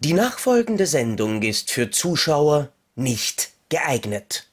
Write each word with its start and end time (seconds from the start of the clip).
Die 0.00 0.12
nachfolgende 0.12 0.86
Sendung 0.86 1.42
ist 1.42 1.70
für 1.72 1.90
Zuschauer 1.90 2.72
nicht 2.94 3.50
geeignet. 3.68 4.48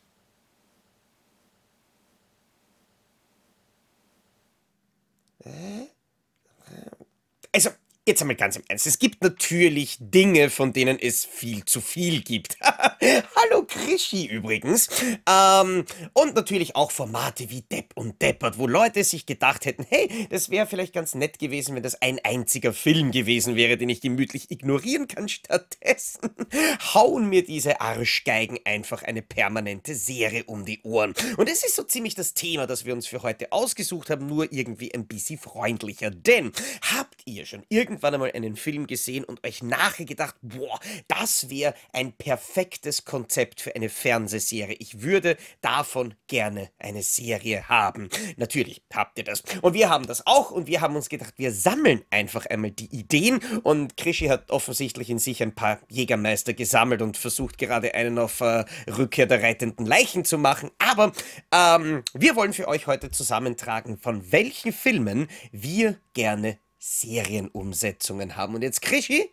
Also, 7.53 7.69
jetzt 8.07 8.21
einmal 8.21 8.35
ganz 8.35 8.55
im 8.55 8.63
Ernst. 8.67 8.85
Es 8.85 8.99
gibt 8.99 9.23
natürlich 9.23 9.97
Dinge, 9.99 10.49
von 10.51 10.73
denen 10.73 10.99
es 10.99 11.25
viel 11.25 11.65
zu 11.65 11.81
viel 11.81 12.21
gibt. 12.21 12.57
Hallo 12.61 13.63
Krischi 13.67 14.27
übrigens. 14.27 14.89
Ähm, 15.27 15.85
und 16.13 16.35
natürlich 16.35 16.75
auch 16.75 16.91
Formate 16.91 17.49
wie 17.49 17.61
Depp 17.61 17.93
und 17.95 18.21
Deppert, 18.21 18.59
wo 18.59 18.67
Leute 18.67 19.03
sich 19.03 19.25
gedacht 19.25 19.65
hätten, 19.65 19.85
hey, 19.89 20.27
das 20.29 20.51
wäre 20.51 20.67
vielleicht 20.67 20.93
ganz 20.93 21.15
nett 21.15 21.39
gewesen, 21.39 21.75
wenn 21.75 21.83
das 21.83 21.99
ein 22.01 22.19
einziger 22.23 22.73
Film 22.73 23.11
gewesen 23.11 23.55
wäre, 23.55 23.75
den 23.75 23.89
ich 23.89 24.01
gemütlich 24.01 24.51
ignorieren 24.51 25.07
kann. 25.07 25.27
Stattdessen 25.27 26.29
hauen 26.93 27.27
mir 27.27 27.43
diese 27.43 27.81
Arschgeigen 27.81 28.59
einfach 28.65 29.01
eine 29.01 29.23
permanente 29.23 29.95
Serie 29.95 30.43
um 30.43 30.63
die 30.65 30.81
Ohren. 30.83 31.15
Und 31.37 31.49
es 31.49 31.63
ist 31.63 31.75
so 31.75 31.83
ziemlich 31.83 32.13
das 32.13 32.35
Thema, 32.35 32.67
das 32.67 32.85
wir 32.85 32.93
uns 32.93 33.07
für 33.07 33.23
heute 33.23 33.51
ausgesucht 33.51 34.11
haben, 34.11 34.27
nur 34.27 34.51
irgendwie 34.53 34.93
ein 34.93 35.07
bisschen 35.07 35.39
freundlicher. 35.39 36.11
Denn 36.11 36.51
habt 36.81 37.21
ihr 37.25 37.45
schon 37.45 37.63
irgendwann 37.95 38.13
einmal 38.13 38.31
einen 38.33 38.55
Film 38.57 38.87
gesehen 38.87 39.23
und 39.23 39.45
euch 39.45 39.63
nachher 39.63 40.05
gedacht, 40.05 40.35
boah, 40.41 40.79
das 41.07 41.49
wäre 41.49 41.73
ein 41.93 42.11
perfektes 42.11 43.05
Konzept 43.05 43.61
für 43.61 43.73
eine 43.73 43.87
Fernsehserie. 43.87 44.75
Ich 44.79 45.01
würde 45.01 45.37
davon 45.61 46.13
gerne 46.27 46.69
eine 46.77 47.03
Serie 47.03 47.69
haben. 47.69 48.09
Natürlich 48.35 48.83
habt 48.93 49.17
ihr 49.17 49.23
das. 49.23 49.43
Und 49.61 49.73
wir 49.73 49.89
haben 49.89 50.07
das 50.07 50.27
auch 50.27 50.51
und 50.51 50.67
wir 50.67 50.81
haben 50.81 50.95
uns 50.95 51.07
gedacht, 51.07 51.35
wir 51.37 51.53
sammeln 51.53 52.03
einfach 52.09 52.45
einmal 52.47 52.71
die 52.71 52.93
Ideen 52.93 53.39
und 53.63 53.95
Krischi 53.95 54.27
hat 54.27 54.51
offensichtlich 54.51 55.09
in 55.09 55.19
sich 55.19 55.41
ein 55.41 55.55
paar 55.55 55.79
Jägermeister 55.89 56.53
gesammelt 56.53 57.01
und 57.01 57.15
versucht 57.15 57.57
gerade 57.57 57.93
einen 57.93 58.19
auf 58.19 58.41
äh, 58.41 58.65
Rückkehr 58.89 59.25
der 59.25 59.41
reitenden 59.41 59.85
Leichen 59.85 60.25
zu 60.25 60.37
machen. 60.37 60.69
Aber 60.79 61.13
ähm, 61.53 62.03
wir 62.13 62.35
wollen 62.35 62.53
für 62.53 62.67
euch 62.67 62.87
heute 62.87 63.09
zusammentragen, 63.09 63.97
von 63.97 64.31
welchen 64.31 64.73
Filmen 64.73 65.27
wir 65.51 65.97
gerne 66.13 66.57
Serienumsetzungen 66.85 68.35
haben. 68.35 68.53
Und 68.53 68.61
jetzt, 68.61 68.81
Krischi, 68.81 69.31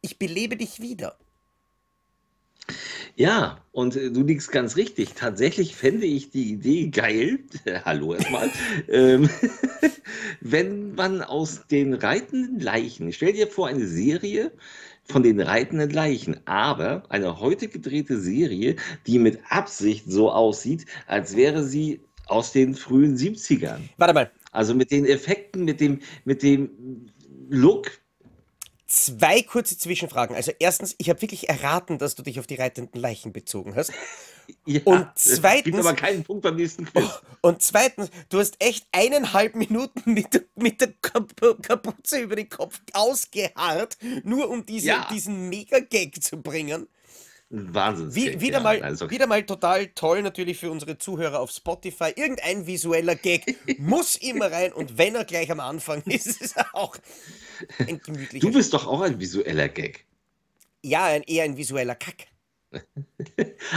ich 0.00 0.18
belebe 0.18 0.56
dich 0.56 0.80
wieder. 0.80 1.16
Ja, 3.14 3.58
und 3.72 3.96
äh, 3.96 4.10
du 4.10 4.22
liegst 4.22 4.50
ganz 4.50 4.76
richtig. 4.76 5.14
Tatsächlich 5.14 5.76
fände 5.76 6.06
ich 6.06 6.30
die 6.30 6.50
Idee 6.50 6.88
geil, 6.88 7.40
hallo 7.84 8.14
erstmal, 8.14 8.50
ähm, 8.88 9.28
wenn 10.40 10.94
man 10.94 11.22
aus 11.22 11.66
den 11.68 11.94
reitenden 11.94 12.58
Leichen, 12.58 13.12
stell 13.12 13.32
dir 13.32 13.46
vor, 13.46 13.68
eine 13.68 13.86
Serie 13.86 14.52
von 15.04 15.22
den 15.22 15.40
reitenden 15.40 15.90
Leichen, 15.90 16.40
aber 16.46 17.04
eine 17.08 17.40
heute 17.40 17.68
gedrehte 17.68 18.20
Serie, 18.20 18.76
die 19.06 19.18
mit 19.18 19.40
Absicht 19.48 20.04
so 20.08 20.30
aussieht, 20.30 20.86
als 21.06 21.36
wäre 21.36 21.64
sie 21.64 22.00
aus 22.26 22.52
den 22.52 22.74
frühen 22.74 23.16
70ern. 23.16 23.80
Warte 23.96 24.14
mal, 24.14 24.30
Also 24.50 24.74
mit 24.74 24.90
den 24.90 25.04
Effekten, 25.04 25.64
mit 25.64 25.80
dem, 25.80 26.00
mit 26.24 26.42
dem 26.42 27.06
Look. 27.48 27.90
zwei 28.86 29.42
kurze 29.42 29.78
Zwischenfragen. 29.78 30.34
Also 30.34 30.52
erstens, 30.58 30.94
ich 30.98 31.08
habe 31.08 31.22
wirklich 31.22 31.48
erraten, 31.48 31.98
dass 31.98 32.14
du 32.16 32.22
dich 32.22 32.40
auf 32.40 32.46
die 32.46 32.56
reitenden 32.56 33.00
Leichen 33.00 33.32
bezogen 33.32 33.74
hast. 33.74 33.92
Ja, 34.66 34.80
Und 34.84 35.06
zweitens- 35.14 35.76
aber 35.78 35.94
keinen 35.94 36.24
Punkt 36.24 36.42
beim 36.42 36.56
nächsten 36.56 36.84
Quiz. 36.84 37.08
Und 37.40 37.62
zweitens, 37.62 38.10
du 38.30 38.40
hast 38.40 38.56
echt 38.58 38.84
eineinhalb 38.90 39.54
Minuten 39.54 40.12
mit, 40.12 40.34
der- 40.34 40.42
mit 40.56 40.80
der 40.80 40.92
Kap 41.00 41.30
Kapuze 41.62 42.18
über 42.18 42.34
den 42.34 42.48
Kopf 42.48 42.80
ausgeharrt, 42.92 43.96
nur 44.24 44.50
um 44.50 44.66
diese, 44.66 44.88
Ja. 44.88 45.06
diesen 45.12 45.48
Mega-Gag 45.50 46.20
zu 46.20 46.42
bringen. 46.42 46.88
Wahnsinn. 47.50 48.14
Wie, 48.14 48.40
wieder, 48.40 48.60
mal, 48.60 48.80
Also, 48.82 49.10
wieder 49.10 49.26
mal 49.26 49.44
total 49.44 49.88
toll 49.88 50.22
natürlich 50.22 50.58
für 50.58 50.70
unsere 50.70 50.98
Zuhörer 50.98 51.40
auf 51.40 51.50
Spotify. 51.50 52.12
Irgendein 52.14 52.66
visueller 52.66 53.16
Gag 53.16 53.56
muss 53.78 54.14
immer 54.16 54.52
rein 54.52 54.72
und 54.72 54.98
wenn 54.98 55.16
er 55.16 55.24
gleich 55.24 55.50
am 55.50 55.58
Anfang 55.60 56.02
ist, 56.02 56.26
ist 56.28 56.42
es 56.42 56.54
auch 56.72 56.96
ein 57.78 58.00
gemütlicher. 58.00 58.46
du 58.46 58.52
bist 58.52 58.72
doch 58.72 58.86
auch 58.86 59.00
ein 59.00 59.18
visueller 59.18 59.68
Gag. 59.68 60.06
ja, 60.82 61.06
ein, 61.06 61.22
eher 61.24 61.44
ein 61.44 61.56
visueller 61.56 61.96
Kack. 61.96 62.28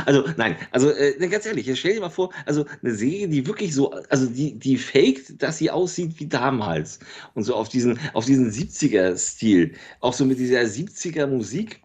Also, 0.05 0.25
nein, 0.37 0.57
also 0.71 0.91
äh, 0.91 1.27
ganz 1.27 1.45
ehrlich, 1.45 1.79
stell 1.79 1.95
dir 1.95 2.01
mal 2.01 2.09
vor, 2.09 2.33
also 2.45 2.65
eine 2.81 2.93
Serie, 2.95 3.27
die 3.27 3.45
wirklich 3.45 3.73
so, 3.73 3.91
also 4.09 4.27
die, 4.27 4.57
die 4.57 4.77
faked, 4.77 5.41
dass 5.41 5.57
sie 5.57 5.71
aussieht 5.71 6.19
wie 6.19 6.27
damals. 6.27 6.99
Und 7.33 7.43
so 7.43 7.55
auf 7.55 7.69
diesen, 7.69 7.99
auf 8.13 8.25
diesen 8.25 8.51
70er-Stil. 8.51 9.75
Auch 9.99 10.13
so 10.13 10.25
mit 10.25 10.39
dieser 10.39 10.61
70er-Musik. 10.61 11.81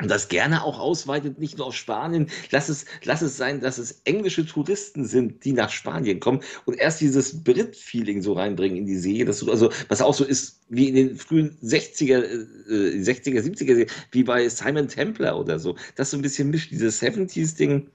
Und 0.00 0.10
das 0.10 0.28
gerne 0.28 0.64
auch 0.64 0.80
ausweitet, 0.80 1.38
nicht 1.38 1.56
nur 1.56 1.68
auf 1.68 1.76
Spanien. 1.76 2.28
Lass 2.50 2.68
es, 2.68 2.84
lass 3.04 3.22
es 3.22 3.36
sein, 3.36 3.60
dass 3.60 3.78
es 3.78 4.00
englische 4.04 4.44
Touristen 4.44 5.04
sind, 5.04 5.44
die 5.44 5.52
nach 5.52 5.70
Spanien 5.70 6.18
kommen 6.18 6.40
und 6.64 6.74
erst 6.74 7.00
dieses 7.00 7.44
Brit-Feeling 7.44 8.20
so 8.20 8.32
reinbringen 8.32 8.76
in 8.78 8.86
die 8.86 8.98
Serie. 8.98 9.24
Dass 9.24 9.38
du, 9.38 9.50
also, 9.52 9.70
was 9.88 10.02
auch 10.02 10.14
so 10.14 10.24
ist, 10.24 10.62
wie 10.68 10.88
in 10.88 10.96
den 10.96 11.16
frühen 11.16 11.56
60er, 11.62 12.24
äh, 12.24 13.02
60er, 13.02 13.40
70er, 13.40 13.88
wie 14.10 14.24
bei 14.24 14.48
Simon 14.48 14.88
Templar 14.88 15.38
oder 15.38 15.60
so. 15.60 15.76
Das 15.94 16.10
so 16.10 16.16
ein 16.16 16.22
bisschen 16.22 16.50
mischt, 16.50 16.72
dieses 16.72 17.00
70s-Ding. 17.00 17.88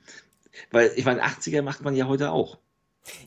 Weil, 0.71 0.91
ich 0.95 1.03
meine, 1.03 1.21
80er 1.21 1.61
macht 1.63 1.83
man 1.83 1.95
ja 1.97 2.07
heute 2.07 2.31
auch 2.31 2.59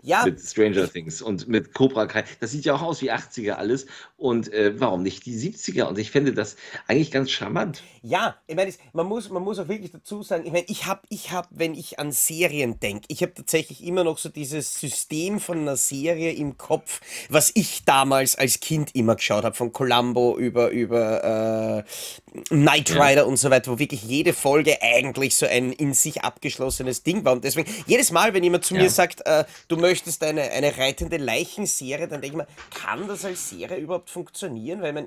Ja, 0.03 0.25
mit 0.25 0.41
Stranger 0.41 0.91
Things 0.91 1.23
und 1.23 1.49
mit 1.49 1.75
Cobra 1.75 2.07
Kai. 2.07 2.25
Das 2.41 2.51
sieht 2.51 2.65
ja 2.65 2.75
auch 2.75 2.83
aus 2.83 3.03
wie 3.03 3.11
80er 3.13 3.53
alles. 3.53 3.87
Und 4.17 4.53
äh, 4.53 4.79
warum 4.81 5.03
nicht 5.03 5.27
die 5.27 5.35
70er? 5.37 5.85
Und 5.85 5.99
ich 5.99 6.11
fände 6.11 6.33
das 6.33 6.57
eigentlich 6.87 7.11
ganz 7.11 7.31
charmant. 7.31 7.83
Ja, 8.03 8.37
ich 8.47 8.55
meine, 8.57 8.73
man 8.93 9.07
muss, 9.07 9.31
man 9.31 9.43
muss 9.43 9.59
auch 9.59 9.69
wirklich 9.69 9.91
dazu 9.91 10.23
sagen, 10.23 10.45
ich 10.47 10.53
meine, 10.53 10.65
ich 10.69 10.87
habe, 10.87 11.03
ich 11.09 11.33
hab, 11.33 11.49
wenn 11.51 11.75
ich 11.75 11.99
an 11.99 12.13
Serien 12.13 12.79
denke, 12.81 13.07
ich 13.09 13.23
habe 13.23 13.35
tatsächlich 13.35 13.85
immer 13.85 14.05
noch 14.05 14.19
so 14.19 14.29
dieses 14.29 14.79
System 14.79 15.41
von 15.41 15.59
einer 15.59 15.77
Serie 15.77 16.33
im 16.33 16.57
Kopf, 16.57 17.01
was 17.29 17.51
ich 17.55 17.85
damals 17.85 18.37
als 18.37 18.61
Kind 18.61 18.95
immer 18.95 19.17
geschaut 19.17 19.45
habe, 19.45 19.55
von 19.57 19.73
Columbo 19.73 20.37
über, 20.39 20.71
über 20.71 21.85
äh, 21.85 22.43
Knight 22.49 22.91
Ja. 22.91 23.05
Rider 23.05 23.27
und 23.27 23.37
so 23.37 23.51
weiter, 23.51 23.73
wo 23.73 23.79
wirklich 23.79 24.03
jede 24.05 24.33
Folge 24.33 24.81
eigentlich 24.83 25.37
so 25.37 25.47
ein 25.47 25.73
in 25.73 25.95
sich 25.95 26.23
abgeschlossenes 26.23 27.03
Ding 27.03 27.25
war. 27.25 27.33
Und 27.33 27.45
deswegen, 27.45 27.71
jedes 27.87 28.11
Mal, 28.13 28.35
wenn 28.35 28.45
jemand 28.45 28.65
zu 28.65 28.75
Ja. 28.75 28.83
mir 28.83 28.91
sagt, 28.91 29.27
äh, 29.27 29.45
du 29.73 29.81
möchtest 29.81 30.23
eine, 30.23 30.43
eine 30.51 30.77
reitende 30.79 31.17
Leichenserie, 31.17 32.07
dann 32.09 32.21
denke 32.21 32.37
ich 32.39 32.43
mir, 32.43 32.47
kann 32.71 33.09
das 33.09 33.25
als 33.25 33.49
Serie 33.49 33.79
überhaupt 33.79 34.11
funktionieren? 34.11 34.83
Weil 34.83 34.93
mein, 34.93 35.07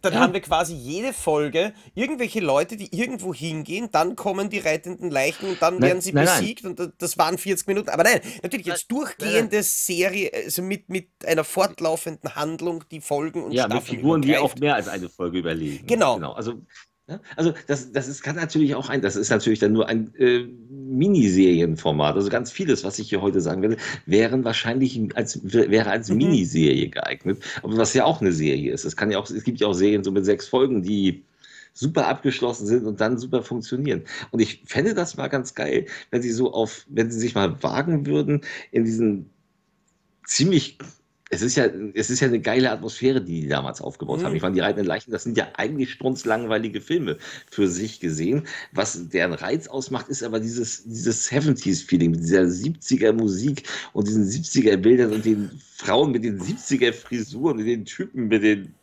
dann 0.00 0.14
Ja. 0.14 0.20
haben 0.20 0.32
wir 0.32 0.40
quasi 0.40 0.74
jede 0.74 1.12
Folge 1.12 1.74
irgendwelche 1.94 2.40
Leute, 2.40 2.78
die 2.78 2.88
irgendwo 2.98 3.34
hingehen, 3.34 3.90
dann 3.92 4.16
kommen 4.16 4.48
die 4.48 4.60
reitenden 4.60 5.10
Leichen 5.10 5.50
und 5.50 5.60
dann 5.60 5.74
Nein, 5.74 5.82
werden 5.82 6.00
sie 6.00 6.12
nein, 6.14 6.24
nein. 6.24 6.40
besiegt 6.40 6.64
und 6.64 6.80
da- 6.80 6.90
das 6.96 7.18
waren 7.18 7.36
40 7.36 7.66
Minuten. 7.66 7.90
Aber 7.90 8.02
nein, 8.02 8.20
natürlich 8.42 8.64
jetzt 8.66 8.90
Nein, 8.90 8.98
durchgehende 8.98 9.62
Serie, 9.62 10.30
also 10.32 10.62
mit, 10.62 10.88
mit 10.88 11.08
einer 11.26 11.44
fortlaufenden 11.44 12.34
Handlung, 12.34 12.84
die 12.90 13.02
Folgen 13.02 13.44
und 13.44 13.52
Ja, 13.52 13.64
mit 13.64 13.72
Staffeln 13.76 13.98
Figuren, 13.98 14.22
die 14.22 14.38
auch 14.38 14.54
mehr 14.56 14.74
als 14.74 14.88
eine 14.88 15.10
Folge 15.10 15.38
überlegen. 15.38 15.86
Genau. 15.86 16.14
genau. 16.14 16.32
Also, 16.32 16.62
ja, 17.08 17.20
also 17.36 17.54
das, 17.66 17.90
das 17.92 18.06
ist, 18.06 18.22
kann 18.22 18.36
natürlich 18.36 18.74
auch 18.74 18.90
ein, 18.90 19.00
das 19.00 19.16
ist 19.16 19.30
natürlich 19.30 19.58
dann 19.58 19.72
nur 19.72 19.88
ein 19.88 20.14
äh, 20.16 20.40
Miniserienformat. 20.68 22.14
Also 22.16 22.28
ganz 22.28 22.50
vieles, 22.50 22.84
was 22.84 22.98
ich 22.98 23.08
hier 23.08 23.22
heute 23.22 23.40
sagen 23.40 23.62
werde, 23.62 23.78
wären 24.06 24.44
wahrscheinlich 24.44 25.00
als, 25.16 25.40
wäre 25.42 25.90
als 25.90 26.10
Mhm. 26.10 26.16
Miniserie 26.18 26.88
geeignet. 26.90 27.42
Aber 27.62 27.76
was 27.78 27.94
ja 27.94 28.04
auch 28.04 28.20
eine 28.20 28.32
Serie 28.32 28.72
ist. 28.72 28.84
Es 28.84 28.96
kann 28.96 29.10
ja 29.10 29.18
auch, 29.18 29.28
es 29.30 29.44
gibt 29.44 29.60
ja 29.60 29.66
auch 29.66 29.72
Serien 29.72 30.04
so 30.04 30.10
mit 30.12 30.24
sechs 30.24 30.48
Folgen, 30.48 30.82
die 30.82 31.24
super 31.72 32.08
abgeschlossen 32.08 32.66
sind 32.66 32.84
und 32.86 33.00
dann 33.00 33.18
super 33.18 33.42
funktionieren. 33.42 34.02
Und 34.30 34.40
ich 34.40 34.62
fände 34.66 34.94
das 34.94 35.16
mal 35.16 35.28
ganz 35.28 35.54
geil, 35.54 35.86
wenn 36.10 36.22
sie 36.22 36.32
so 36.32 36.52
auf, 36.52 36.84
wenn 36.88 37.10
sie 37.10 37.20
sich 37.20 37.34
mal 37.34 37.62
wagen 37.62 38.04
würden, 38.06 38.42
in 38.72 38.84
diesen 38.84 39.30
ziemlich. 40.26 40.78
Es 41.30 41.42
ist 41.42 41.56
ja, 41.56 41.66
es 41.94 42.08
ist 42.10 42.20
ja 42.20 42.28
eine 42.28 42.40
geile 42.40 42.70
Atmosphäre, 42.70 43.20
die 43.20 43.42
die 43.42 43.48
damals 43.48 43.80
aufgebaut 43.82 44.20
Mhm. 44.20 44.24
haben. 44.24 44.34
Ich 44.34 44.42
meine, 44.42 44.54
die 44.54 44.60
reitenden 44.60 44.86
Leichen, 44.86 45.10
das 45.10 45.24
sind 45.24 45.36
ja 45.36 45.48
eigentlich 45.54 45.92
strunzlangweilige 45.92 46.80
Filme 46.80 47.18
für 47.50 47.68
sich 47.68 48.00
gesehen. 48.00 48.46
Was 48.72 49.08
deren 49.10 49.34
Reiz 49.34 49.68
ausmacht, 49.68 50.08
ist 50.08 50.22
aber 50.22 50.40
dieses, 50.40 50.84
dieses 50.84 51.26
70s-Feeling, 51.26 52.12
mit 52.12 52.20
dieser 52.20 52.48
70er-Musik 52.48 53.64
und 53.92 54.08
diesen 54.08 54.24
70er-Bildern 54.24 55.12
und 55.12 55.24
den 55.24 55.50
Frauen 55.76 56.12
mit 56.12 56.24
den 56.24 56.38
70er-Frisuren 56.38 57.58
und 57.58 57.64
den 57.66 57.84
Typen 57.84 58.28
mit 58.28 58.42
den 58.42 58.74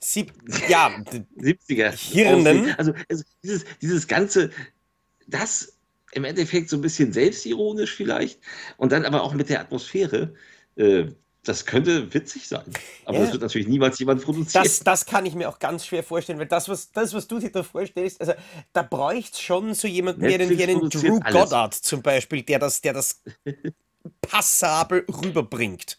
Sieb 0.00 0.32
ja, 0.68 0.90
d- 1.12 1.24
70er. 1.38 1.92
Hirnen. 1.92 2.74
Also, 2.78 2.92
also 3.08 3.24
dieses, 3.42 3.64
dieses 3.80 4.06
ganze, 4.08 4.50
das 5.28 5.78
im 6.12 6.24
Endeffekt 6.24 6.70
so 6.70 6.76
ein 6.76 6.82
bisschen 6.82 7.12
selbstironisch 7.12 7.94
vielleicht 7.94 8.40
und 8.78 8.92
dann 8.92 9.04
aber 9.04 9.22
auch 9.22 9.34
mit 9.34 9.48
der 9.48 9.60
Atmosphäre. 9.60 10.34
Äh, 10.76 11.06
das 11.44 11.66
könnte 11.66 12.12
witzig 12.14 12.46
sein. 12.48 12.64
Aber 13.04 13.18
Ja. 13.18 13.24
das 13.24 13.32
wird 13.32 13.42
natürlich 13.42 13.66
niemals 13.68 13.98
jemand 13.98 14.22
produzieren. 14.22 14.62
das, 14.64 14.80
das 14.80 15.06
kann 15.06 15.26
ich 15.26 15.34
mir 15.34 15.48
auch 15.48 15.58
ganz 15.58 15.86
schwer 15.86 16.04
vorstellen, 16.04 16.38
weil 16.38 16.46
das, 16.46 16.68
was, 16.68 16.92
das, 16.92 17.12
was 17.14 17.26
du 17.26 17.38
dir 17.40 17.50
da 17.50 17.62
vorstellst, 17.62 18.20
also 18.20 18.34
da 18.72 18.82
bräuchte 18.82 19.32
es 19.32 19.40
schon 19.40 19.74
so 19.74 19.88
jemanden 19.88 20.22
wie 20.22 20.34
einen, 20.34 20.50
wie 20.50 20.88
Drew 20.88 21.18
alles. 21.22 21.32
Goddard 21.32 21.74
zum 21.74 22.02
Beispiel, 22.02 22.42
der 22.42 22.58
das, 22.60 22.80
der 22.80 22.92
das 22.92 23.22
passabel 24.20 25.04
rüberbringt. 25.08 25.98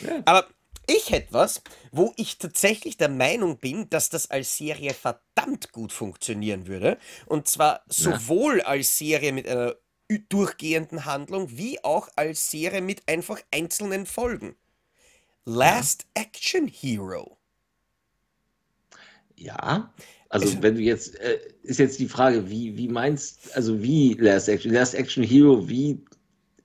Ja. 0.00 0.22
Aber 0.24 0.46
Ich 0.88 1.10
hätte 1.10 1.32
was, 1.32 1.62
wo 1.90 2.12
ich 2.16 2.38
tatsächlich 2.38 2.96
der 2.96 3.08
Meinung 3.08 3.58
bin, 3.58 3.90
dass 3.90 4.08
das 4.08 4.30
als 4.30 4.56
Serie 4.56 4.94
verdammt 4.94 5.72
gut 5.72 5.92
funktionieren 5.92 6.66
würde. 6.68 6.98
Und 7.26 7.48
zwar 7.48 7.82
sowohl 7.88 8.60
als 8.60 8.96
Serie 8.96 9.32
mit 9.32 9.48
einer 9.48 9.74
durchgehenden 10.28 11.04
Handlung, 11.04 11.48
wie 11.58 11.82
auch 11.82 12.08
als 12.14 12.50
Serie 12.52 12.82
mit 12.82 13.02
einfach 13.08 13.40
einzelnen 13.52 14.06
Folgen. 14.06 14.54
Ja. 15.46 15.54
Last 15.54 16.06
Action 16.14 16.68
Hero. 16.68 17.38
Ja, 19.36 19.92
also 20.28 20.48
Es, 20.48 20.62
wenn 20.62 20.74
du 20.74 20.82
jetzt, 20.82 21.18
äh, 21.20 21.38
ist 21.62 21.78
jetzt 21.78 21.98
die 21.98 22.08
Frage, 22.08 22.48
wie, 22.50 22.76
wie 22.76 22.88
meinst, 22.88 23.54
also 23.56 23.82
wie 23.82 24.14
Last 24.14 24.48
Action, 24.48 24.72
Last 24.72 24.94
Action 24.94 25.22
Hero, 25.22 25.68
wie 25.68 25.98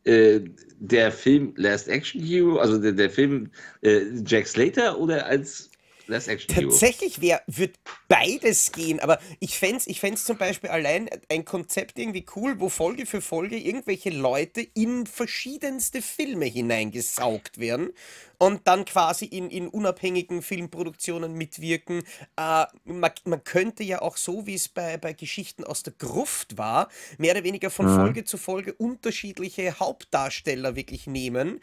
äh, 0.04 0.42
der 0.80 1.12
Film 1.12 1.54
Last 1.58 1.88
Action 1.88 2.22
Hero, 2.22 2.58
also 2.58 2.78
der, 2.80 2.94
der 2.94 3.10
Film 3.10 3.52
äh, 3.82 4.02
Jack 4.26 4.48
Slater 4.48 5.00
oder 5.00 5.26
als 5.26 5.71
Last 6.12 6.28
Action 6.28 6.54
Hero? 6.54 6.70
Tatsächlich 6.70 7.22
wär, 7.22 7.42
wird 7.48 7.78
beides 8.08 8.72
gehen, 8.72 9.00
aber 9.00 9.20
ich 9.40 9.58
fänd's, 9.58 9.88
ich 9.88 10.00
fänd's 10.00 10.26
zum 10.26 10.38
Beispiel 10.38 10.70
allein 10.70 11.10
ein 11.30 11.46
Konzept 11.46 11.98
irgendwie 12.00 12.26
cool, 12.36 12.60
wo 12.60 12.70
Folge 12.70 13.06
für 13.06 13.22
Folge 13.22 13.58
irgendwelche 13.58 14.10
Leute 14.10 14.62
in 14.62 15.06
verschiedenste 15.06 16.02
Filme 16.02 16.46
hineingesaugt 16.46 17.60
werden 17.60 17.92
und 18.38 18.68
dann 18.68 18.86
quasi 18.86 19.26
in, 19.26 19.50
in 19.52 19.68
unabhängigen 19.68 20.42
Filmproduktionen 20.42 21.34
mitwirken. 21.34 22.04
Äh, 22.38 22.66
man, 22.86 23.12
man 23.26 23.44
könnte 23.44 23.84
ja 23.84 24.02
auch 24.02 24.18
so, 24.18 24.48
wie 24.48 24.56
es 24.56 24.68
bei, 24.68 24.98
bei 24.98 25.14
Geschichten 25.14 25.64
aus 25.64 25.84
der 25.84 25.94
Gruft 25.94 26.58
war, 26.58 26.90
mehr 27.18 27.34
oder 27.34 27.44
weniger 27.44 27.70
von 27.70 27.86
Mhm. 27.86 27.96
Folge 27.96 28.24
zu 28.24 28.38
Folge 28.38 28.74
unterschiedliche 28.74 29.80
Hauptdarsteller 29.80 30.76
wirklich 30.76 31.08
nehmen. 31.08 31.60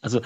Also, 0.00 0.20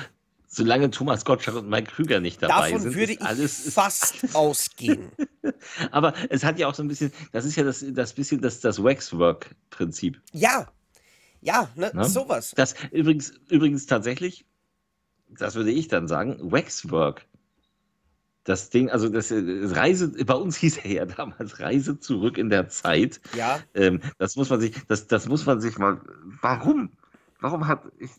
solange 0.52 0.90
Thomas 0.90 1.24
Gottschalk 1.24 1.56
und 1.56 1.68
Mike 1.68 1.90
Krüger 1.90 2.20
nicht 2.20 2.42
dabei 2.42 2.70
Davon 2.70 2.82
sind, 2.82 2.94
würde 2.94 3.12
ist 3.12 3.20
ich 3.20 3.26
alles, 3.26 3.74
fast 3.74 4.34
ausgehen. 4.34 5.10
aber 5.90 6.12
es 6.28 6.44
hat 6.44 6.58
ja 6.58 6.68
auch 6.68 6.74
so 6.74 6.82
ein 6.82 6.88
bisschen, 6.88 7.10
das 7.32 7.46
ist 7.46 7.56
ja 7.56 7.64
das, 7.64 7.84
das 7.88 8.12
bisschen 8.12 8.40
das, 8.42 8.60
das 8.60 8.82
Waxwork-Prinzip. 8.82 10.20
Ja, 10.32 10.70
ja, 11.40 11.70
ne, 11.74 11.90
Ne? 11.94 12.04
sowas. 12.04 12.52
Das 12.54 12.74
übrigens, 12.92 13.32
übrigens 13.48 13.86
tatsächlich, 13.86 14.44
das 15.30 15.54
würde 15.54 15.70
ich 15.70 15.88
dann 15.88 16.06
sagen, 16.06 16.36
Waxwork. 16.40 17.26
Das 18.44 18.70
Ding, 18.70 18.90
also 18.90 19.08
das 19.08 19.30
äh, 19.30 19.40
Reise, 19.40 20.08
bei 20.24 20.34
uns 20.34 20.56
hieß 20.56 20.78
er 20.78 20.90
ja 20.90 21.06
damals 21.06 21.60
Reise 21.60 21.98
zurück 21.98 22.36
in 22.36 22.50
der 22.50 22.68
Zeit. 22.68 23.20
Ja, 23.34 23.60
Ähm, 23.72 24.00
das 24.18 24.36
muss 24.36 24.50
man 24.50 24.60
sich, 24.60 24.74
das, 24.86 25.06
das 25.06 25.28
muss 25.28 25.46
man 25.46 25.60
sich 25.62 25.78
mal. 25.78 26.00
Warum? 26.42 26.90
Warum 27.40 27.66
hat 27.66 27.84
ich, 27.98 28.10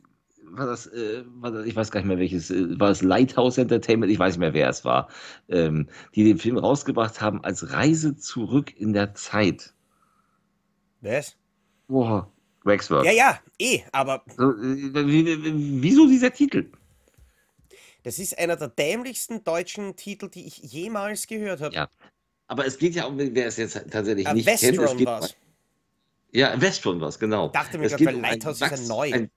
war 0.57 0.65
das, 0.67 0.87
äh, 0.87 1.23
war 1.27 1.51
das, 1.51 1.65
ich 1.65 1.75
weiß 1.75 1.91
gar 1.91 1.99
nicht 2.01 2.07
mehr 2.07 2.17
welches, 2.19 2.49
äh, 2.51 2.79
war 2.79 2.89
es 2.91 3.01
Lighthouse 3.01 3.57
Entertainment, 3.57 4.11
ich 4.11 4.19
weiß 4.19 4.33
nicht 4.35 4.39
mehr, 4.39 4.53
wer 4.53 4.69
es 4.69 4.85
war, 4.85 5.09
ähm, 5.49 5.87
die 6.15 6.23
den 6.23 6.37
Film 6.39 6.57
rausgebracht 6.57 7.21
haben 7.21 7.43
als 7.43 7.71
Reise 7.73 8.15
zurück 8.17 8.73
in 8.79 8.93
der 8.93 9.13
Zeit. 9.15 9.73
was? 11.01 11.35
Boah, 11.87 12.29
Ja, 12.99 13.11
Waxwork. 13.11 13.11
ja, 13.11 13.39
eh, 13.59 13.83
aber 13.91 14.23
So, 14.37 14.51
äh, 14.51 15.07
wie, 15.07 15.25
wie, 15.25 15.81
wieso 15.83 16.07
dieser 16.07 16.31
Titel? 16.33 16.71
das 18.03 18.19
ist 18.19 18.37
einer 18.37 18.55
der 18.55 18.67
dämlichsten 18.69 19.43
deutschen 19.43 19.95
Titel, 19.95 20.29
die 20.29 20.45
ich 20.47 20.57
jemals 20.57 21.27
gehört 21.27 21.61
habe. 21.61 21.75
Ja, 21.75 21.89
aber 22.47 22.65
es 22.65 22.77
geht 22.77 22.95
ja 22.95 23.05
um, 23.05 23.17
wer 23.19 23.47
es 23.47 23.57
jetzt 23.57 23.73
tatsächlich 23.91 24.27
Ah, 24.27 24.33
nicht 24.33 24.59
kennt, 24.59 24.81
es 24.81 24.95
Westron 24.95 24.97
geht 24.97 25.11
um, 25.17 25.21
war's. 25.21 25.35
ja, 26.31 26.59
Westron 26.61 26.99
was, 27.01 27.19
genau. 27.19 27.53
Dachte 27.53 27.77
mir 27.77 27.87
Es 27.87 27.91
gerade, 27.91 28.03
geht 28.03 28.11
weil 28.11 28.15
um 28.15 28.25
ein 28.25 28.43
Lighthouse 28.43 28.61
ist 28.61 28.69
ja 28.71 28.77
neu. 28.77 29.11
ein 29.11 29.31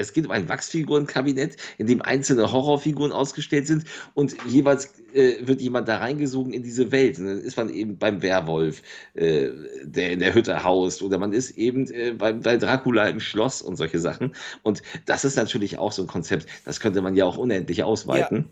Es 0.00 0.12
geht 0.12 0.24
um 0.24 0.30
ein 0.30 0.48
Wachsfigurenkabinett, 0.48 1.56
in 1.78 1.86
dem 1.86 2.02
einzelne 2.02 2.50
Horrorfiguren 2.50 3.12
ausgestellt 3.12 3.66
sind 3.66 3.84
und 4.14 4.36
jeweils 4.46 4.92
äh, 5.12 5.46
wird 5.46 5.60
jemand 5.60 5.88
da 5.88 5.98
reingesogen 5.98 6.52
in 6.52 6.62
diese 6.62 6.90
Welt. 6.90 7.18
Und 7.18 7.26
dann 7.26 7.40
ist 7.40 7.56
man 7.56 7.68
eben 7.68 7.98
beim 7.98 8.22
Werwolf, 8.22 8.82
äh, 9.14 9.50
der 9.82 10.12
in 10.12 10.20
der 10.20 10.34
Hütte 10.34 10.64
haust, 10.64 11.02
oder 11.02 11.18
man 11.18 11.32
ist 11.32 11.52
eben 11.52 11.90
äh, 11.90 12.12
bei, 12.12 12.32
bei 12.32 12.56
Dracula 12.56 13.08
im 13.08 13.20
Schloss 13.20 13.62
und 13.62 13.76
solche 13.76 13.98
Sachen. 13.98 14.34
Und 14.62 14.82
das 15.06 15.24
ist 15.24 15.36
natürlich 15.36 15.78
auch 15.78 15.92
so 15.92 16.02
ein 16.02 16.08
Konzept, 16.08 16.46
das 16.64 16.80
könnte 16.80 17.02
man 17.02 17.14
ja 17.14 17.24
auch 17.24 17.36
unendlich 17.36 17.78
Ja, 17.78 17.84
ausweiten. 17.84 18.48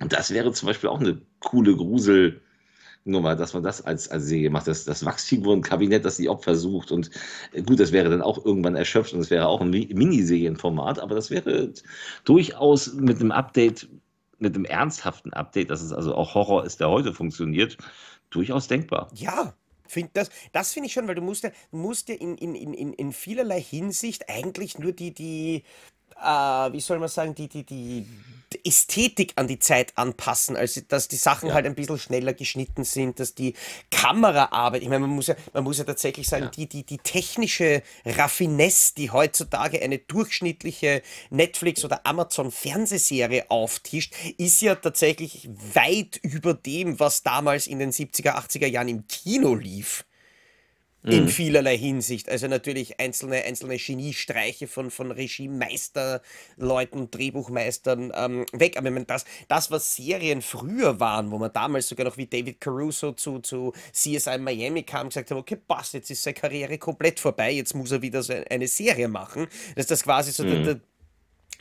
Und 0.00 0.12
das 0.12 0.32
wäre 0.32 0.52
zum 0.52 0.66
Beispiel 0.66 0.90
auch 0.90 1.00
eine 1.00 1.20
coole 1.40 1.76
Grusel. 1.76 2.40
Nummer, 3.04 3.36
dass 3.36 3.52
man 3.54 3.62
das 3.62 3.82
als, 3.82 4.08
als 4.08 4.24
Serie 4.26 4.50
macht, 4.50 4.66
das, 4.66 4.84
das 4.84 5.04
Wachsfigurenkabinett, 5.04 6.04
das 6.04 6.16
die 6.16 6.28
Opfer 6.28 6.56
sucht. 6.56 6.90
Und 6.92 7.10
äh, 7.52 7.62
gut, 7.62 7.80
das 7.80 7.92
wäre 7.92 8.08
dann 8.10 8.22
auch 8.22 8.44
irgendwann 8.44 8.76
erschöpft 8.76 9.12
und 9.12 9.20
es 9.20 9.30
wäre 9.30 9.46
auch 9.48 9.60
ein 9.60 9.70
Mi- 9.70 9.94
Miniserienformat, 9.94 10.98
aber 10.98 11.14
das 11.14 11.30
wäre 11.30 11.72
durchaus 12.24 12.94
mit 12.94 13.20
einem 13.20 13.30
Update, 13.32 13.88
mit 14.38 14.54
einem 14.54 14.64
ernsthaften 14.64 15.32
Update, 15.32 15.70
dass 15.70 15.82
es 15.82 15.92
also 15.92 16.14
auch 16.14 16.34
Horror 16.34 16.64
ist, 16.64 16.80
der 16.80 16.90
heute 16.90 17.12
funktioniert, 17.12 17.78
durchaus 18.30 18.68
denkbar. 18.68 19.12
ja. 19.12 19.54
Find 19.86 20.16
das 20.16 20.30
das 20.52 20.72
finde 20.72 20.86
ich 20.86 20.94
schon, 20.94 21.06
weil 21.08 21.14
du 21.14 21.20
musst 21.20 21.44
ja, 21.44 21.50
musst 21.70 22.08
ja 22.08 22.14
in, 22.14 22.38
in, 22.38 22.54
in, 22.54 22.72
in 22.72 22.94
in 22.94 23.12
vielerlei 23.12 23.60
Hinsicht 23.60 24.30
eigentlich 24.30 24.78
nur 24.78 24.92
die, 24.92 25.12
die, 25.12 25.62
äh, 26.22 26.72
wie 26.72 26.80
soll 26.80 26.98
man 26.98 27.08
sagen, 27.08 27.34
die, 27.34 27.48
die, 27.48 27.64
die 27.64 28.06
Ästhetik 28.64 29.32
an 29.36 29.48
die 29.48 29.58
Zeit 29.58 29.92
anpassen, 29.96 30.56
also 30.56 30.80
dass 30.86 31.08
die 31.08 31.16
Sachen 31.16 31.48
Ja, 31.48 31.54
halt 31.54 31.66
ein 31.66 31.74
bisschen 31.74 31.98
schneller 31.98 32.32
geschnitten 32.32 32.84
sind, 32.84 33.20
dass 33.20 33.34
die 33.34 33.54
Kameraarbeit, 33.90 34.82
ich 34.82 34.88
meine, 34.88 35.00
man 35.00 35.10
muss 35.10 35.26
ja, 35.26 35.34
man 35.52 35.64
muss 35.64 35.78
ja 35.78 35.84
tatsächlich 35.84 36.28
sagen, 36.28 36.44
ja, 36.44 36.50
die, 36.50 36.68
die, 36.68 36.84
die 36.84 36.98
technische 36.98 37.82
Raffinesse, 38.04 38.94
die 38.96 39.10
heutzutage 39.10 39.82
eine 39.82 39.98
durchschnittliche 39.98 41.02
Netflix- 41.30 41.84
oder 41.84 42.06
Amazon-Fernsehserie 42.06 43.50
auftischt, 43.50 44.14
ist 44.38 44.62
ja 44.62 44.74
tatsächlich 44.74 45.48
weit 45.74 46.18
über 46.22 46.54
dem, 46.54 47.00
was 47.00 47.22
damals 47.22 47.66
in 47.66 47.78
den 47.78 47.92
70er, 47.92 48.34
80er 48.36 48.66
Jahren 48.66 48.88
im 48.88 49.06
Kino 49.06 49.54
lief 49.54 50.04
in 51.04 51.24
mhm. 51.24 51.28
vielerlei 51.28 51.76
Hinsicht. 51.76 52.30
Also 52.30 52.48
natürlich 52.48 52.98
einzelne, 52.98 53.44
einzelne 53.44 53.76
Geniestreiche 53.76 54.66
von, 54.66 54.90
von 54.90 55.10
Regiemeisterleuten, 55.10 57.10
Drehbuchmeistern 57.10 58.10
ähm, 58.14 58.46
weg. 58.52 58.78
Aber 58.78 58.88
ich 58.88 58.94
meine, 58.94 59.04
das, 59.04 59.26
das, 59.48 59.70
was 59.70 59.96
Serien 59.96 60.40
früher 60.40 60.98
waren, 61.00 61.30
wo 61.30 61.38
man 61.38 61.52
damals 61.52 61.88
sogar 61.88 62.06
noch 62.06 62.16
wie 62.16 62.26
David 62.26 62.58
Caruso 62.60 63.12
zu, 63.12 63.40
zu 63.40 63.74
CSI 63.92 64.38
Miami 64.38 64.82
kam, 64.82 65.08
gesagt 65.08 65.30
hat, 65.30 65.36
okay, 65.36 65.56
passt, 65.56 65.92
jetzt 65.92 66.10
ist 66.10 66.22
seine 66.22 66.34
Karriere 66.34 66.78
komplett 66.78 67.20
vorbei, 67.20 67.52
jetzt 67.52 67.74
muss 67.74 67.92
er 67.92 68.00
wieder 68.00 68.22
so 68.22 68.32
eine 68.48 68.66
Serie 68.66 69.08
machen. 69.08 69.46
Dass 69.76 69.86
das 69.86 70.04
quasi 70.04 70.32
so 70.32 70.42
der, 70.42 70.54
Mhm. 70.54 70.64
der, 70.64 70.80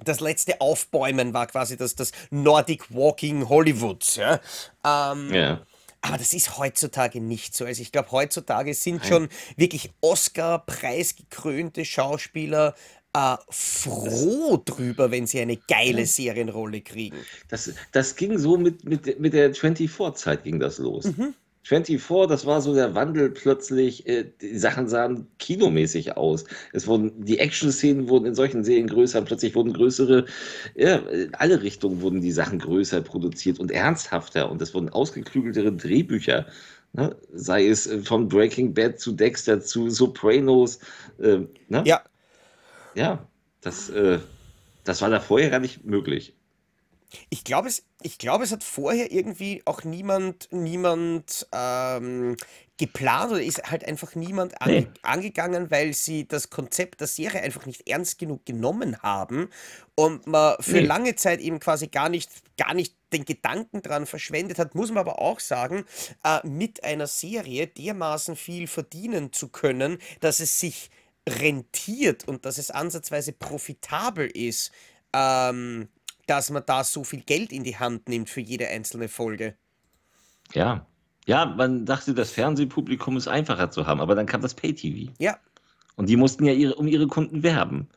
das 0.05 0.19
letzte 0.21 0.61
Aufbäumen 0.61 1.33
war 1.33 1.47
quasi 1.47 1.75
das, 1.77 1.95
das 1.95 2.11
Nordic 2.31 2.93
Walking 2.93 3.49
Hollywoods. 3.49 4.15
Ja? 4.15 4.39
Ähm, 4.85 5.33
Ja, 5.33 5.61
aber 6.03 6.17
das 6.17 6.33
ist 6.33 6.57
heutzutage 6.57 7.21
nicht 7.21 7.55
so. 7.55 7.65
Also 7.65 7.81
ich 7.81 7.91
glaube, 7.91 8.11
heutzutage 8.11 8.73
sind 8.73 8.97
nein. 8.99 9.07
schon 9.07 9.29
wirklich 9.55 9.91
Oscar-preisgekrönte 10.01 11.85
Schauspieler 11.85 12.75
äh, 13.13 13.37
froh 13.49 14.61
drüber, 14.63 15.11
wenn 15.11 15.27
sie 15.27 15.39
eine 15.39 15.55
geile 15.55 16.01
Ja. 16.01 16.05
Serienrolle 16.05 16.81
kriegen. 16.81 17.17
Das, 17.47 17.73
das 17.93 18.15
ging 18.17 18.37
so 18.37 18.57
mit, 18.57 18.83
mit, 18.83 19.19
mit 19.19 19.33
der 19.33 19.53
24-Zeit 19.55 20.43
ging 20.43 20.59
das 20.59 20.77
los. 20.77 21.05
Mhm. 21.05 21.33
24, 21.63 22.27
das 22.27 22.45
war 22.45 22.61
so 22.61 22.73
der 22.73 22.93
Wandel 22.93 23.29
plötzlich, 23.29 24.05
äh, 24.07 24.25
die 24.41 24.57
Sachen 24.57 24.89
sahen 24.89 25.27
kinomäßig 25.39 26.17
aus. 26.17 26.43
Es 26.73 26.87
wurden, 26.87 27.23
die 27.23 27.39
Action-Szenen 27.39 28.09
wurden 28.09 28.25
in 28.25 28.35
solchen 28.35 28.63
Serien 28.63 28.87
größer, 28.87 29.21
plötzlich 29.21 29.55
wurden 29.55 29.73
größere, 29.73 30.25
ja, 30.75 30.97
in 30.97 31.33
alle 31.35 31.61
Richtungen 31.61 32.01
wurden 32.01 32.21
die 32.21 32.31
Sachen 32.31 32.59
größer 32.59 33.01
produziert 33.01 33.59
und 33.59 33.71
ernsthafter 33.71 34.51
und 34.51 34.61
es 34.61 34.73
wurden 34.73 34.89
ausgeklügeltere 34.89 35.71
Drehbücher. 35.71 36.47
Ne? 36.93 37.15
Sei 37.33 37.67
es 37.67 37.87
äh, 37.87 37.99
von 37.99 38.27
Breaking 38.27 38.73
Bad 38.73 38.99
zu 38.99 39.13
Dexter 39.13 39.61
zu 39.61 39.89
Sopranos. 39.89 40.79
Äh, 41.19 41.39
ne? 41.69 41.83
Ja, 41.85 42.01
Ja, 42.95 43.27
das, 43.61 43.89
äh, 43.89 44.19
das 44.83 45.01
war 45.01 45.09
da 45.09 45.19
vorher 45.19 45.49
gar 45.49 45.59
nicht 45.59 45.85
möglich. 45.85 46.35
Ich 47.29 47.43
glaube, 47.43 47.67
es, 47.67 47.83
ich 48.01 48.17
glaube, 48.17 48.43
es 48.43 48.51
hat 48.51 48.63
vorher 48.63 49.11
irgendwie 49.11 49.61
auch 49.65 49.83
niemand, 49.83 50.47
niemand 50.51 51.47
ähm, 51.51 52.35
geplant 52.77 53.31
oder 53.31 53.41
ist 53.43 53.69
halt 53.69 53.85
einfach 53.87 54.15
niemand 54.15 54.61
ange 54.61 54.87
Nee. 54.87 54.93
angegangen, 55.03 55.69
weil 55.71 55.93
sie 55.93 56.27
das 56.27 56.49
Konzept 56.49 57.01
der 57.01 57.07
Serie 57.07 57.41
einfach 57.41 57.65
nicht 57.65 57.87
ernst 57.87 58.17
genug 58.19 58.45
genommen 58.45 59.01
haben 59.01 59.49
und 59.95 60.25
man 60.27 60.55
für 60.59 60.79
Nee. 60.79 60.87
lange 60.87 61.15
Zeit 61.15 61.39
eben 61.39 61.59
quasi 61.59 61.87
gar 61.87 62.09
nicht, 62.09 62.29
gar 62.57 62.73
nicht 62.73 62.95
den 63.13 63.25
Gedanken 63.25 63.81
dran 63.83 64.05
verschwendet 64.07 64.57
hat, 64.57 64.73
muss 64.75 64.89
man 64.89 64.99
aber 64.99 65.19
auch 65.19 65.39
sagen, 65.39 65.85
äh, 66.23 66.45
mit 66.47 66.83
einer 66.83 67.07
Serie 67.07 67.67
dermaßen 67.67 68.35
viel 68.35 68.67
verdienen 68.67 69.31
zu 69.33 69.49
können, 69.49 69.99
dass 70.19 70.39
es 70.39 70.59
sich 70.59 70.89
rentiert 71.29 72.27
und 72.27 72.45
dass 72.45 72.57
es 72.57 72.71
ansatzweise 72.71 73.33
profitabel 73.33 74.27
ist. 74.27 74.71
Ähm, 75.13 75.87
dass 76.33 76.49
man 76.49 76.63
da 76.65 76.83
so 76.83 77.03
viel 77.03 77.21
Geld 77.21 77.51
in 77.51 77.63
die 77.63 77.77
Hand 77.77 78.09
nimmt 78.09 78.27
für 78.27 78.41
jede 78.41 78.67
einzelne 78.67 79.07
Folge. 79.07 79.55
Ja. 80.53 80.85
Ja, 81.25 81.45
man 81.45 81.85
dachte, 81.85 82.13
das 82.13 82.31
Fernsehpublikum 82.31 83.15
ist 83.17 83.27
einfacher 83.27 83.69
zu 83.69 83.85
haben, 83.85 84.01
aber 84.01 84.15
dann 84.15 84.25
kam 84.25 84.41
das 84.41 84.53
Pay-TV. 84.55 85.11
Ja, 85.19 85.37
Und 85.95 86.09
die 86.09 86.17
mussten 86.17 86.43
ja 86.45 86.53
ihre, 86.53 86.75
um 86.75 86.87
ihre 86.87 87.07
Kunden 87.07 87.43
werben. 87.43 87.87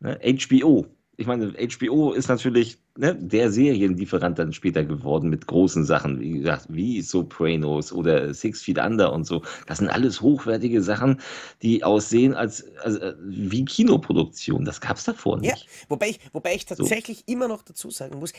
Ne? 0.00 0.18
HBO 0.22 0.86
ich 1.20 1.26
meine, 1.26 1.52
HBO 1.52 2.12
ist 2.12 2.28
natürlich 2.28 2.78
ne, 2.96 3.14
der 3.14 3.52
Serienlieferant 3.52 4.38
dann 4.38 4.54
später 4.54 4.84
geworden 4.84 5.28
mit 5.28 5.46
großen 5.46 5.84
Sachen, 5.84 6.18
wie 6.18 6.38
gesagt, 6.38 6.64
wie 6.70 7.02
Sopranos 7.02 7.92
oder 7.92 8.32
Six 8.32 8.62
Feet 8.62 8.78
Under 8.78 9.12
und 9.12 9.24
so. 9.24 9.42
Das 9.66 9.78
sind 9.78 9.88
alles 9.88 10.22
hochwertige 10.22 10.80
Sachen, 10.80 11.20
die 11.60 11.84
aussehen 11.84 12.32
als, 12.32 12.64
als 12.78 12.96
äh, 12.96 13.12
wie 13.20 13.66
Kinoproduktion. 13.66 14.64
Das 14.64 14.80
gab 14.80 14.96
es 14.96 15.04
davor 15.04 15.36
nicht. 15.36 15.50
Ja, 15.50 15.62
wobei 15.90 16.08
ich, 16.08 16.20
wobei 16.32 16.54
ich 16.54 16.64
tatsächlich 16.64 17.18
so. 17.18 17.24
immer 17.26 17.48
noch 17.48 17.62
dazu 17.62 17.90
sagen 17.90 18.18
muss, 18.18 18.32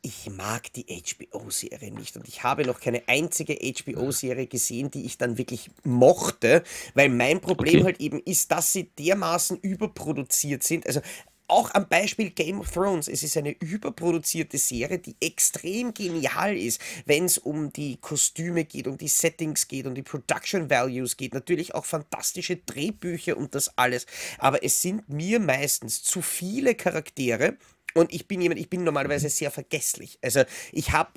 ich 0.00 0.30
mag 0.30 0.72
die 0.74 0.86
HBO-Serie 0.86 1.90
nicht 1.90 2.16
und 2.16 2.28
ich 2.28 2.44
habe 2.44 2.64
noch 2.64 2.78
keine 2.78 3.02
einzige 3.08 3.56
HBO-Serie 3.56 4.46
gesehen, 4.46 4.92
die 4.92 5.04
ich 5.04 5.18
dann 5.18 5.38
wirklich 5.38 5.70
mochte, 5.82 6.62
weil 6.94 7.08
mein 7.08 7.40
Problem 7.40 7.80
okay. 7.80 7.84
halt 7.84 8.00
eben 8.00 8.20
ist, 8.20 8.52
dass 8.52 8.72
sie 8.72 8.92
dermaßen 8.96 9.58
überproduziert 9.58 10.62
sind. 10.62 10.86
Also 10.86 11.00
auch 11.48 11.72
am 11.74 11.88
Beispiel 11.88 12.30
Game 12.30 12.60
of 12.60 12.70
Thrones. 12.70 13.08
Es 13.08 13.22
ist 13.22 13.36
eine 13.36 13.50
überproduzierte 13.60 14.58
Serie, 14.58 14.98
die 14.98 15.16
extrem 15.20 15.94
genial 15.94 16.56
ist, 16.56 16.80
wenn 17.06 17.24
es 17.24 17.38
um 17.38 17.72
die 17.72 17.96
Kostüme 17.96 18.64
geht, 18.64 18.86
um 18.86 18.98
die 18.98 19.08
Settings 19.08 19.66
geht, 19.68 19.86
um 19.86 19.94
die 19.94 20.02
Production 20.02 20.70
Values 20.70 21.16
geht. 21.16 21.34
Natürlich 21.34 21.74
auch 21.74 21.84
fantastische 21.84 22.56
Drehbücher 22.56 23.36
und 23.36 23.54
das 23.54 23.76
alles. 23.76 24.06
Aber 24.38 24.62
es 24.62 24.82
sind 24.82 25.08
mir 25.08 25.40
meistens 25.40 26.02
zu 26.02 26.22
viele 26.22 26.74
Charaktere. 26.74 27.56
Und 27.94 28.12
ich 28.12 28.28
bin 28.28 28.40
jemand, 28.40 28.60
ich 28.60 28.70
bin 28.70 28.84
normalerweise 28.84 29.28
sehr 29.30 29.50
vergesslich. 29.50 30.18
Also 30.22 30.44
ich 30.72 30.92
habe. 30.92 31.10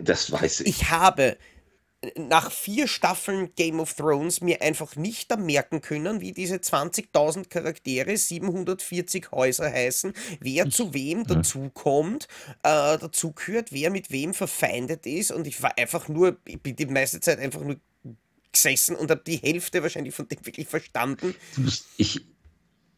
Das 0.00 0.32
weiß 0.32 0.60
ich. 0.60 0.68
Ich 0.68 0.90
habe 0.90 1.36
nach 2.16 2.50
vier 2.50 2.88
Staffeln 2.88 3.54
Game 3.54 3.80
of 3.80 3.94
Thrones 3.94 4.40
mir 4.40 4.62
einfach 4.62 4.96
nicht 4.96 5.36
merken 5.36 5.80
können, 5.80 6.20
wie 6.20 6.32
diese 6.32 6.56
20.000 6.56 7.48
Charaktere, 7.48 8.16
740 8.16 9.30
Häuser 9.32 9.70
heißen, 9.70 10.12
wer 10.40 10.70
zu 10.70 10.94
wem 10.94 11.26
dazukommt, 11.26 12.28
äh, 12.62 12.98
dazu 12.98 13.32
gehört, 13.32 13.72
wer 13.72 13.90
mit 13.90 14.10
wem 14.10 14.34
verfeindet 14.34 15.06
ist 15.06 15.32
und 15.32 15.46
ich 15.46 15.62
war 15.62 15.76
einfach 15.78 16.08
nur, 16.08 16.36
ich 16.46 16.60
bin 16.60 16.76
die 16.76 16.86
meiste 16.86 17.20
Zeit 17.20 17.38
einfach 17.38 17.62
nur 17.62 17.80
gesessen 18.52 18.96
und 18.96 19.10
habe 19.10 19.22
die 19.26 19.36
Hälfte 19.36 19.82
wahrscheinlich 19.82 20.14
von 20.14 20.28
dem 20.28 20.44
wirklich 20.44 20.68
verstanden. 20.68 21.34
Ich, 21.96 22.20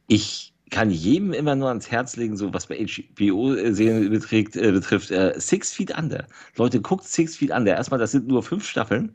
ich 0.07 0.53
kann 0.71 0.91
jedem 0.91 1.33
immer 1.33 1.55
nur 1.55 1.69
ans 1.69 1.91
Herz 1.91 2.17
legen, 2.17 2.37
so 2.37 2.53
was 2.53 2.67
bei 2.67 2.77
HBO-Serien 2.77 4.11
beträgt, 4.11 4.57
äh, 4.57 4.73
betrifft, 4.73 5.11
äh, 5.11 5.35
Six 5.39 5.73
Feet 5.73 5.97
Under. 5.97 6.27
Leute, 6.57 6.81
guckt 6.81 7.05
Six 7.05 7.37
Feet 7.37 7.51
Under. 7.51 7.75
Erstmal, 7.75 8.01
das 8.01 8.13
sind 8.13 8.29
nur 8.29 8.43
fünf 8.43 8.67
Staffeln. 8.67 9.15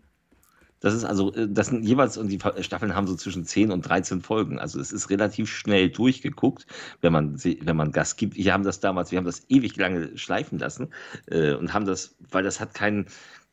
Das 0.84 0.94
ist 0.94 1.06
also, 1.06 1.34
äh, 1.34 1.48
das 1.50 1.68
sind 1.68 1.84
jeweils, 1.86 2.18
und 2.18 2.28
die 2.28 2.40
Staffeln 2.62 2.94
haben 2.94 3.08
so 3.08 3.16
zwischen 3.16 3.46
10 3.46 3.72
und 3.72 3.84
13 3.84 4.22
Folgen. 4.22 4.60
Also 4.60 4.82
es 4.82 4.92
ist 4.92 5.10
relativ 5.10 5.50
schnell 5.50 5.90
durchgeguckt, 5.90 6.68
wenn 7.00 7.14
man, 7.14 7.42
wenn 7.42 7.78
man 7.78 7.94
Gas 7.94 8.18
gibt. 8.18 8.36
Wir 8.36 8.52
haben 8.52 8.64
das 8.64 8.82
damals, 8.82 9.12
wir 9.12 9.18
haben 9.18 9.26
das 9.26 9.44
ewig 9.48 9.78
lange 9.78 10.18
schleifen 10.18 10.60
lassen 10.60 10.90
äh, 11.28 11.54
und 11.54 11.74
haben 11.74 11.86
das, 11.86 12.16
weil 12.32 12.44
das 12.44 12.60
hat 12.60 12.74
keinen, 12.74 13.06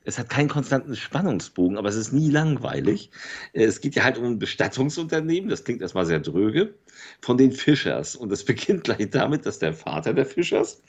es 0.04 0.18
hat 0.18 0.30
keinen 0.30 0.48
konstanten 0.48 0.96
Spannungsbogen, 0.96 1.76
aber 1.76 1.88
es 1.88 1.96
ist 1.96 2.12
nie 2.12 2.30
langweilig. 2.30 3.10
Äh, 3.52 3.64
es 3.64 3.80
geht 3.80 3.94
ja 3.94 4.04
halt 4.04 4.18
um 4.18 4.24
ein 4.24 4.38
Bestattungsunternehmen, 4.38 5.50
das 5.50 5.64
klingt 5.64 5.82
erstmal 5.82 6.06
sehr 6.06 6.20
dröge, 6.20 6.74
von 7.20 7.36
den 7.36 7.52
Fischers. 7.52 8.16
Und 8.16 8.32
es 8.32 8.44
beginnt 8.44 8.84
gleich 8.84 9.10
damit, 9.10 9.46
dass 9.46 9.58
der 9.58 9.74
Vater 9.74 10.14
der 10.14 10.26
Fischers, 10.26 10.82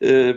äh, 0.00 0.34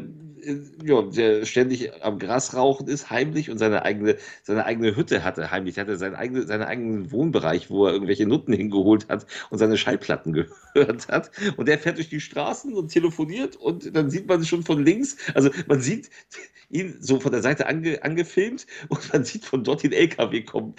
ja, 0.84 1.02
der 1.02 1.46
ständig 1.46 1.92
am 2.04 2.20
Gras 2.20 2.56
rauchen 2.56 2.88
ist, 2.88 3.10
heimlich 3.10 3.50
und 3.50 3.58
seine 3.58 3.84
eigene, 3.84 4.18
seine 4.44 4.66
eigene 4.66 4.96
Hütte 4.96 5.24
hatte, 5.24 5.52
heimlich. 5.52 5.78
Er 5.78 5.84
hatte 5.84 5.98
seinen 5.98 6.16
eigene, 6.16 6.46
seinen 6.46 6.64
eigenen 6.64 7.12
Wohnbereich, 7.12 7.70
wo 7.70 7.86
er 7.86 7.94
irgendwelche 7.94 8.26
Nutten 8.26 8.54
hingeholt 8.54 9.08
hat 9.10 9.26
und 9.50 9.58
seine 9.58 9.78
Schallplatten 9.78 10.34
gehört 10.74 11.08
hat. 11.08 11.32
Und 11.58 11.68
der 11.68 11.80
fährt 11.80 11.98
durch 11.98 12.10
die 12.10 12.22
Straßen 12.22 12.74
und 12.74 12.90
telefoniert 12.90 13.56
und 13.56 13.96
dann 13.96 14.10
sieht 14.10 14.28
man 14.28 14.44
schon 14.44 14.64
von 14.64 14.84
links, 14.84 15.18
also 15.34 15.50
man 15.68 15.82
sieht 15.82 16.10
ihn 16.70 16.98
so 17.00 17.20
von 17.20 17.32
der 17.32 17.42
Seite 17.42 17.68
ange, 17.68 18.04
angefilmt 18.04 18.66
und 18.90 19.14
man 19.14 19.24
sieht 19.24 19.46
von 19.46 19.64
dort 19.64 19.84
den 19.84 19.94
LKW 19.94 20.44
kommen. 20.44 20.76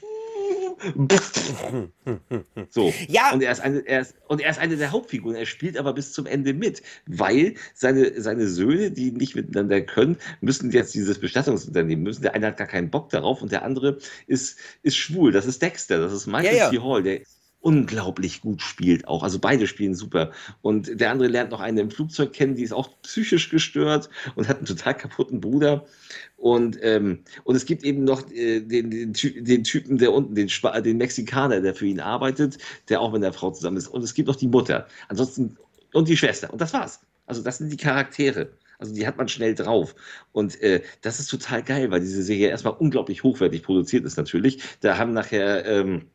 So. 2.70 2.92
Ja. 3.08 3.32
Und 3.32 3.42
er 3.42 3.52
ist 3.52 3.60
eine, 3.60 3.80
er 3.80 4.00
ist, 4.00 4.14
und 4.28 4.40
er 4.40 4.50
ist 4.50 4.58
eine 4.58 4.76
der 4.76 4.92
Hauptfiguren. 4.92 5.36
Er 5.36 5.46
spielt 5.46 5.76
aber 5.76 5.92
bis 5.92 6.12
zum 6.12 6.26
Ende 6.26 6.54
mit, 6.54 6.82
weil 7.06 7.54
seine, 7.74 8.20
seine 8.20 8.48
Söhne, 8.48 8.90
die 8.90 9.12
nicht 9.12 9.34
miteinander 9.34 9.80
können, 9.80 10.16
müssen 10.40 10.70
jetzt 10.70 10.94
dieses 10.94 11.18
Bestattungsunternehmen 11.18 12.02
müssen. 12.02 12.22
Der 12.22 12.34
eine 12.34 12.48
hat 12.48 12.56
gar 12.56 12.66
keinen 12.66 12.90
Bock 12.90 13.10
darauf 13.10 13.42
und 13.42 13.52
der 13.52 13.64
andere 13.64 13.98
ist, 14.26 14.58
ist 14.82 14.96
schwul. 14.96 15.32
Das 15.32 15.46
ist 15.46 15.62
Dexter, 15.62 15.98
das 15.98 16.12
ist 16.12 16.26
Michael 16.26 16.56
ja, 16.56 16.64
ja. 16.64 16.70
C. 16.70 16.78
Hall. 16.80 17.02
Der 17.02 17.20
unglaublich 17.64 18.42
gut 18.42 18.60
spielt 18.60 19.08
auch. 19.08 19.22
Also 19.22 19.38
beide 19.38 19.66
spielen 19.66 19.94
super. 19.94 20.32
Und 20.60 21.00
der 21.00 21.10
andere 21.10 21.28
lernt 21.28 21.50
noch 21.50 21.60
eine 21.60 21.80
im 21.80 21.90
Flugzeug 21.90 22.34
kennen, 22.34 22.56
die 22.56 22.62
ist 22.62 22.74
auch 22.74 22.90
psychisch 23.02 23.48
gestört 23.48 24.10
und 24.34 24.48
hat 24.48 24.58
einen 24.58 24.66
total 24.66 24.94
kaputten 24.94 25.40
Bruder. 25.40 25.86
Und, 26.36 26.78
ähm, 26.82 27.20
und 27.44 27.56
es 27.56 27.64
gibt 27.64 27.82
eben 27.82 28.04
noch 28.04 28.30
äh, 28.30 28.60
den, 28.60 28.90
den, 28.90 29.14
den, 29.14 29.64
Typen, 29.64 29.96
der 29.96 30.12
unten, 30.12 30.34
den, 30.34 30.50
den 30.84 30.98
Mexikaner, 30.98 31.62
der 31.62 31.74
für 31.74 31.86
ihn 31.86 32.00
arbeitet, 32.00 32.58
der 32.90 33.00
auch 33.00 33.12
mit 33.12 33.22
der 33.22 33.32
Frau 33.32 33.50
zusammen 33.50 33.78
ist. 33.78 33.88
Und 33.88 34.04
es 34.04 34.12
gibt 34.12 34.28
noch 34.28 34.36
die 34.36 34.48
Mutter. 34.48 34.86
Ansonsten, 35.08 35.56
und 35.94 36.08
die 36.08 36.18
Schwester. 36.18 36.52
Und 36.52 36.60
das 36.60 36.74
war's. 36.74 37.00
Also 37.24 37.42
das 37.42 37.58
sind 37.58 37.72
die 37.72 37.78
Charaktere. 37.78 38.50
Also 38.78 38.94
die 38.94 39.06
hat 39.06 39.16
man 39.16 39.28
schnell 39.28 39.54
drauf. 39.54 39.94
Und 40.32 40.60
äh, 40.60 40.82
das 41.00 41.18
ist 41.18 41.28
total 41.28 41.62
geil, 41.62 41.90
weil 41.90 42.00
diese 42.00 42.22
Serie 42.22 42.48
erstmal 42.48 42.74
unglaublich 42.74 43.22
hochwertig 43.22 43.62
produziert 43.62 44.04
ist 44.04 44.18
natürlich. 44.18 44.62
Da 44.80 44.98
haben 44.98 45.14
nachher 45.14 45.64
ähm, 45.64 46.10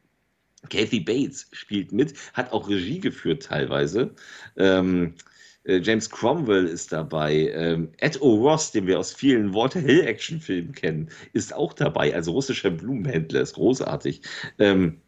Kathy 0.69 0.99
Bates 0.99 1.47
spielt 1.51 1.91
mit, 1.91 2.13
hat 2.33 2.51
auch 2.51 2.69
Regie 2.69 2.99
geführt 2.99 3.43
teilweise. 3.43 4.13
Ähm, 4.57 5.15
äh, 5.63 5.79
James 5.79 6.09
Cromwell 6.09 6.65
ist 6.65 6.91
dabei. 6.91 7.51
Ähm, 7.53 7.89
Ed 7.97 8.19
O'Ross, 8.21 8.71
den 8.71 8.87
wir 8.87 8.99
aus 8.99 9.13
vielen 9.13 9.53
Walter 9.53 9.79
Hill 9.79 10.01
Actionfilmen 10.01 10.73
kennen, 10.73 11.09
ist 11.33 11.53
auch 11.53 11.73
dabei. 11.73 12.13
Also 12.13 12.31
russischer 12.31 12.71
Blumenhändler, 12.71 13.41
ist 13.41 13.55
großartig. 13.55 14.21
Ähm, 14.57 15.01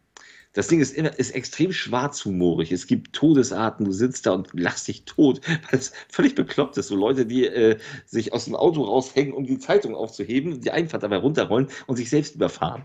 das 0.54 0.68
Ding 0.68 0.80
ist, 0.80 0.94
ist 0.94 1.34
extrem 1.34 1.72
schwarzhumorig. 1.72 2.72
Es 2.72 2.86
gibt 2.86 3.14
Todesarten, 3.14 3.86
du 3.86 3.92
sitzt 3.92 4.26
da 4.26 4.32
und 4.32 4.48
lachst 4.52 4.86
dich 4.86 5.04
tot, 5.06 5.40
weil 5.70 5.80
es 5.80 5.92
völlig 6.08 6.34
bekloppt 6.34 6.76
ist. 6.76 6.88
So 6.88 6.96
Leute, 6.96 7.24
die 7.26 7.46
äh, 7.46 7.78
sich 8.04 8.32
aus 8.32 8.44
dem 8.44 8.54
Auto 8.54 8.82
raushängen, 8.82 9.32
um 9.32 9.46
die 9.46 9.58
Zeitung 9.58 9.94
aufzuheben, 9.94 10.60
die 10.60 10.70
Einfahrt 10.70 11.02
dabei 11.02 11.16
runterrollen 11.16 11.68
und 11.86 11.96
sich 11.96 12.10
selbst 12.10 12.34
überfahren. 12.34 12.84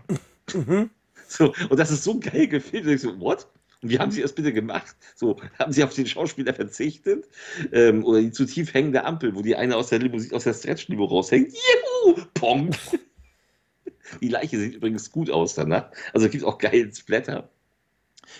Mhm. 0.54 0.90
So, 1.30 1.52
und 1.68 1.78
das 1.78 1.90
ist 1.90 2.04
so 2.04 2.18
geil 2.18 2.48
gefilmt. 2.48 2.86
Ich 2.86 3.02
so, 3.02 3.20
what? 3.20 3.46
Und 3.82 3.90
wie 3.90 3.98
haben 3.98 4.10
Sie 4.10 4.22
das 4.22 4.34
bitte 4.34 4.52
gemacht? 4.52 4.96
So, 5.14 5.36
haben 5.58 5.72
Sie 5.72 5.84
auf 5.84 5.94
den 5.94 6.06
Schauspieler 6.06 6.54
verzichtet? 6.54 7.28
Ähm, 7.70 8.04
oder 8.04 8.20
die 8.20 8.32
zu 8.32 8.44
tief 8.46 8.72
hängende 8.72 9.04
Ampel, 9.04 9.34
wo 9.34 9.42
die 9.42 9.54
eine 9.54 9.76
aus 9.76 9.88
der 9.88 10.00
Limousine, 10.00 10.34
aus 10.34 10.44
der 10.44 10.54
Stretch-Limo 10.54 11.04
raushängt. 11.04 11.52
Juhu! 11.52 12.24
Pong! 12.34 12.74
Die 14.22 14.28
Leiche 14.28 14.58
sieht 14.58 14.74
übrigens 14.74 15.12
gut 15.12 15.28
aus 15.28 15.54
danach. 15.54 15.90
Also 16.14 16.30
gibt 16.30 16.42
auch 16.42 16.56
geilen 16.56 16.94
Splatter. 16.94 17.50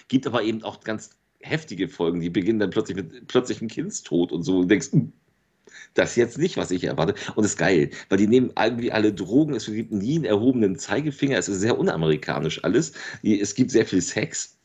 Gibt 0.09 0.27
aber 0.27 0.43
eben 0.43 0.63
auch 0.63 0.81
ganz 0.81 1.11
heftige 1.41 1.89
Folgen, 1.89 2.21
die 2.21 2.31
beginnen 2.31 2.59
dann 2.59 2.71
plötzlich 2.71 2.97
mit 2.97 3.29
plötzlichem 3.29 3.69
Kindstod 3.69 4.33
und 4.33 4.45
so. 4.45 4.61
Und 4.61 4.69
denkst, 4.69 4.93
hm, 4.93 5.13
das 5.95 6.17
jetzt 6.17 6.39
nicht, 6.39 6.57
was 6.57 6.71
ich 6.71 6.85
erwarte. 6.85 7.15
Und 7.35 7.45
das 7.45 7.53
ist 7.53 7.59
geil, 7.59 7.91
weil 8.09 8.19
die 8.19 8.27
nehmen 8.27 8.53
irgendwie 8.59 8.93
alle 8.93 9.13
Drogen. 9.13 9.55
Es 9.55 9.67
gibt 9.67 9.93
nie 9.93 10.17
einen 10.17 10.25
erhobenen 10.25 10.79
Zeigefinger. 10.79 11.39
Es 11.39 11.49
ist 11.49 11.61
sehr 11.61 11.79
unamerikanisch 11.79 12.63
alles. 12.65 12.93
Es 13.23 13.55
gibt 13.55 13.71
sehr 13.71 13.87
viel 13.87 14.03
Sex. 14.03 14.59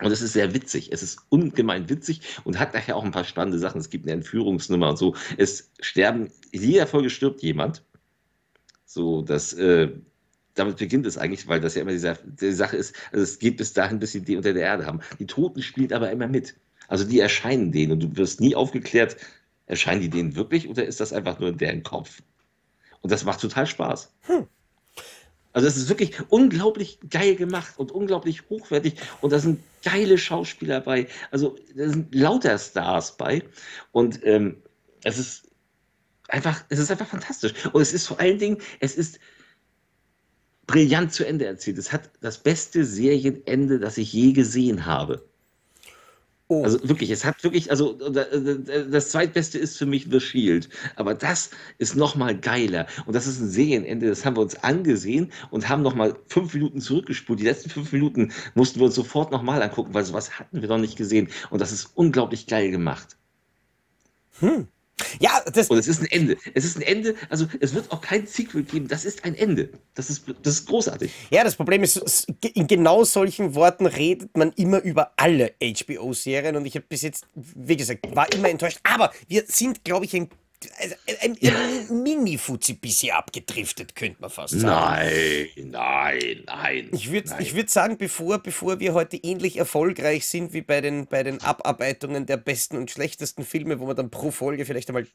Und 0.00 0.10
es 0.12 0.22
ist 0.22 0.32
sehr 0.32 0.54
witzig. 0.54 0.92
Es 0.92 1.02
ist 1.02 1.18
ungemein 1.28 1.88
witzig 1.88 2.22
und 2.44 2.58
hat 2.58 2.72
nachher 2.74 2.96
auch 2.96 3.04
ein 3.04 3.10
paar 3.10 3.24
spannende 3.24 3.58
Sachen. 3.58 3.80
Es 3.80 3.90
gibt 3.90 4.06
eine 4.06 4.12
Entführungsnummer 4.12 4.90
und 4.90 4.98
so. 4.98 5.14
Es 5.36 5.70
sterben, 5.80 6.30
in 6.52 6.62
jeder 6.62 6.86
Folge 6.86 7.10
stirbt 7.10 7.42
jemand. 7.42 7.82
So, 8.86 9.22
dass, 9.22 9.52
äh, 9.52 9.90
damit 10.54 10.78
beginnt 10.78 11.06
es 11.06 11.18
eigentlich, 11.18 11.46
weil 11.46 11.60
das 11.60 11.74
ja 11.74 11.82
immer 11.82 11.92
diese, 11.92 12.18
die 12.24 12.52
Sache 12.52 12.76
ist, 12.76 12.94
also 13.12 13.22
es 13.22 13.38
geht 13.38 13.56
bis 13.56 13.72
dahin, 13.72 13.98
bis 13.98 14.12
sie 14.12 14.22
die 14.22 14.36
unter 14.36 14.52
der 14.52 14.64
Erde 14.64 14.86
haben. 14.86 15.00
Die 15.18 15.26
Toten 15.26 15.62
spielen 15.62 15.92
aber 15.92 16.10
immer 16.10 16.26
mit. 16.26 16.56
Also 16.88 17.04
die 17.04 17.20
erscheinen 17.20 17.70
denen 17.70 17.92
und 17.92 18.02
du 18.02 18.16
wirst 18.16 18.40
nie 18.40 18.56
aufgeklärt, 18.56 19.16
Erscheinen 19.70 20.00
die 20.00 20.10
denen 20.10 20.34
wirklich 20.34 20.68
oder 20.68 20.84
ist 20.84 20.98
das 20.98 21.12
einfach 21.12 21.38
nur 21.38 21.50
in 21.50 21.58
deren 21.58 21.84
Kopf? 21.84 22.22
Und 23.02 23.12
das 23.12 23.24
macht 23.24 23.40
total 23.40 23.66
Spaß. 23.66 24.12
Hm. 24.22 24.46
Also 25.52 25.68
es 25.68 25.76
ist 25.76 25.88
wirklich 25.88 26.20
unglaublich 26.28 26.98
geil 27.08 27.36
gemacht 27.36 27.74
und 27.76 27.92
unglaublich 27.92 28.48
hochwertig 28.50 28.94
und 29.20 29.32
da 29.32 29.38
sind 29.38 29.60
geile 29.84 30.18
Schauspieler 30.18 30.80
bei. 30.80 31.06
Also 31.30 31.56
da 31.74 31.88
sind 31.88 32.12
lauter 32.12 32.58
Stars 32.58 33.16
bei 33.16 33.42
und 33.92 34.20
ähm, 34.24 34.56
es 35.04 35.18
ist 35.18 35.50
einfach, 36.28 36.64
es 36.68 36.80
ist 36.80 36.90
einfach 36.90 37.06
fantastisch. 37.06 37.52
Und 37.72 37.80
es 37.80 37.92
ist 37.92 38.08
vor 38.08 38.18
allen 38.18 38.38
Dingen, 38.38 38.58
es 38.80 38.96
ist 38.96 39.20
brillant 40.66 41.12
zu 41.12 41.24
Ende 41.24 41.46
erzählt. 41.46 41.78
Es 41.78 41.92
hat 41.92 42.10
das 42.20 42.38
beste 42.38 42.84
Serienende, 42.84 43.78
das 43.78 43.98
ich 43.98 44.12
je 44.12 44.32
gesehen 44.32 44.84
habe. 44.84 45.29
Oh. 46.50 46.64
Also 46.64 46.80
wirklich, 46.82 47.10
es 47.10 47.24
hat 47.24 47.44
wirklich, 47.44 47.70
also 47.70 47.92
das 47.92 49.10
zweitbeste 49.10 49.56
ist 49.56 49.78
für 49.78 49.86
mich 49.86 50.08
The 50.10 50.18
Shield, 50.18 50.68
aber 50.96 51.14
das 51.14 51.50
ist 51.78 51.94
nochmal 51.94 52.36
geiler 52.36 52.88
und 53.06 53.14
das 53.14 53.28
ist 53.28 53.38
ein 53.38 53.48
Serienende, 53.48 54.08
das 54.08 54.24
haben 54.24 54.34
wir 54.34 54.40
uns 54.40 54.56
angesehen 54.56 55.30
und 55.52 55.68
haben 55.68 55.82
nochmal 55.82 56.16
fünf 56.26 56.52
Minuten 56.52 56.80
zurückgespult. 56.80 57.38
Die 57.38 57.44
letzten 57.44 57.70
fünf 57.70 57.92
Minuten 57.92 58.32
mussten 58.56 58.80
wir 58.80 58.86
uns 58.86 58.96
sofort 58.96 59.30
nochmal 59.30 59.62
angucken, 59.62 59.94
weil 59.94 60.04
sowas 60.04 60.40
hatten 60.40 60.60
wir 60.60 60.68
noch 60.68 60.78
nicht 60.78 60.96
gesehen 60.96 61.28
und 61.50 61.60
das 61.60 61.70
ist 61.70 61.92
unglaublich 61.94 62.48
geil 62.48 62.72
gemacht. 62.72 63.16
Ja, 65.20 65.42
das, 65.52 65.68
Und 65.68 65.78
es 65.78 65.88
ist 65.88 66.00
ein 66.00 66.06
Ende. 66.06 66.36
Es 66.54 66.64
ist 66.64 66.76
ein 66.76 66.82
Ende, 66.82 67.14
also 67.28 67.46
es 67.60 67.74
wird 67.74 67.90
auch 67.90 68.00
kein 68.00 68.26
Sequel 68.26 68.62
geben. 68.62 68.88
Das 68.88 69.04
ist 69.04 69.24
ein 69.24 69.34
Ende. 69.34 69.70
Das 69.94 70.10
ist, 70.10 70.24
das 70.42 70.54
ist 70.54 70.66
großartig. 70.66 71.12
ja, 71.30 71.44
das 71.44 71.56
Problem 71.56 71.82
ist, 71.82 72.26
in 72.54 72.66
genau 72.66 73.04
solchen 73.04 73.54
Worten 73.54 73.86
redet 73.86 74.36
man 74.36 74.52
immer 74.52 74.80
über 74.80 75.12
alle 75.16 75.52
HBO-Serien 75.60 76.56
und 76.56 76.66
ich 76.66 76.74
habe 76.74 76.86
bis 76.88 77.02
jetzt, 77.02 77.26
wie 77.34 77.76
gesagt, 77.76 78.14
war 78.14 78.32
immer 78.32 78.48
enttäuscht. 78.48 78.78
Aber 78.82 79.12
wir 79.28 79.44
sind, 79.46 79.84
glaube 79.84 80.04
ich, 80.04 80.14
ein, 80.14 80.28
also 80.78 80.94
ein, 81.22 81.36
ein 81.40 82.02
Mini-Fuzzi 82.02 82.74
bisschen 82.74 83.12
abgedriftet, 83.12 83.94
könnte 83.94 84.20
man 84.20 84.30
fast 84.30 84.54
sagen. 84.60 84.66
Nein, 84.66 85.70
nein, 85.70 86.42
nein. 86.46 86.88
Ich 86.92 87.10
würde 87.10 87.34
ich 87.38 87.54
würd 87.54 87.70
sagen, 87.70 87.96
bevor, 87.98 88.38
bevor 88.38 88.78
wir 88.80 88.92
heute 88.94 89.16
ähnlich 89.16 89.56
erfolgreich 89.56 90.26
sind 90.26 90.52
wie 90.52 90.62
bei 90.62 90.80
den, 90.80 91.06
bei 91.06 91.22
den 91.22 91.40
Abarbeitungen 91.42 92.26
der 92.26 92.36
besten 92.36 92.76
und 92.76 92.90
schlechtesten 92.90 93.44
Filme, 93.44 93.80
wo 93.80 93.86
wir 93.86 93.94
dann 93.94 94.10
pro 94.10 94.30
Folge 94.30 94.64
vielleicht 94.66 94.88
einmal 94.90 95.06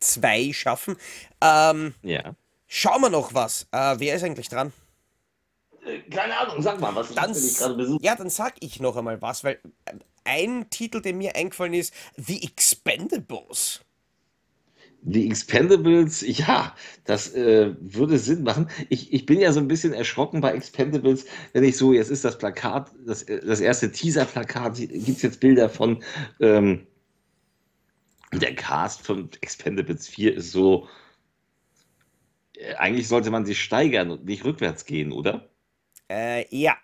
zwei 0.00 0.52
schaffen, 0.52 0.96
ähm, 1.40 1.94
Ja. 2.02 2.34
schauen 2.66 3.02
wir 3.02 3.10
noch 3.10 3.34
was. 3.34 3.68
Äh, 3.70 3.96
wer 3.98 4.16
ist 4.16 4.24
eigentlich 4.24 4.48
dran? 4.48 4.72
Äh, 5.86 6.00
Keine 6.10 6.36
Ahnung, 6.38 6.62
sag 6.62 6.80
mal, 6.80 6.94
was 6.94 7.14
Dann, 7.14 7.32
dich 7.32 7.56
gerade 7.58 7.74
besucht? 7.74 8.02
ja, 8.04 8.16
dann 8.16 8.30
sag 8.30 8.54
ich 8.60 8.80
noch 8.80 8.96
einmal 8.96 9.20
was, 9.22 9.44
weil 9.44 9.60
äh, 9.84 9.92
ein 10.24 10.70
Titel, 10.70 11.02
der 11.02 11.12
mir 11.14 11.36
eingefallen 11.36 11.74
ist, 11.74 11.92
The 12.16 12.42
Expendables. 12.42 13.82
Die 15.06 15.28
Expendables, 15.28 16.24
ja, 16.26 16.74
das 17.04 17.34
äh, 17.34 17.74
würde 17.78 18.18
Sinn 18.18 18.42
machen. 18.42 18.70
Ich, 18.88 19.12
ich 19.12 19.26
bin 19.26 19.38
ja 19.38 19.52
so 19.52 19.60
ein 19.60 19.68
bisschen 19.68 19.92
erschrocken 19.92 20.40
bei 20.40 20.52
Expendables, 20.52 21.26
wenn 21.52 21.62
ich 21.62 21.76
so, 21.76 21.92
jetzt 21.92 22.10
ist 22.10 22.24
das 22.24 22.38
Plakat, 22.38 22.90
das, 23.06 23.26
das 23.26 23.60
erste 23.60 23.92
Teaser-Plakat, 23.92 24.78
gibt 24.78 25.08
es 25.08 25.22
jetzt 25.22 25.40
Bilder 25.40 25.68
von, 25.68 26.02
ähm, 26.40 26.86
der 28.32 28.54
Cast 28.54 29.04
von 29.04 29.28
Expendables 29.42 30.08
4 30.08 30.36
ist 30.36 30.52
so, 30.52 30.88
äh, 32.56 32.74
eigentlich 32.76 33.08
sollte 33.08 33.30
man 33.30 33.44
sich 33.44 33.62
steigern 33.62 34.10
und 34.10 34.24
nicht 34.24 34.44
rückwärts 34.44 34.86
gehen, 34.86 35.12
oder? 35.12 35.50
Äh, 36.08 36.46
ja. 36.50 36.76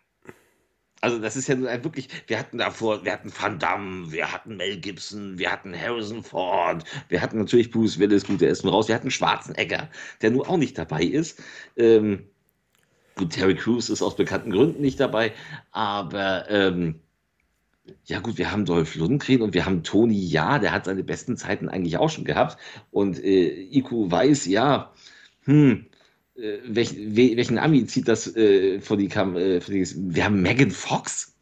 Also 1.02 1.18
das 1.18 1.36
ist 1.36 1.48
ja 1.48 1.54
nur 1.54 1.70
ein 1.70 1.82
wirklich, 1.82 2.08
wir 2.26 2.38
hatten 2.38 2.58
davor, 2.58 3.04
wir 3.04 3.12
hatten 3.12 3.32
Van 3.36 3.58
Damme, 3.58 4.12
wir 4.12 4.32
hatten 4.32 4.56
Mel 4.56 4.78
Gibson, 4.78 5.38
wir 5.38 5.50
hatten 5.50 5.74
Harrison 5.78 6.22
Ford, 6.22 6.84
wir 7.08 7.22
hatten 7.22 7.38
natürlich 7.38 7.70
Bruce 7.70 7.98
Willis, 7.98 8.24
gut, 8.26 8.42
der 8.42 8.50
ist 8.50 8.64
nun 8.64 8.72
raus, 8.74 8.88
wir 8.88 8.94
hatten 8.94 9.10
Schwarzenegger, 9.10 9.88
der 10.20 10.30
nun 10.30 10.46
auch 10.46 10.58
nicht 10.58 10.76
dabei 10.76 11.02
ist. 11.02 11.42
Ähm, 11.76 12.26
gut, 13.16 13.30
Terry 13.32 13.54
Crews 13.54 13.88
ist 13.88 14.02
aus 14.02 14.16
bekannten 14.16 14.50
Gründen 14.50 14.82
nicht 14.82 15.00
dabei, 15.00 15.32
aber 15.72 16.50
ähm, 16.50 17.00
ja 18.04 18.20
gut, 18.20 18.38
wir 18.38 18.52
haben 18.52 18.66
Dolph 18.66 18.94
Lundgren 18.94 19.42
und 19.42 19.54
wir 19.54 19.64
haben 19.64 19.82
Tony 19.82 20.18
Ja, 20.18 20.58
der 20.58 20.72
hat 20.72 20.84
seine 20.84 21.02
besten 21.02 21.36
Zeiten 21.36 21.68
eigentlich 21.68 21.96
auch 21.96 22.10
schon 22.10 22.24
gehabt 22.24 22.58
und 22.90 23.22
äh, 23.22 23.48
Iku 23.70 24.10
weiß, 24.10 24.46
ja, 24.46 24.92
hm, 25.44 25.86
welch, 26.64 26.94
we, 26.96 27.36
welchen 27.36 27.58
Ami 27.58 27.86
zieht 27.86 28.08
das 28.08 28.34
äh, 28.36 28.80
vor 28.80 28.96
die 28.96 29.08
Kam 29.08 29.36
äh, 29.36 29.60
Wir 29.66 30.24
haben 30.24 30.42
Megan 30.42 30.70
Fox. 30.70 31.34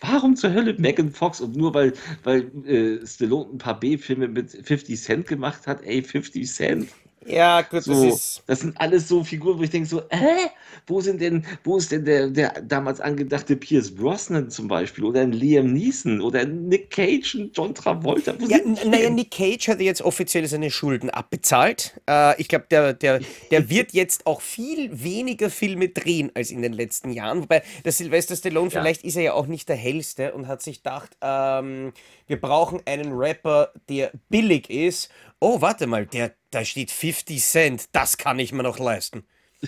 Warum 0.00 0.36
zur 0.36 0.52
Hölle 0.52 0.74
Megan 0.78 1.10
Fox? 1.10 1.40
Und 1.40 1.56
nur 1.56 1.72
weil, 1.74 1.92
weil 2.22 2.50
äh, 2.66 3.06
Stallone 3.06 3.54
ein 3.54 3.58
paar 3.58 3.78
B-Filme 3.80 4.28
mit 4.28 4.50
50 4.50 5.00
Cent 5.00 5.26
gemacht 5.26 5.66
hat, 5.66 5.82
ey, 5.84 6.02
50 6.02 6.46
Cent. 6.46 6.88
Ja, 7.26 7.62
gut, 7.62 7.82
So, 7.82 7.92
das 7.92 8.14
ist. 8.14 8.42
das 8.46 8.60
sind 8.60 8.80
alles 8.80 9.08
so 9.08 9.24
Figuren, 9.24 9.58
wo 9.58 9.62
ich 9.62 9.70
denke 9.70 9.88
so, 9.88 10.00
äh, 10.10 10.48
wo 10.86 11.00
sind 11.00 11.20
denn, 11.20 11.44
wo 11.64 11.76
ist 11.78 11.90
denn 11.92 12.04
der, 12.04 12.28
der 12.28 12.52
damals 12.62 13.00
angedachte 13.00 13.56
Pierce 13.56 13.94
Brosnan 13.94 14.50
zum 14.50 14.68
Beispiel 14.68 15.04
oder 15.04 15.20
ein 15.22 15.32
Liam 15.32 15.72
Neeson 15.72 16.20
oder 16.20 16.40
ein 16.40 16.68
Nick 16.68 16.90
Cage 16.90 17.34
und 17.36 17.56
John 17.56 17.74
Travolta? 17.74 18.34
Wo 18.38 18.46
Ja, 18.46 18.58
naja? 18.84 19.10
Nick 19.10 19.30
Cage 19.32 19.68
hat 19.68 19.80
jetzt 19.80 20.02
offiziell 20.02 20.46
seine 20.46 20.70
Schulden 20.70 21.10
abbezahlt. 21.10 22.00
Äh, 22.08 22.40
ich 22.40 22.48
glaube, 22.48 22.66
der, 22.70 22.92
der, 22.92 23.20
der 23.50 23.68
wird 23.70 23.92
jetzt 23.92 24.26
auch 24.26 24.40
viel 24.40 25.02
weniger 25.02 25.50
Filme 25.50 25.88
drehen 25.88 26.30
als 26.34 26.50
in 26.50 26.62
den 26.62 26.72
letzten 26.72 27.10
Jahren. 27.10 27.42
Wobei 27.42 27.62
der 27.84 27.92
Sylvester 27.92 28.36
Stallone, 28.36 28.70
Ja. 28.70 28.80
vielleicht 28.80 29.02
ist 29.04 29.16
er 29.16 29.22
ja 29.22 29.32
auch 29.34 29.46
nicht 29.46 29.68
der 29.68 29.76
hellste 29.76 30.32
und 30.34 30.46
hat 30.48 30.62
sich 30.62 30.78
gedacht, 30.82 31.16
ähm, 31.20 31.92
wir 32.28 32.40
brauchen 32.40 32.80
einen 32.86 33.12
Rapper, 33.12 33.72
der 33.88 34.10
billig 34.28 34.70
ist. 34.70 35.10
Oh, 35.38 35.60
warte 35.60 35.86
mal, 35.86 36.06
der, 36.06 36.32
da 36.56 36.64
steht 36.64 36.90
50 36.90 37.42
Cent, 37.42 37.84
das 37.92 38.16
kann 38.16 38.38
ich 38.38 38.50
mir 38.50 38.62
noch 38.62 38.78
leisten. 38.78 39.24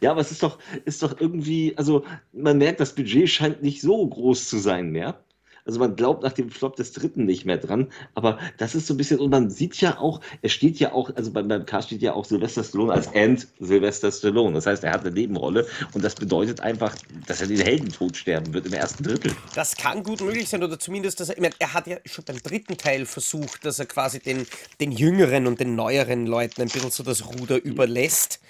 Ja, 0.00 0.10
aber 0.10 0.20
es 0.20 0.30
ist 0.30 0.42
doch, 0.42 0.58
ist 0.84 1.02
doch 1.02 1.20
irgendwie, 1.20 1.76
also 1.76 2.04
man 2.32 2.58
merkt, 2.58 2.80
das 2.80 2.94
Budget 2.94 3.28
scheint 3.28 3.62
nicht 3.62 3.80
so 3.80 4.06
groß 4.06 4.48
zu 4.48 4.58
sein 4.58 4.90
mehr. 4.90 5.22
Also 5.64 5.78
man 5.78 5.94
glaubt 5.94 6.24
nach 6.24 6.32
dem 6.32 6.50
Flop 6.50 6.74
des 6.74 6.92
dritten 6.92 7.24
nicht 7.24 7.44
mehr 7.44 7.56
dran, 7.56 7.92
aber 8.14 8.38
das 8.58 8.74
ist 8.74 8.88
so 8.88 8.94
ein 8.94 8.96
bisschen, 8.96 9.20
und 9.20 9.30
man 9.30 9.48
sieht 9.48 9.80
ja 9.80 9.98
auch, 9.98 10.20
es 10.42 10.52
steht 10.52 10.78
ja 10.80 10.92
auch, 10.92 11.14
also 11.14 11.30
beim, 11.30 11.46
beim 11.46 11.64
Cast 11.66 11.88
steht 11.88 12.02
ja 12.02 12.14
auch 12.14 12.24
Sylvester 12.24 12.64
Stallone 12.64 12.92
als 12.92 13.06
End 13.08 13.46
Sylvester 13.60 14.10
Stallone. 14.10 14.54
Das 14.54 14.66
heißt, 14.66 14.82
er 14.82 14.92
hat 14.92 15.02
eine 15.02 15.12
Nebenrolle 15.12 15.66
und 15.94 16.02
das 16.02 16.16
bedeutet 16.16 16.60
einfach, 16.60 16.96
dass 17.26 17.40
er 17.40 17.46
den 17.46 17.60
Heldentod 17.60 18.16
sterben 18.16 18.52
wird 18.52 18.66
im 18.66 18.72
ersten 18.72 19.04
Drittel. 19.04 19.32
Das 19.54 19.76
kann 19.76 20.02
gut 20.02 20.20
möglich 20.20 20.48
sein, 20.48 20.64
oder 20.64 20.78
zumindest, 20.78 21.20
dass 21.20 21.28
er, 21.28 21.36
ich 21.36 21.42
meine, 21.42 21.54
er 21.60 21.74
hat 21.74 21.86
ja 21.86 21.98
schon 22.06 22.24
beim 22.24 22.42
dritten 22.42 22.76
Teil 22.76 23.06
versucht, 23.06 23.64
dass 23.64 23.78
er 23.78 23.86
quasi 23.86 24.18
den, 24.18 24.46
den 24.80 24.90
jüngeren 24.90 25.46
und 25.46 25.60
den 25.60 25.76
neueren 25.76 26.26
Leuten 26.26 26.62
ein 26.62 26.68
bisschen 26.68 26.90
so 26.90 27.04
das 27.04 27.24
Ruder 27.24 27.62
überlässt, 27.62 28.40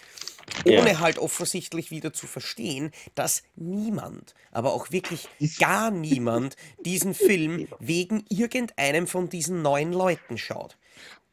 Ja. 0.65 0.81
ohne 0.81 1.01
halt 1.01 1.19
offensichtlich 1.19 1.91
wieder 1.91 2.13
zu 2.13 2.27
verstehen, 2.27 2.93
dass 3.15 3.43
niemand, 3.57 4.35
aber 4.51 4.73
auch 4.73 4.91
wirklich 4.91 5.29
gar 5.59 5.91
niemand 5.91 6.57
diesen 6.85 7.15
Film 7.15 7.69
wegen 7.79 8.25
irgendeinem 8.29 9.07
von 9.07 9.29
diesen 9.29 9.63
neuen 9.63 9.93
Leuten 9.93 10.39
schaut. 10.39 10.77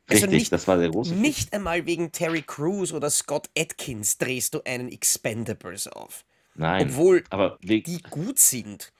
Also 0.09 0.25
Richtig, 0.25 0.41
nicht, 0.41 0.51
das 0.51 0.67
war 0.67 0.77
der 0.77 0.89
große 0.89 1.13
nicht 1.13 1.53
einmal 1.53 1.85
wegen 1.85 2.11
Terry 2.11 2.41
Crews 2.41 2.93
oder 2.93 3.09
Scott 3.11 3.49
Atkins 3.55 4.17
drehst 4.17 4.55
du 4.55 4.61
einen 4.65 4.89
Expendables 4.89 5.87
auf. 5.87 6.25
Nein, 6.55 6.87
Obwohl 6.89 7.23
die 7.61 8.01
gut 8.09 8.39
sind. 8.39 8.91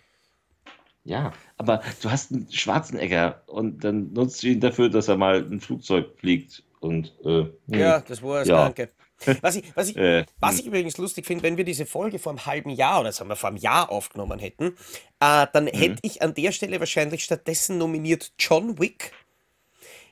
Ja, 1.04 1.34
aber 1.58 1.82
du 2.02 2.12
hast 2.12 2.32
einen 2.32 2.52
Schwarzenegger 2.52 3.42
und 3.48 3.84
dann 3.84 4.14
nutzt 4.14 4.44
du 4.44 4.48
ihn 4.48 4.60
dafür, 4.60 4.90
dass 4.90 5.08
er 5.08 5.18
mal 5.18 5.44
ein 5.44 5.60
Flugzeug 5.60 6.18
fliegt 6.20 6.64
und 6.80 7.14
äh, 7.26 7.46
Ja, 7.68 8.02
das 8.02 8.22
war's, 8.22 8.48
Ja. 8.48 8.66
danke. 8.66 8.90
Was 9.42 9.56
ich, 9.56 9.64
was 9.76 9.90
ich, 9.90 9.98
Äh, 9.98 10.26
was 10.40 10.60
ich 10.60 10.66
übrigens 10.66 10.98
lustig 10.98 11.26
finde, 11.26 11.44
wenn 11.44 11.58
wir 11.58 11.66
diese 11.66 11.86
Folge 11.86 12.20
vor 12.20 12.32
einem 12.32 12.46
halben 12.46 12.70
Jahr 12.70 13.02
oder 13.02 13.12
sagen 13.12 13.30
wir 13.30 13.36
vor 13.36 13.50
einem 13.50 13.58
Jahr 13.58 13.92
aufgenommen 13.92 14.40
hätten, 14.40 14.76
äh, 15.20 15.48
dann 15.52 15.68
hätte 15.68 16.00
ich 16.04 16.22
an 16.22 16.34
der 16.34 16.52
Stelle 16.52 16.80
wahrscheinlich 16.80 17.24
stattdessen 17.24 17.78
nominiert 17.78 18.32
John 18.40 18.80
Wick, 18.80 19.12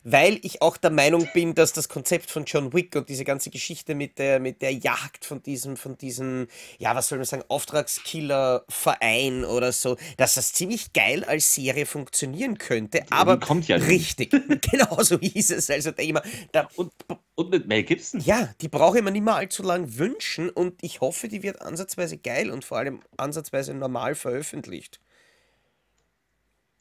weil 0.10 0.40
ich 0.44 0.62
auch 0.62 0.78
der 0.78 0.92
Meinung 0.92 1.28
bin, 1.34 1.54
dass 1.54 1.74
das 1.74 1.90
Konzept 1.90 2.32
von 2.32 2.46
John 2.46 2.72
Wick 2.72 2.96
und 2.96 3.10
diese 3.10 3.26
ganze 3.26 3.50
Geschichte 3.50 3.94
mit 3.94 4.18
der, 4.20 4.40
mit 4.40 4.62
der 4.62 4.72
Jagd 4.74 5.26
von 5.26 5.44
diesem, 5.44 5.76
von 5.76 5.98
diesem, 5.98 6.48
ja, 6.78 6.96
was 6.96 7.10
soll 7.10 7.18
man 7.18 7.26
sagen, 7.26 7.44
Auftragskiller-Verein 7.50 9.44
oder 9.44 9.74
so, 9.74 9.98
dass 10.16 10.36
das 10.36 10.54
ziemlich 10.54 10.94
geil 10.94 11.26
als 11.26 11.54
Serie 11.54 11.86
funktionieren 11.86 12.58
könnte, 12.58 13.04
aber 13.10 13.38
kommt 13.38 13.68
ja 13.68 13.76
richtig, 13.76 14.32
genau 14.72 15.04
so 15.04 15.20
hieß 15.20 15.52
es. 15.52 15.70
Also 15.70 15.92
der 15.92 16.06
immer, 16.06 16.22
da, 16.54 16.70
und, 16.78 16.94
und 17.36 17.50
mit 17.50 17.68
Mel 17.68 17.84
Gibson. 17.84 18.22
ja, 18.22 18.54
die 18.62 18.70
brauche 18.70 19.00
ich 19.00 19.04
mir 19.04 19.12
nicht 19.12 19.26
mehr 19.26 19.36
allzu 19.36 19.62
lang 19.62 19.98
wünschen 19.98 20.50
und 20.50 20.82
ich 20.82 21.02
hoffe, 21.02 21.28
die 21.28 21.44
wird 21.44 21.62
ansatzweise 21.62 22.18
geil 22.18 22.50
und 22.50 22.64
vor 22.64 22.78
allem 22.78 23.02
ansatzweise 23.18 23.74
normal 23.74 24.16
veröffentlicht. 24.16 25.02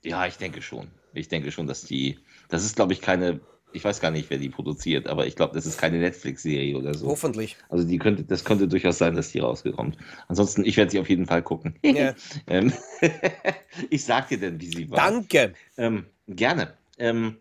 Ja, 0.05 0.29
ich 0.29 0.37
denke 0.37 0.63
schon. 0.63 0.93
Ich 1.13 1.29
denke 1.29 1.51
schon, 1.51 1.67
dass 1.67 1.83
die. 1.83 2.21
Das 2.49 2.65
ist, 2.65 2.77
glaube 2.77 2.93
ich, 2.93 3.01
keine. 3.01 3.41
Ich 3.73 3.85
weiß 3.85 4.01
gar 4.01 4.11
nicht, 4.11 4.31
wer 4.31 4.39
die 4.39 4.49
produziert, 4.49 5.07
aber 5.07 5.27
ich 5.27 5.37
glaube, 5.37 5.55
das 5.55 5.67
ist 5.67 5.77
keine 5.77 5.99
Netflix-Serie 5.99 6.79
oder 6.79 6.95
so. 6.95 7.09
Hoffentlich. 7.09 7.57
Also 7.69 7.87
die 7.87 7.99
könnte, 7.99 8.25
das 8.25 8.45
könnte 8.45 8.69
durchaus 8.69 8.97
sein, 8.97 9.15
dass 9.15 9.33
die 9.33 9.41
rausgekommt. 9.41 9.99
Ansonsten, 10.29 10.65
ich 10.65 10.79
werde 10.79 10.93
sie 10.93 11.01
auf 11.01 11.11
jeden 11.11 11.27
Fall 11.27 11.43
gucken. 11.43 11.75
Ja. 11.83 12.15
ähm, 12.47 12.73
ich 13.91 14.05
sag 14.05 14.29
dir 14.29 14.39
denn, 14.39 14.61
wie 14.61 14.69
sie 14.69 14.91
war. 14.91 14.97
Danke. 14.97 15.53
Ähm, 15.77 16.07
gerne. 16.27 16.73
Ähm, 16.97 17.37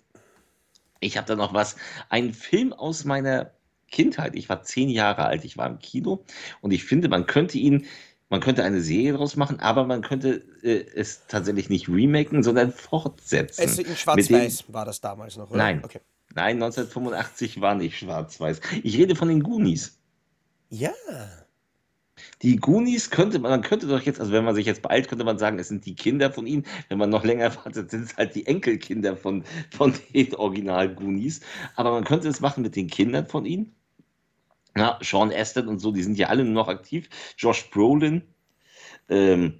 ich 1.00 1.16
habe 1.16 1.28
da 1.28 1.36
noch 1.36 1.54
was. 1.54 1.78
Ein 2.10 2.34
Film 2.34 2.74
aus 2.74 3.06
meiner 3.06 3.52
Kindheit. 3.92 4.36
Ich 4.36 4.50
war 4.50 4.64
zehn 4.64 4.90
Jahre 4.90 5.26
alt, 5.26 5.46
ich 5.46 5.58
war 5.58 5.68
im 5.68 5.80
Kino 5.80 6.26
und 6.62 6.72
ich 6.72 6.84
finde, 6.84 7.08
man 7.08 7.26
könnte 7.28 7.58
ihn, 7.58 7.86
man 8.36 8.42
könnte 8.42 8.66
eine 8.66 8.82
Serie 8.82 9.14
daraus 9.14 9.38
machen, 9.38 9.62
aber 9.62 9.86
man 9.86 10.02
könnte 10.02 10.44
äh, 10.62 10.84
es 10.94 11.26
tatsächlich 11.28 11.70
nicht 11.70 11.88
remaken, 11.88 12.44
sondern 12.44 12.74
fortsetzen. 12.74 13.62
Also 13.62 13.82
in 13.82 13.96
Schwarz-Weiß 13.96 14.66
war 14.74 14.84
das 14.84 15.00
damals 15.00 15.38
noch, 15.38 15.52
oder? 15.52 15.58
Nein. 15.58 15.82
Okay. 15.82 16.02
Nein, 16.34 16.62
1985 16.62 17.62
war 17.62 17.76
nicht 17.76 17.98
schwarz-weiß. 17.98 18.60
Ich 18.84 18.98
rede 18.98 19.16
von 19.16 19.30
den 19.30 19.42
Goonies. 19.42 19.98
Ja. 20.70 20.92
Die 22.42 22.58
Goonies 22.58 23.10
könnte 23.10 23.40
man, 23.40 23.52
man 23.52 23.62
könnte 23.62 23.88
doch 23.88 24.02
jetzt, 24.02 24.20
also 24.20 24.34
wenn 24.34 24.44
man 24.44 24.54
sich 24.54 24.66
jetzt 24.66 24.82
beeilt, 24.82 25.08
könnte 25.08 25.24
man 25.24 25.38
sagen, 25.38 25.58
es 25.58 25.70
sind 25.70 25.86
die 25.86 25.96
Kinder 25.96 26.30
von 26.34 26.46
ihnen. 26.46 26.66
Wenn 26.90 26.98
man 26.98 27.10
noch 27.10 27.24
länger 27.24 27.56
wartet, 27.64 27.90
sind 27.90 28.04
es 28.04 28.18
halt 28.18 28.36
die 28.36 28.48
Enkelkinder 28.48 29.16
von, 29.16 29.46
von 29.72 29.94
den 30.14 30.36
Original 30.36 30.94
Goonies. 30.94 31.40
Aber 31.78 31.92
man 31.92 32.04
könnte 32.04 32.28
es 32.28 32.42
machen 32.42 32.64
mit 32.64 32.76
den 32.76 32.88
Kindern 32.88 33.28
von 33.28 33.46
ihnen. 33.46 33.74
Ja, 34.78 35.00
Sean 35.02 35.32
Astin 35.32 35.68
und 35.68 35.80
so, 35.80 35.92
die 35.92 36.04
sind 36.04 36.18
ja 36.18 36.28
alle 36.28 36.44
nur 36.44 36.54
noch 36.54 36.68
aktiv. 36.68 37.10
Josh 37.38 37.70
Brolin. 37.70 38.24
Ähm, 39.10 39.60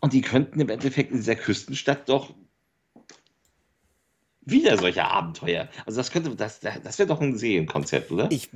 und 0.00 0.12
die 0.12 0.20
könnten 0.20 0.60
im 0.60 0.68
Endeffekt 0.68 1.10
in 1.12 1.18
dieser 1.18 1.36
Küstenstadt 1.36 2.08
doch 2.08 2.34
wieder 4.42 4.76
solche 4.76 5.04
Abenteuer. 5.04 5.68
Also 5.86 5.98
das 5.98 6.10
könnte, 6.10 6.34
das, 6.36 6.60
das 6.60 6.98
wäre 6.98 7.08
doch 7.08 7.20
ein 7.20 7.36
Serienkonzept, 7.38 8.10
oder? 8.10 8.30
Ich, 8.30 8.50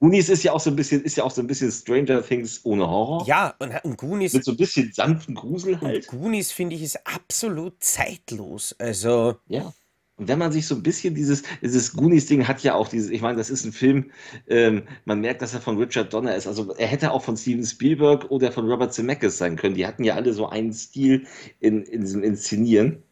Goonies 0.00 0.28
ist 0.28 0.44
ja 0.44 0.52
auch 0.52 0.60
so 0.60 0.70
ein 0.70 0.76
bisschen, 0.76 1.02
ist 1.02 1.16
ja 1.16 1.24
auch 1.24 1.30
so 1.30 1.42
ein 1.42 1.46
bisschen 1.46 1.72
Stranger 1.72 2.22
Things 2.22 2.64
ohne 2.64 2.88
Horror. 2.88 3.26
ja, 3.26 3.54
und, 3.58 3.72
und 3.82 3.98
Goonies, 3.98 4.32
Mit 4.32 4.44
so 4.44 4.52
ein 4.52 4.56
bisschen 4.56 4.92
sanften 4.92 5.34
Grusel 5.34 5.80
halt. 5.80 6.06
Goonies 6.06 6.52
finde 6.52 6.76
ich 6.76 6.82
ist 6.82 7.06
absolut 7.06 7.82
zeitlos. 7.82 8.74
Also, 8.78 9.36
Ja. 9.48 9.72
Und 10.18 10.26
wenn 10.26 10.38
man 10.38 10.50
sich 10.50 10.66
so 10.66 10.74
ein 10.74 10.82
bisschen 10.82 11.14
dieses, 11.14 11.44
dieses 11.62 11.94
Goonies-Ding 11.94 12.46
hat 12.48 12.62
ja 12.64 12.74
auch 12.74 12.88
dieses, 12.88 13.08
ich 13.10 13.22
meine, 13.22 13.38
das 13.38 13.50
ist 13.50 13.64
ein 13.64 13.72
Film, 13.72 14.10
ähm, 14.48 14.82
man 15.04 15.20
merkt, 15.20 15.42
dass 15.42 15.54
er 15.54 15.60
von 15.60 15.78
Richard 15.78 16.12
Donner 16.12 16.34
ist. 16.34 16.48
Also 16.48 16.74
er 16.74 16.88
hätte 16.88 17.12
auch 17.12 17.22
von 17.22 17.36
Steven 17.36 17.64
Spielberg 17.64 18.28
oder 18.30 18.50
von 18.50 18.68
Robert 18.68 18.92
Zemeckis 18.92 19.38
sein 19.38 19.54
können. 19.54 19.76
Die 19.76 19.86
hatten 19.86 20.02
ja 20.02 20.16
alle 20.16 20.32
so 20.34 20.48
einen 20.48 20.72
Stil 20.72 21.24
in, 21.60 21.84
in 21.84 22.00
diesem 22.00 22.24
Inszenieren. 22.24 23.04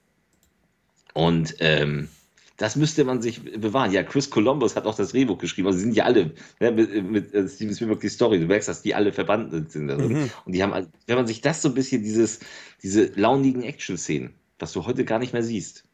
Und 1.14 1.55
ähm, 1.61 2.09
das 2.57 2.75
müsste 2.75 3.05
man 3.05 3.23
sich 3.23 3.42
bewahren. 3.61 3.92
Ja, 3.92 4.03
Chris 4.03 4.29
Columbus 4.29 4.75
hat 4.75 4.85
auch 4.87 4.97
das 4.97 5.11
Drehbuch 5.11 5.38
geschrieben. 5.38 5.69
Also 5.69 5.79
sie 5.79 5.85
sind 5.85 5.95
ja 5.97 6.05
alle 6.05 6.35
ne, 6.59 6.73
mit, 6.73 7.09
mit 7.09 7.35
äh, 7.35 7.49
Steven 7.49 7.75
Spielberg 7.75 8.01
die 8.01 8.09
Story. 8.09 8.40
Du 8.40 8.47
merkst, 8.47 8.69
dass 8.69 8.83
die 8.83 8.97
alle 8.97 9.12
verbannt 9.12 9.71
sind. 9.71 9.87
drin. 9.88 10.09
Mhm. 10.09 10.31
Und 10.45 10.53
die 10.53 10.62
haben, 10.62 10.73
also, 10.73 10.88
wenn 11.07 11.16
man 11.16 11.29
sich 11.29 11.40
das 11.40 11.62
so 11.62 11.69
ein 11.69 11.75
bisschen, 11.75 12.03
dieses, 12.03 12.40
diese 12.83 13.12
launigen 13.14 13.62
Action-Szenen, 13.62 14.35
was 14.59 14.73
du 14.73 14.87
heute 14.87 15.05
gar 15.05 15.21
nicht 15.21 15.33
mehr 15.33 15.45
siehst, 15.45 15.86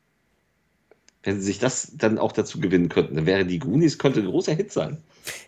wenn 1.23 1.41
sie 1.41 1.47
sich 1.47 1.59
das 1.59 1.93
dann 1.95 2.19
auch 2.19 2.33
dazu 2.33 2.61
gewinnen 2.61 2.89
könnten, 2.89 3.17
dann 3.17 3.27
wäre 3.27 3.45
die 3.45 3.59
Goonies 3.59 3.99
könnte 3.99 4.21
ein 4.21 4.27
großer 4.27 4.55
Hit 4.55 4.73
sein. 4.73 4.99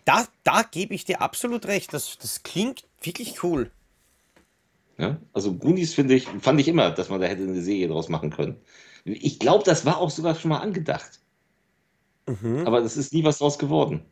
da, 0.04 0.26
da 0.44 0.62
gebe 0.62 0.94
ich 0.94 1.04
dir 1.04 1.20
absolut 1.20 1.66
recht. 1.66 1.92
Das, 1.92 2.16
das 2.18 2.42
klingt 2.42 2.84
wirklich 3.02 3.42
cool. 3.42 3.70
Ja? 4.98 5.18
Also 5.32 5.54
Goonies 5.54 5.94
finde 5.94 6.14
ich, 6.14 6.28
fand 6.40 6.60
ich 6.60 6.68
immer, 6.68 6.90
dass 6.90 7.08
man 7.08 7.20
da 7.20 7.26
hätte 7.26 7.42
eine 7.42 7.62
Serie 7.62 7.88
draus 7.88 8.08
machen 8.08 8.30
können. 8.30 8.56
Ich 9.04 9.38
glaube, 9.38 9.64
das 9.64 9.84
war 9.84 9.98
auch 9.98 10.10
sogar 10.10 10.34
schon 10.34 10.50
mal 10.50 10.60
angedacht. 10.60 11.20
Mhm. 12.26 12.66
Aber 12.66 12.80
das 12.80 12.96
ist 12.96 13.12
nie 13.12 13.24
was 13.24 13.38
draus 13.38 13.58
geworden. 13.58 14.02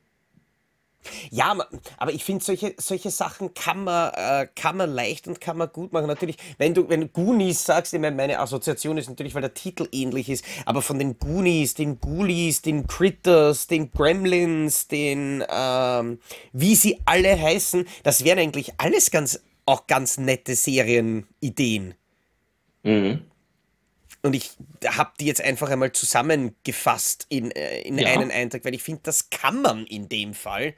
Ja, 1.31 1.57
aber 1.99 2.13
ich 2.13 2.25
finde, 2.25 2.45
solche, 2.45 2.75
solche 2.79 3.11
Sachen 3.11 3.55
kann 3.55 3.85
man, 3.85 4.13
äh, 4.15 4.49
kann 4.55 4.77
man 4.77 4.91
leicht 4.91 5.27
und 5.29 5.41
kann 5.41 5.57
man 5.57 5.71
gut 5.73 5.93
machen. 5.93 6.07
Natürlich, 6.07 6.37
wenn 6.59 6.75
du, 6.75 6.89
wenn 6.89 7.03
du 7.03 7.09
Goonies 7.09 7.65
sagst, 7.65 7.93
ich 7.95 8.01
meine, 8.01 8.17
meine 8.17 8.39
Assoziation 8.39 8.99
ist 8.99 9.09
natürlich, 9.09 9.35
weil 9.35 9.43
der 9.43 9.55
Titel 9.55 9.89
ähnlich 9.93 10.29
ist, 10.29 10.45
aber 10.67 10.83
von 10.83 10.99
den 10.99 11.19
Goonies, 11.19 11.75
den 11.75 12.01
Ghoulies, 12.01 12.63
den 12.63 12.87
Critters, 12.87 13.67
den 13.67 13.91
Gremlins, 13.91 14.89
den, 14.89 15.45
ähm, 15.51 16.19
wie 16.53 16.75
sie 16.77 17.01
alle 17.05 17.41
heißen, 17.41 17.87
das 18.03 18.25
wären 18.25 18.39
eigentlich 18.39 18.73
alles 18.79 19.11
ganz, 19.11 19.41
auch 19.67 19.87
ganz 19.87 20.19
nette 20.19 20.55
Serienideen. 20.55 21.95
Mhm. 22.83 23.32
Und 24.23 24.35
ich 24.35 24.53
habe 24.87 25.11
die 25.19 25.27
jetzt 25.27 25.43
einfach 25.43 25.69
einmal 25.71 25.93
zusammengefasst 25.93 27.27
in, 27.29 27.51
äh, 27.51 27.81
in 27.83 27.99
Ja. 27.99 28.09
einen 28.09 28.31
Eintrag, 28.31 28.65
weil 28.65 28.75
ich 28.75 28.83
finde, 28.83 29.01
das 29.05 29.31
kann 29.31 29.63
man 29.63 29.85
in 29.87 30.09
dem 30.09 30.33
Fall. 30.35 30.75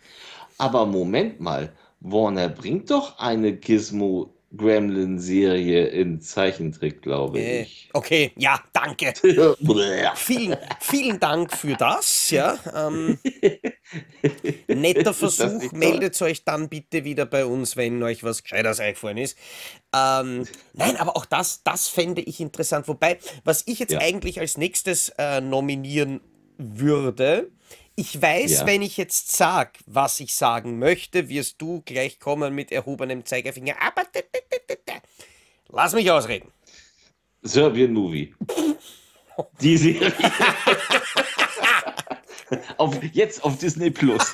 Aber 0.58 0.86
Moment 0.86 1.40
mal, 1.40 1.72
Warner 2.00 2.48
bringt 2.48 2.90
doch 2.90 3.18
eine 3.18 3.54
Gizmo 3.54 4.30
Gremlin-Serie 4.56 5.86
in 5.86 6.20
Zeichentrick, 6.20 7.02
glaube 7.02 7.38
Äh, 7.40 7.62
ich. 7.62 7.90
okay, 7.92 8.32
ja, 8.36 8.60
danke. 8.72 9.12
Vielen, 10.16 10.56
vielen 10.80 11.20
Dank 11.20 11.52
für 11.56 11.74
das. 11.74 12.30
Ja, 12.30 12.58
ähm, 12.74 13.18
netter 14.68 15.14
Versuch. 15.14 15.72
Meldet 15.72 16.20
euch 16.22 16.44
dann 16.44 16.68
bitte 16.68 17.04
wieder 17.04 17.26
bei 17.26 17.44
uns, 17.44 17.76
wenn 17.76 18.02
euch 18.02 18.22
was 18.24 18.42
Gescheites 18.42 18.80
eingefallen 18.80 19.18
ist. 19.18 19.36
Ähm, 19.94 20.46
nein, 20.72 20.96
aber 20.96 21.16
auch 21.16 21.26
das, 21.26 21.62
das 21.62 21.88
fände 21.88 22.20
ich 22.22 22.40
interessant. 22.40 22.88
Wobei, 22.88 23.18
was 23.44 23.62
ich 23.66 23.78
jetzt 23.78 23.92
Ja. 23.92 24.00
eigentlich 24.00 24.40
als 24.40 24.56
nächstes 24.56 25.10
äh, 25.18 25.40
nominieren 25.40 26.20
würde, 26.58 27.50
ich 27.96 28.20
weiß, 28.20 28.60
Ja. 28.60 28.66
wenn 28.66 28.82
ich 28.82 28.96
jetzt 28.96 29.32
sag, 29.32 29.78
was 29.86 30.20
ich 30.20 30.34
sagen 30.34 30.78
möchte, 30.78 31.28
wirst 31.28 31.60
du 31.60 31.82
gleich 31.82 32.18
kommen 32.18 32.54
mit 32.54 32.72
erhobenem 32.72 33.24
Zeigefinger. 33.24 33.76
Aber 33.80 34.04
d- 34.04 34.22
d- 34.22 34.40
d- 34.50 34.60
d- 34.68 34.78
d- 34.86 35.00
lass 35.68 35.92
mich 35.94 36.10
ausreden. 36.10 36.50
Serbian 37.42 37.92
Movie. 37.92 38.34
Die 39.60 39.76
Serie. 39.76 40.12
auf, 42.76 43.02
jetzt 43.12 43.42
auf 43.44 43.58
Disney 43.58 43.90
Plus. 43.90 44.30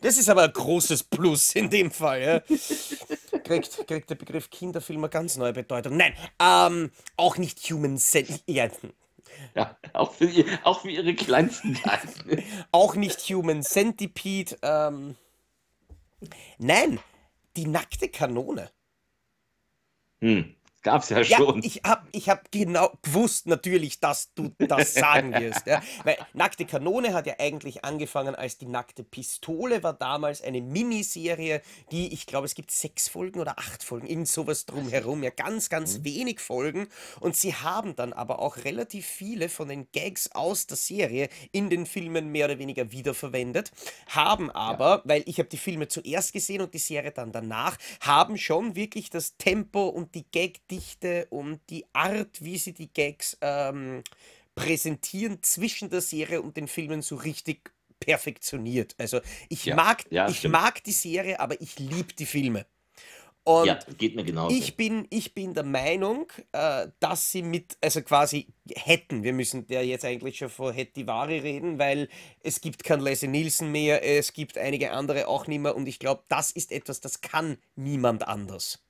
Das 0.00 0.16
ist 0.18 0.28
aber 0.28 0.42
ein 0.44 0.52
großes 0.52 1.04
Plus 1.04 1.54
in 1.54 1.70
dem 1.70 1.90
Fall. 1.90 2.42
Ja. 2.48 3.38
Kriegt, 3.40 3.86
kriegt 3.86 4.10
der 4.10 4.14
Begriff 4.16 4.50
Kinderfilm 4.50 5.00
eine 5.00 5.08
ganz 5.08 5.36
neue 5.36 5.52
Bedeutung. 5.52 5.96
Nein, 5.96 6.14
ähm, 6.40 6.90
auch 7.16 7.36
nicht 7.38 7.58
Human 7.70 7.96
Cent 7.98 8.42
ja, 8.46 8.68
Ja, 9.54 9.76
auch, 9.92 10.12
für, 10.12 10.30
auch 10.64 10.80
für 10.82 10.90
ihre 10.90 11.14
kleinsten 11.14 11.74
Gedanken. 11.74 12.42
auch 12.72 12.94
nicht 12.94 13.20
Human 13.30 13.62
Centipede. 13.62 14.56
Ähm, 14.62 15.16
nein, 16.58 17.00
die 17.56 17.66
nackte 17.66 18.08
Kanone. 18.08 18.70
Hm, 20.20 20.54
gab's 20.88 21.08
ja 21.10 21.20
Ja, 21.20 21.36
schon. 21.38 21.62
ich 21.62 21.82
hab, 21.84 22.06
ich 22.12 22.28
hab 22.28 22.50
genau 22.50 22.90
gewusst 23.02 23.46
natürlich, 23.46 24.00
dass 24.00 24.32
du 24.34 24.50
das 24.58 24.94
sagen 24.94 25.34
wirst. 25.34 25.66
Ja? 25.66 25.82
Weil 26.04 26.16
Nackte 26.32 26.64
Kanone 26.66 27.12
hat 27.14 27.26
ja 27.26 27.34
eigentlich 27.38 27.84
angefangen 27.84 28.34
als 28.34 28.58
die 28.58 28.66
nackte 28.66 29.04
Pistole, 29.04 29.82
war 29.82 29.92
damals 29.92 30.42
eine 30.42 30.60
Miniserie, 30.62 31.60
die, 31.90 32.12
ich 32.12 32.26
glaube, 32.26 32.46
es 32.46 32.54
gibt 32.54 32.70
sechs 32.70 33.08
Folgen 33.08 33.40
oder 33.40 33.58
acht 33.58 33.82
Folgen, 33.84 34.06
irgend 34.06 34.28
sowas 34.28 34.66
drumherum, 34.66 35.22
ja, 35.22 35.30
ganz, 35.30 35.68
ganz 35.68 36.04
wenig 36.04 36.40
Folgen. 36.40 36.88
Und 37.20 37.36
sie 37.36 37.54
haben 37.54 37.96
dann 37.96 38.12
aber 38.12 38.38
auch 38.40 38.56
relativ 38.64 39.06
viele 39.06 39.48
von 39.48 39.68
den 39.68 39.88
Gags 39.92 40.32
aus 40.32 40.66
der 40.66 40.76
Serie 40.76 41.28
in 41.52 41.70
den 41.70 41.86
Filmen 41.86 42.28
mehr 42.32 42.46
oder 42.46 42.58
weniger 42.58 42.90
wiederverwendet, 42.92 43.72
haben 44.08 44.50
aber, 44.50 45.02
weil 45.04 45.22
ich 45.26 45.38
habe 45.38 45.48
die 45.48 45.58
Filme 45.58 45.88
zuerst 45.88 46.32
gesehen 46.32 46.62
und 46.62 46.74
die 46.74 46.78
Serie 46.78 47.12
dann 47.12 47.32
danach, 47.32 47.76
haben 48.00 48.38
schon 48.38 48.74
wirklich 48.76 49.10
das 49.10 49.36
Tempo 49.36 49.88
und 49.88 50.14
die 50.14 50.24
Gagdichte 50.78 51.26
und 51.30 51.60
die 51.70 51.84
Art, 51.92 52.42
wie 52.42 52.58
sie 52.58 52.72
die 52.72 52.92
Gags 52.92 53.36
ähm, 53.40 54.02
präsentieren 54.54 55.42
zwischen 55.42 55.90
der 55.90 56.00
Serie 56.00 56.42
und 56.42 56.56
den 56.56 56.68
Filmen 56.68 57.02
so 57.02 57.16
richtig 57.16 57.72
perfektioniert. 58.00 58.94
Also 58.98 59.20
ich 59.48 59.66
Ja, 59.66 59.76
mag, 59.76 60.04
ja, 60.10 60.26
ich 60.26 60.38
stimmt. 60.38 60.54
mag 60.54 60.82
die 60.84 60.92
Serie, 60.92 61.40
aber 61.40 61.60
ich 61.60 61.78
liebe 61.78 62.12
die 62.14 62.26
Filme. 62.26 62.66
Und 63.44 63.64
ja, 63.66 63.78
geht 63.96 64.14
mir 64.16 64.24
genauso. 64.24 64.56
ich 64.58 64.76
bin, 64.76 65.06
ich 65.10 65.34
bin 65.34 65.54
der 65.54 65.64
Meinung, 65.64 66.30
äh, 66.52 66.88
dass 67.00 67.32
sie 67.32 67.42
mit, 67.42 67.78
also 67.80 68.02
quasi 68.02 68.48
hätten, 68.74 69.22
wir 69.22 69.32
müssen 69.32 69.66
ja 69.70 69.80
jetzt 69.80 70.04
eigentlich 70.04 70.38
schon 70.38 70.50
vor 70.50 70.72
Hettivari 70.72 71.38
reden, 71.38 71.78
weil 71.78 72.08
es 72.42 72.60
gibt 72.60 72.84
kein 72.84 73.00
Leslie 73.00 73.28
Nielsen 73.28 73.72
mehr, 73.72 74.04
es 74.04 74.32
gibt 74.34 74.58
einige 74.58 74.92
andere 74.92 75.28
auch 75.28 75.46
nicht 75.46 75.60
mehr 75.60 75.74
und 75.76 75.86
ich 75.88 75.98
glaube, 75.98 76.24
das 76.28 76.50
ist 76.50 76.72
etwas, 76.72 77.00
das 77.00 77.20
kann 77.22 77.58
niemand 77.74 78.28
anders. 78.28 78.80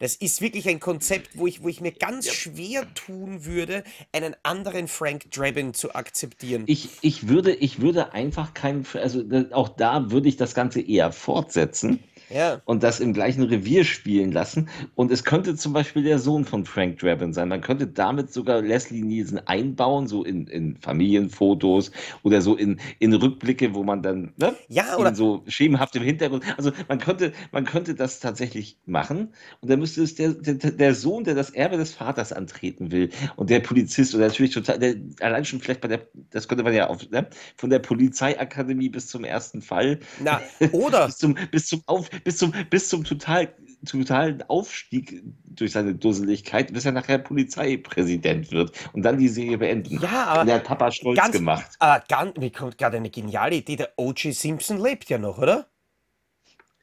Das 0.00 0.16
ist 0.16 0.40
wirklich 0.40 0.66
ein 0.66 0.80
Konzept, 0.80 1.28
wo 1.34 1.46
ich, 1.46 1.62
wo 1.62 1.68
ich 1.68 1.82
mir 1.82 1.92
ganz 1.92 2.32
schwer 2.32 2.86
tun 2.94 3.44
würde, 3.44 3.84
einen 4.12 4.34
anderen 4.42 4.88
Frank 4.88 5.30
Drabin 5.30 5.74
zu 5.74 5.94
akzeptieren. 5.94 6.64
Ich, 6.66 6.88
ich, 7.02 7.28
würde, 7.28 7.54
ich 7.54 7.82
würde 7.82 8.14
einfach 8.14 8.54
keinen, 8.54 8.86
also 8.94 9.22
auch 9.52 9.68
da 9.68 10.10
würde 10.10 10.30
ich 10.30 10.38
das 10.38 10.54
Ganze 10.54 10.80
eher 10.80 11.12
fortsetzen 11.12 12.02
ja. 12.30 12.60
und 12.64 12.82
das 12.82 13.00
im 13.00 13.12
gleichen 13.12 13.42
Revier 13.42 13.84
spielen 13.84 14.32
lassen. 14.32 14.68
Und 14.94 15.10
es 15.10 15.24
könnte 15.24 15.56
zum 15.56 15.72
Beispiel 15.72 16.02
der 16.02 16.18
Sohn 16.18 16.44
von 16.44 16.64
Frank 16.64 16.98
Drabin 16.98 17.32
sein. 17.32 17.48
Man 17.48 17.60
könnte 17.60 17.86
damit 17.86 18.32
sogar 18.32 18.62
Leslie 18.62 19.02
Nielsen 19.02 19.38
einbauen, 19.46 20.06
so 20.06 20.24
in, 20.24 20.46
in 20.46 20.76
Familienfotos 20.76 21.90
oder 22.22 22.40
so 22.40 22.56
in, 22.56 22.80
in 22.98 23.12
Rückblicke, 23.12 23.74
wo 23.74 23.82
man 23.84 24.02
dann 24.02 24.32
ne, 24.36 24.54
Ja, 24.68 24.96
oder- 24.96 25.14
so 25.14 25.42
schemenhaft 25.48 25.96
im 25.96 26.02
Hintergrund. 26.02 26.44
Also 26.56 26.72
man 26.88 26.98
könnte, 26.98 27.32
man 27.52 27.64
könnte 27.64 27.94
das 27.94 28.20
tatsächlich 28.20 28.78
machen. 28.86 29.32
Und 29.60 29.70
dann 29.70 29.80
müsste 29.80 30.02
es 30.02 30.14
der, 30.14 30.30
der, 30.30 30.54
der 30.54 30.94
Sohn, 30.94 31.24
der 31.24 31.34
das 31.34 31.50
Erbe 31.50 31.76
des 31.76 31.92
Vaters 31.92 32.32
antreten 32.32 32.90
will 32.92 33.10
und 33.36 33.50
der 33.50 33.60
Polizist 33.60 34.14
oder 34.14 34.28
natürlich 34.28 34.52
total, 34.54 34.78
der, 34.78 34.94
allein 35.20 35.44
schon 35.44 35.60
vielleicht 35.60 35.80
bei 35.80 35.88
der, 35.88 36.06
das 36.30 36.48
könnte 36.48 36.64
man 36.64 36.72
ja 36.74 36.86
auf, 36.88 37.08
ne, 37.10 37.28
von 37.56 37.70
der 37.70 37.78
Polizeiakademie 37.80 38.88
bis 38.88 39.08
zum 39.08 39.24
ersten 39.24 39.62
Fall 39.62 40.00
Na, 40.22 40.40
oder 40.72 41.06
bis 41.06 41.18
zum, 41.18 41.36
bis 41.50 41.66
zum, 41.66 41.82
Auf, 41.86 42.08
bis 42.24 42.38
zum, 42.38 42.52
bis 42.70 42.88
zum 42.88 43.04
total, 43.04 43.54
totalen 43.86 44.42
Aufstieg 44.48 45.22
durch 45.44 45.72
seine 45.72 45.94
Dusseligkeit, 45.94 46.72
bis 46.72 46.84
er 46.84 46.92
nachher 46.92 47.18
Polizeipräsident 47.18 48.50
wird 48.52 48.72
und 48.92 49.02
dann 49.02 49.18
die 49.18 49.28
Serie 49.28 49.58
beenden. 49.58 50.00
Ja, 50.00 50.26
aber 50.26 50.44
der 50.44 50.56
hat 50.56 50.64
Papa 50.64 50.90
stolz 50.92 51.18
ganz- 51.18 51.32
gemacht. 51.32 51.70
äh, 51.80 52.00
ganz, 52.08 52.36
mir 52.36 52.50
kommt 52.50 52.78
gerade 52.78 52.96
eine 52.98 53.10
geniale 53.10 53.56
Idee, 53.56 53.76
der 53.76 53.90
O.J. 53.96 54.34
Simpson 54.34 54.78
lebt 54.80 55.08
ja 55.08 55.18
noch, 55.18 55.38
oder? 55.38 55.66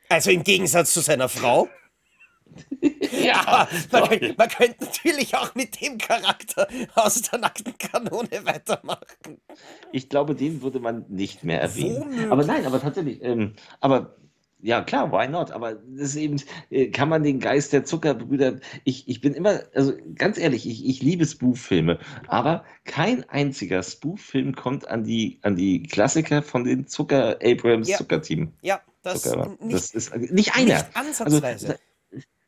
Also 0.09 0.31
im 0.31 0.43
Gegensatz 0.43 0.93
zu 0.93 1.01
seiner 1.01 1.29
Frau. 1.29 1.67
Ja, 3.11 3.67
man, 3.91 4.07
könnte, 4.09 4.35
man 4.37 4.49
könnte 4.49 4.85
natürlich 4.85 5.35
auch 5.35 5.53
mit 5.55 5.81
dem 5.81 5.97
Charakter 5.97 6.67
aus 6.95 7.21
der 7.23 7.39
nackten 7.39 7.77
Kanone 7.77 8.29
weitermachen. 8.43 9.41
ich 9.91 10.07
glaube, 10.09 10.33
den 10.35 10.61
würde 10.61 10.79
man 10.79 11.05
nicht 11.09 11.43
mehr 11.43 11.61
erwähnen. 11.61 12.01
Womöglich. 12.01 12.31
Aber 12.31 12.45
nein, 12.45 12.65
aber 12.65 12.81
tatsächlich, 12.81 13.21
ähm, 13.21 13.53
aber 13.79 14.15
Ja, 14.59 14.81
klar, 14.81 15.11
why 15.11 15.27
not? 15.27 15.51
Aber 15.51 15.75
das 15.75 16.09
ist 16.09 16.15
eben, 16.15 16.41
äh, 16.71 16.87
kann 16.87 17.09
man 17.09 17.21
den 17.23 17.39
Geist 17.39 17.73
der 17.73 17.85
Zuckerbrüder. 17.85 18.59
Ich, 18.85 19.07
ich 19.07 19.21
bin 19.21 19.33
immer, 19.33 19.61
also 19.75 19.93
ganz 20.15 20.37
ehrlich, 20.39 20.67
ich, 20.67 20.85
ich 20.85 21.01
liebe 21.01 21.25
Spoof-Filme, 21.25 21.99
aber 22.27 22.65
kein 22.83 23.23
einziger 23.29 23.83
Spoof-Film 23.83 24.55
kommt 24.55 24.87
an 24.87 25.03
die, 25.03 25.39
an 25.43 25.55
die 25.55 25.83
Klassiker 25.83 26.41
von 26.41 26.63
den 26.63 26.87
Zucker, 26.87 27.37
Abrams 27.43 27.87
Ja. 27.87 27.97
Zuckerteam. 27.97 28.51
Ja, 28.61 28.81
das 29.03 29.21
Zucker, 29.21 29.55
nicht, 29.59 29.75
das 29.75 29.91
ist 29.91 30.09
äh, 30.09 30.19
nicht 30.19 30.55
einer. 30.55 30.73
nicht 30.73 30.85
ansatzweise. 30.95 31.67
Also, 31.67 31.79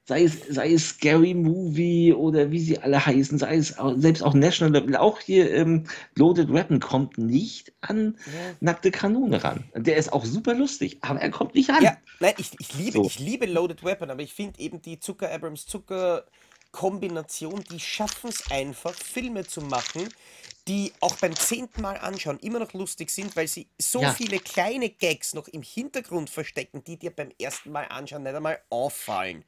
sei 0.10 0.24
es, 0.24 0.42
sei 0.50 0.74
es 0.74 0.90
Scary 0.90 1.34
Movie 1.34 2.14
oder 2.14 2.52
wie 2.52 2.60
sie 2.60 2.78
alle 2.80 3.06
heißen, 3.06 3.38
sei 3.40 3.56
es 3.58 3.78
auch, 3.80 3.96
selbst 3.98 4.22
auch 4.24 4.34
National 4.34 4.82
Level, 4.82 4.96
auch 4.98 5.20
hier 5.22 5.54
ähm, 5.54 5.86
Loaded 6.16 6.52
Weapon 6.54 6.80
kommt 6.82 7.18
nicht 7.18 7.72
an 7.82 8.18
Ja. 8.26 8.56
nackte 8.60 8.92
Kanone 8.92 9.42
ran. 9.44 9.64
Der 9.76 9.96
ist 9.98 10.12
auch 10.14 10.26
super 10.26 10.54
lustig, 10.56 11.00
aber 11.02 11.20
er 11.22 11.32
kommt 11.32 11.56
nicht 11.56 11.72
an. 11.72 11.78
Ja, 11.78 11.98
nein, 12.20 12.34
ich, 12.38 12.52
ich, 12.60 12.74
liebe, 12.74 12.96
So. 12.96 13.00
ich 13.00 13.20
liebe 13.20 13.46
Loaded 13.46 13.84
Weapon, 13.84 14.10
aber 14.10 14.22
ich 14.22 14.34
finde 14.34 14.60
eben 14.60 14.82
die 14.82 15.00
Zucker-Abrams-Zucker-Kombination, 15.00 17.66
die 17.66 17.80
schaffen 17.80 18.30
es 18.30 18.50
einfach, 18.50 19.00
Filme 19.00 19.46
zu 19.46 19.62
machen, 19.62 20.14
die 20.68 20.98
auch 21.00 21.16
beim 21.16 21.38
zehnten 21.38 21.82
Mal 21.82 21.98
anschauen 21.98 22.40
immer 22.40 22.60
noch 22.60 22.74
lustig 22.74 23.12
sind, 23.12 23.34
weil 23.36 23.48
sie 23.48 23.70
so 23.80 24.02
Ja. 24.02 24.08
viele 24.08 24.40
kleine 24.42 24.90
Gags 24.90 25.34
noch 25.34 25.48
im 25.48 25.62
Hintergrund 25.64 26.30
verstecken, 26.30 26.84
die 26.84 27.00
dir 27.00 27.12
beim 27.12 27.32
ersten 27.40 27.72
Mal 27.72 27.86
anschauen 27.86 28.24
nicht 28.24 28.36
einmal 28.36 28.60
auffallen. 28.70 29.46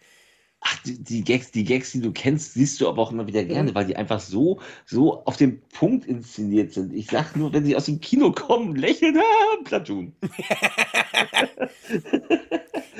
Ach, 0.64 0.78
die, 0.84 1.04
die 1.04 1.24
Gags, 1.24 1.52
die 1.52 1.64
Gags, 1.64 1.92
die 1.92 2.02
du 2.02 2.12
kennst, 2.12 2.54
siehst 2.54 2.80
du 2.82 2.88
aber 2.88 3.02
auch 3.02 3.12
immer 3.12 3.28
wieder 3.28 3.44
Mhm. 3.48 3.48
gerne, 3.52 3.74
weil 3.76 3.86
die 3.86 3.96
einfach 3.96 4.20
so, 4.20 4.62
so 4.86 5.26
auf 5.26 5.38
den 5.38 5.62
Punkt 5.70 6.06
inszeniert 6.06 6.74
sind. 6.74 6.94
Ich 6.94 7.10
sag 7.10 7.36
nur, 7.36 7.52
wenn 7.54 7.66
sie 7.66 7.76
aus 7.76 7.86
dem 7.86 8.00
Kino 8.00 8.32
kommen, 8.32 8.76
lächeln, 8.76 9.18
ah, 9.18 9.64
Platoon. 9.64 10.16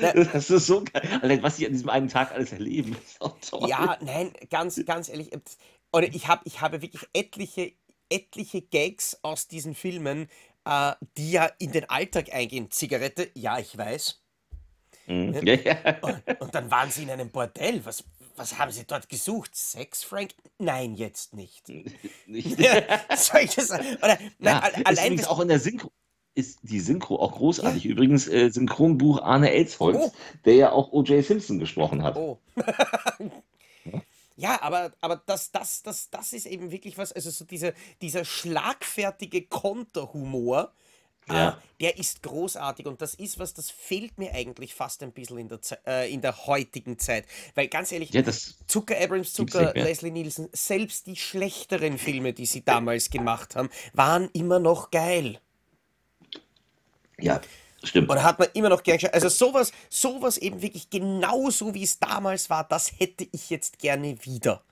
das 0.00 0.50
ist 0.50 0.66
so 0.66 0.82
geil. 0.84 1.02
Allein, 1.22 1.42
was 1.42 1.56
sie 1.56 1.66
an 1.66 1.72
diesem 1.72 1.88
einen 1.88 2.08
Tag 2.08 2.32
alles 2.32 2.52
erleben, 2.52 2.96
ist 3.04 3.20
auch 3.20 3.38
toll. 3.40 3.68
Ja, 3.68 3.98
nein, 4.00 4.32
ganz, 4.50 4.82
ganz 4.86 5.08
ehrlich. 5.08 5.32
äh, 5.32 5.40
Oder 5.92 6.08
ich, 6.14 6.28
hab, 6.28 6.46
ich 6.46 6.60
habe 6.60 6.82
wirklich 6.82 7.08
etliche, 7.12 7.72
etliche 8.08 8.62
Gags 8.62 9.18
aus 9.22 9.48
diesen 9.48 9.74
Filmen, 9.74 10.28
äh, 10.64 10.92
die 11.16 11.32
ja 11.32 11.46
in 11.58 11.72
den 11.72 11.88
Alltag 11.90 12.32
eingehen. 12.32 12.70
Zigarette, 12.70 13.30
ja, 13.34 13.58
ich 13.58 13.76
weiß. 13.76 14.21
Mhm. 15.12 15.46
ja, 15.46 15.54
ja. 15.54 15.98
Und, 16.00 16.40
und 16.40 16.54
dann 16.54 16.70
waren 16.70 16.90
sie 16.90 17.02
in 17.02 17.10
einem 17.10 17.30
Bordell. 17.30 17.84
Was, 17.84 18.04
was 18.36 18.58
haben 18.58 18.70
sie 18.72 18.84
dort 18.84 19.08
gesucht? 19.08 19.54
Sex, 19.54 20.02
Frank? 20.04 20.34
Nein, 20.58 20.94
jetzt 20.94 21.34
nicht. 21.34 21.68
Nicht. 22.26 22.58
Solche 23.16 23.60
Sachen. 23.62 23.96
Oder, 23.96 24.18
nein, 24.38 24.62
Ja, 24.62 24.62
allein 24.84 25.16
das, 25.16 25.26
auch 25.28 25.40
in 25.40 25.48
der 25.48 25.60
Synchro. 25.60 25.90
Ist 26.34 26.60
die 26.62 26.80
Synchro 26.80 27.16
auch 27.20 27.32
großartig. 27.32 27.84
Übrigens, 27.84 28.26
äh, 28.26 28.48
Synchronbuch 28.50 29.20
Arne 29.20 29.50
Elsholz, 29.50 29.98
Oh. 30.00 30.12
der 30.46 30.54
ja 30.54 30.72
auch 30.72 30.90
O.J. 30.92 31.22
Simpson 31.22 31.58
gesprochen 31.58 32.02
hat. 32.02 32.16
Oh. 32.16 32.38
Ja, 34.36 34.62
aber, 34.62 34.92
aber 35.02 35.22
das, 35.26 35.52
das, 35.52 35.82
das, 35.82 36.08
das 36.10 36.32
ist 36.32 36.46
eben 36.46 36.70
wirklich 36.70 36.96
was, 36.96 37.12
also 37.12 37.30
so 37.30 37.44
dieser, 37.44 37.74
dieser 38.00 38.24
schlagfertige 38.24 39.42
Konterhumor, 39.46 40.72
Ja. 41.28 41.50
äh, 41.50 41.52
der 41.80 41.98
ist 41.98 42.22
großartig 42.22 42.86
und 42.86 43.00
das 43.02 43.14
ist 43.14 43.38
was, 43.38 43.54
das 43.54 43.70
fehlt 43.70 44.18
mir 44.18 44.32
eigentlich 44.34 44.74
fast 44.74 45.02
ein 45.02 45.12
bisschen 45.12 45.38
in 45.38 45.48
der, 45.48 45.62
Ze 45.62 45.78
äh, 45.86 46.12
in 46.12 46.20
der 46.20 46.46
heutigen 46.46 46.98
Zeit. 46.98 47.26
Weil 47.54 47.68
ganz 47.68 47.92
ehrlich, 47.92 48.10
Ja, 48.10 48.22
Zucker 48.66 48.96
Abrams, 49.00 49.32
Zucker. 49.32 49.72
Leslie 49.74 50.10
Nielsen, 50.10 50.48
selbst 50.52 51.06
die 51.06 51.16
schlechteren 51.16 51.98
Filme, 51.98 52.32
die 52.32 52.46
sie 52.46 52.64
damals 52.64 53.10
gemacht 53.10 53.56
haben, 53.56 53.70
waren 53.92 54.28
immer 54.32 54.58
noch 54.58 54.90
geil. 54.90 55.40
ja, 57.18 57.40
stimmt. 57.84 58.10
Oder 58.10 58.22
hat 58.22 58.38
man 58.38 58.48
immer 58.54 58.68
noch 58.68 58.82
gern 58.82 58.98
geschaut. 58.98 59.14
Also 59.14 59.28
sowas, 59.28 59.72
sowas 59.88 60.38
eben 60.38 60.60
wirklich 60.62 60.90
genauso 60.90 61.74
wie 61.74 61.84
es 61.84 61.98
damals 61.98 62.50
war, 62.50 62.64
das 62.64 62.92
hätte 62.98 63.26
ich 63.32 63.50
jetzt 63.50 63.78
gerne 63.78 64.16
wieder. 64.24 64.62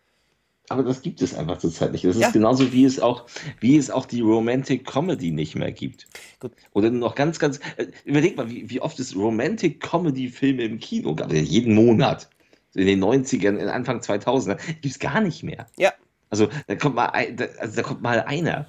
Aber 0.70 0.84
das 0.84 1.02
gibt 1.02 1.20
es 1.20 1.34
einfach 1.34 1.58
zurzeit 1.58 1.90
nicht. 1.90 2.04
Das 2.04 2.16
Ja. 2.16 2.28
ist 2.28 2.32
genauso 2.32 2.72
wie 2.72 2.84
es 2.84 3.00
auch, 3.00 3.26
wie 3.58 3.76
es 3.76 3.90
auch 3.90 4.06
die 4.06 4.20
Romantic 4.20 4.86
Comedy 4.86 5.32
nicht 5.32 5.56
mehr 5.56 5.72
gibt. 5.72 6.06
Gut. 6.38 6.52
Oder 6.72 6.90
noch 6.90 7.16
ganz, 7.16 7.40
ganz. 7.40 7.58
Äh, 7.76 7.88
überleg 8.04 8.36
mal, 8.36 8.48
wie, 8.48 8.70
wie 8.70 8.80
oft 8.80 9.00
es 9.00 9.16
Romantic 9.16 9.80
Comedy 9.80 10.28
Filme 10.28 10.62
im 10.62 10.78
Kino 10.78 11.16
gab. 11.16 11.32
Jeden 11.32 11.74
Monat. 11.74 12.30
In 12.74 12.86
den 12.86 13.02
90ern, 13.02 13.56
in 13.56 13.68
Anfang 13.68 13.98
2000er. 13.98 14.58
Gibt 14.80 14.86
es 14.86 15.00
gar 15.00 15.20
nicht 15.20 15.42
mehr. 15.42 15.66
Ja, 15.76 15.92
Also 16.30 16.48
da 16.68 16.76
kommt 16.76 16.94
mal, 16.94 17.06
ein, 17.06 17.36
da, 17.36 17.46
also 17.58 17.74
da 17.74 17.82
kommt 17.82 18.02
mal 18.02 18.20
einer. 18.22 18.66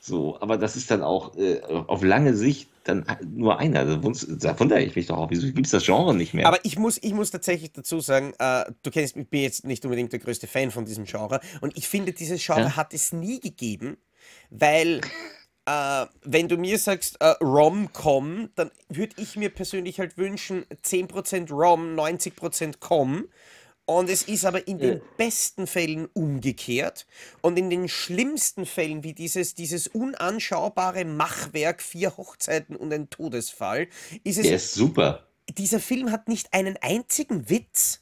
So, 0.00 0.40
aber 0.40 0.56
das 0.56 0.74
ist 0.74 0.90
dann 0.90 1.02
auch 1.02 1.36
äh, 1.36 1.60
auf 1.60 2.02
lange 2.02 2.34
Sicht 2.34 2.70
dann 2.84 3.04
nur 3.34 3.58
einer. 3.58 3.84
Da 3.84 3.94
wund- 4.02 4.26
Da 4.44 4.58
wundere 4.58 4.82
ich 4.82 4.94
mich 4.96 5.06
doch 5.06 5.18
auch, 5.18 5.30
wieso 5.30 5.46
gibt 5.46 5.66
es 5.66 5.70
das 5.72 5.84
Genre 5.84 6.14
nicht 6.14 6.34
mehr? 6.34 6.46
aber 6.46 6.58
ich 6.64 6.78
muss, 6.78 6.98
ich 7.02 7.12
muss 7.14 7.30
tatsächlich 7.30 7.72
dazu 7.72 8.00
sagen, 8.00 8.32
äh, 8.38 8.64
du 8.82 8.90
kennst 8.90 9.16
mich, 9.16 9.24
ich 9.24 9.30
bin 9.30 9.42
jetzt 9.42 9.64
nicht 9.66 9.84
unbedingt 9.84 10.12
der 10.12 10.20
größte 10.20 10.46
Fan 10.46 10.70
von 10.70 10.84
diesem 10.84 11.04
Genre 11.04 11.40
und 11.60 11.76
ich 11.76 11.88
finde, 11.88 12.12
dieses 12.12 12.44
Genre 12.44 12.60
Ja. 12.62 12.76
hat 12.76 12.92
es 12.94 13.12
nie 13.12 13.40
gegeben, 13.40 13.96
weil 14.50 15.00
äh, 15.66 16.06
wenn 16.24 16.48
du 16.48 16.56
mir 16.56 16.76
sagst 16.78 17.20
äh, 17.20 17.34
Rom-Com, 17.40 18.50
dann 18.56 18.70
würde 18.88 19.14
ich 19.18 19.36
mir 19.36 19.48
persönlich 19.50 20.00
halt 20.00 20.18
wünschen 20.18 20.64
10% 20.84 21.52
Rom, 21.52 21.94
90% 21.94 22.80
Com. 22.80 23.28
Und 23.98 24.08
es 24.10 24.22
ist 24.22 24.44
aber 24.44 24.66
in 24.66 24.78
den 24.78 25.00
besten 25.16 25.66
Fällen 25.66 26.08
umgekehrt 26.14 27.06
und 27.40 27.58
in 27.58 27.70
den 27.70 27.88
schlimmsten 27.88 28.66
Fällen, 28.66 29.02
wie 29.04 29.12
dieses, 29.12 29.54
dieses 29.54 29.86
unanschaubare 29.88 31.04
Machwerk 31.04 31.82
Vier 31.82 32.16
Hochzeiten 32.16 32.76
und 32.76 32.92
ein 32.92 33.10
Todesfall, 33.10 33.88
ist 34.24 34.38
es 34.38 34.46
Der 34.46 34.56
ist 34.56 34.74
super. 34.74 35.26
dieser 35.56 35.80
Film 35.80 36.10
hat 36.10 36.28
nicht 36.28 36.52
einen 36.52 36.76
einzigen 36.80 37.48
Witz. 37.50 38.00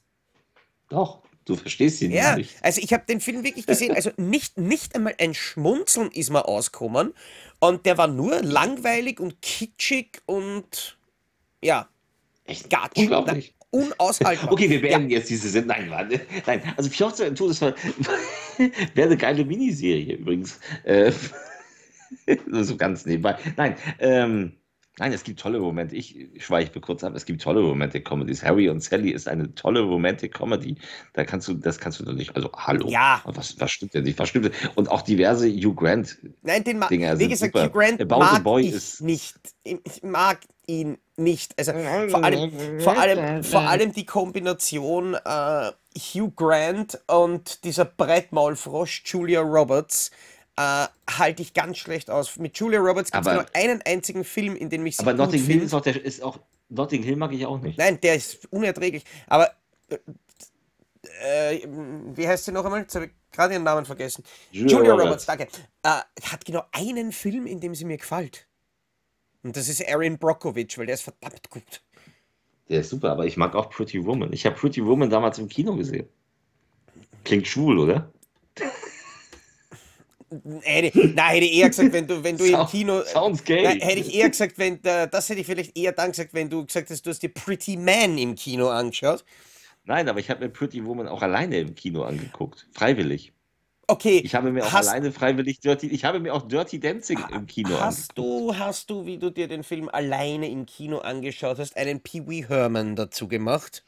Doch, 0.88 1.22
du 1.44 1.56
verstehst 1.56 2.00
ihn 2.02 2.10
Ja, 2.12 2.36
nicht. 2.36 2.56
also 2.62 2.80
ich 2.82 2.92
habe 2.92 3.04
den 3.06 3.20
Film 3.20 3.44
wirklich 3.44 3.66
gesehen. 3.66 3.94
Also 3.94 4.10
nicht, 4.16 4.58
nicht 4.58 4.94
einmal 4.94 5.14
ein 5.18 5.34
Schmunzeln 5.34 6.10
ist 6.10 6.30
mir 6.30 6.46
ausgekommen. 6.46 7.14
Und 7.58 7.86
der 7.86 7.98
war 7.98 8.06
nur 8.08 8.42
langweilig 8.42 9.20
und 9.20 9.40
kitschig 9.42 10.22
und 10.26 10.98
ja, 11.62 11.88
Echt 12.44 12.68
gar 12.70 12.90
unglaublich. 12.96 13.54
Unaushaltbar. 13.70 14.52
Okay, 14.52 14.68
wir 14.68 14.80
beenden 14.80 15.10
jetzt 15.10 15.30
diese 15.30 15.48
Sendung. 15.48 15.76
Nein, 15.76 15.90
warte. 15.90 16.20
Nein, 16.46 16.62
also 16.76 16.90
Piotr 16.90 17.26
im 17.26 17.34
Todesfall 17.34 17.74
wäre 18.94 19.08
eine 19.08 19.16
geile 19.16 19.44
Miniserie 19.44 20.16
übrigens. 20.16 20.58
Äh, 20.84 21.12
so 22.50 22.76
ganz 22.76 23.06
nebenbei. 23.06 23.36
Nein, 23.56 23.76
ähm, 24.00 24.52
nein, 24.98 25.12
es 25.12 25.22
gibt 25.22 25.38
tolle 25.40 25.60
Momente. 25.60 25.94
Ich 25.94 26.16
schweife 26.38 26.80
kurz 26.80 27.04
ab. 27.04 27.14
Es 27.14 27.24
gibt 27.24 27.40
tolle 27.42 27.60
Romantic 27.60 28.04
Comedies. 28.04 28.42
Harry 28.42 28.68
und 28.68 28.82
Sally 28.82 29.10
ist 29.10 29.28
eine 29.28 29.54
tolle 29.54 29.80
Romantic 29.82 30.34
Comedy. 30.34 30.74
Da 31.12 31.24
kannst 31.24 31.46
du, 31.48 31.54
das 31.54 31.78
kannst 31.78 32.00
du 32.00 32.04
doch 32.04 32.12
nicht. 32.12 32.34
Also, 32.34 32.50
hallo. 32.52 32.88
Ja. 32.88 33.22
Was, 33.24 33.58
was 33.60 33.70
stimmt 33.70 33.94
denn 33.94 34.04
nicht? 34.04 34.18
Was 34.18 34.28
stimmt 34.30 34.46
denn? 34.46 34.52
Und 34.74 34.90
auch 34.90 35.02
diverse 35.02 35.48
Hugh 35.48 35.74
Grant. 35.74 36.18
Nein, 36.42 36.64
den 36.64 36.78
mag 36.78 36.88
Dinger 36.88 37.14
Wie 37.14 37.22
sind 37.22 37.30
gesagt, 37.30 37.52
super. 37.52 37.66
Hugh 37.66 37.72
Grant 37.72 38.00
About 38.02 38.18
mag 38.18 38.42
Boy 38.42 38.62
ich 38.62 38.72
ist- 38.72 39.00
nicht. 39.02 39.36
Ich 39.62 40.02
mag 40.02 40.40
ihn 40.70 40.98
nicht. 41.16 41.58
Also 41.58 41.72
vor 42.08 42.24
allem, 42.24 42.80
vor 42.80 42.98
allem, 42.98 43.44
vor 43.44 43.60
allem 43.60 43.92
die 43.92 44.06
Kombination 44.06 45.14
äh, 45.14 45.72
Hugh 45.98 46.32
Grant 46.34 47.00
und 47.06 47.64
dieser 47.64 47.84
Brettmaulfrosch 47.84 49.02
Julia 49.04 49.40
Roberts 49.40 50.10
äh, 50.56 50.86
halte 51.18 51.42
ich 51.42 51.54
ganz 51.54 51.78
schlecht 51.78 52.10
aus. 52.10 52.36
Mit 52.36 52.56
Julia 52.58 52.80
Roberts 52.80 53.10
gibt 53.10 53.26
es 53.26 53.32
nur 53.32 53.46
einen 53.54 53.82
einzigen 53.82 54.24
Film, 54.24 54.56
in 54.56 54.70
dem 54.70 54.86
ich 54.86 54.96
sie 54.96 55.02
Aber 55.02 55.14
Notting 55.14 55.44
Hill 55.44 55.62
ist 55.62 55.74
auch, 55.74 55.80
der, 55.80 56.02
ist 56.02 56.22
auch. 56.22 56.38
Notting 56.68 57.02
Hill 57.02 57.16
mag 57.16 57.32
ich 57.32 57.44
auch 57.46 57.60
nicht. 57.60 57.78
Nein, 57.78 58.00
der 58.00 58.14
ist 58.14 58.46
unerträglich. 58.52 59.04
Aber 59.26 59.50
äh, 59.88 61.52
äh, 61.52 61.66
wie 62.14 62.28
heißt 62.28 62.44
sie 62.44 62.52
noch 62.52 62.64
einmal? 62.64 62.82
Jetzt 62.82 62.94
habe 62.94 63.06
ich 63.06 63.12
gerade 63.32 63.54
ihren 63.54 63.64
Namen 63.64 63.84
vergessen. 63.84 64.22
Julia 64.52 64.76
Julia, 64.76 64.92
Roberts. 64.92 65.06
Roberts, 65.06 65.26
danke. 65.26 65.48
Äh, 65.82 66.28
hat 66.28 66.44
genau 66.44 66.64
einen 66.70 67.10
Film, 67.10 67.46
in 67.46 67.58
dem 67.60 67.74
sie 67.74 67.84
mir 67.84 67.96
gefällt. 67.96 68.46
Und 69.42 69.56
das 69.56 69.68
ist 69.68 69.80
Erin 69.80 70.18
Brockovich, 70.18 70.76
weil 70.78 70.86
der 70.86 70.94
ist 70.94 71.02
verdammt 71.02 71.48
gut. 71.50 71.82
Der 72.68 72.80
ist 72.80 72.90
super, 72.90 73.10
aber 73.10 73.26
ich 73.26 73.36
mag 73.36 73.54
auch 73.54 73.70
Pretty 73.70 74.04
Woman. 74.04 74.32
Ich 74.32 74.46
habe 74.46 74.56
Pretty 74.56 74.84
Woman 74.84 75.10
damals 75.10 75.38
im 75.38 75.48
Kino 75.48 75.74
gesehen. 75.76 76.08
Klingt 77.24 77.46
schwul, 77.46 77.78
oder? 77.78 78.12
Hätte, 80.62 80.96
na, 81.14 81.28
hätte 81.30 81.46
ich 81.46 81.54
eher 81.54 81.68
gesagt, 81.68 81.92
wenn 81.92 82.06
du, 82.06 82.22
wenn 82.22 82.36
du 82.36 82.44
im 82.44 82.66
Kino. 82.66 83.02
sounds 83.02 83.42
gay. 83.42 83.64
Nein, 83.64 83.80
hätte 83.80 84.00
ich 84.00 84.14
eher 84.14 84.30
gesagt, 84.30 84.58
wenn 84.58 84.82
äh, 84.84 85.08
das 85.08 85.28
hätte 85.28 85.40
ich 85.40 85.46
vielleicht 85.46 85.76
eher 85.76 85.90
dann 85.90 86.10
gesagt, 86.10 86.32
wenn 86.32 86.48
du 86.48 86.64
gesagt 86.64 86.90
hast, 86.90 87.04
du 87.04 87.10
hast 87.10 87.20
dir 87.20 87.30
Pretty 87.30 87.76
Man 87.76 88.16
im 88.16 88.36
Kino 88.36 88.68
angeschaut. 88.68 89.24
Nein, 89.84 90.08
aber 90.08 90.20
ich 90.20 90.30
habe 90.30 90.44
mir 90.44 90.50
Pretty 90.50 90.84
Woman 90.84 91.08
auch 91.08 91.22
alleine 91.22 91.58
im 91.58 91.74
Kino 91.74 92.04
angeguckt. 92.04 92.68
Freiwillig. 92.70 93.32
Okay. 93.90 94.20
Ich 94.22 94.34
habe 94.34 94.52
mir 94.52 94.66
auch 94.66 94.72
hast, 94.72 94.88
alleine 94.88 95.12
freiwillig 95.12 95.60
Dirty. 95.60 95.88
Ich 95.88 96.04
habe 96.04 96.20
mir 96.20 96.34
auch 96.34 96.46
Dirty 96.48 96.78
Dancing 96.80 97.26
im 97.28 97.46
Kino 97.46 97.78
Hast 97.78 97.78
angeguckt. 97.78 98.18
du, 98.18 98.56
hast 98.56 98.90
du, 98.90 99.06
wie 99.06 99.18
du 99.18 99.30
dir 99.30 99.48
den 99.48 99.64
Film 99.64 99.88
alleine 99.88 100.48
im 100.50 100.66
Kino 100.66 100.98
angeschaut 100.98 101.58
hast, 101.58 101.76
einen 101.76 102.00
Pee 102.00 102.26
Wee 102.28 102.46
Herman 102.46 102.96
dazu 102.96 103.28
gemacht? 103.28 103.84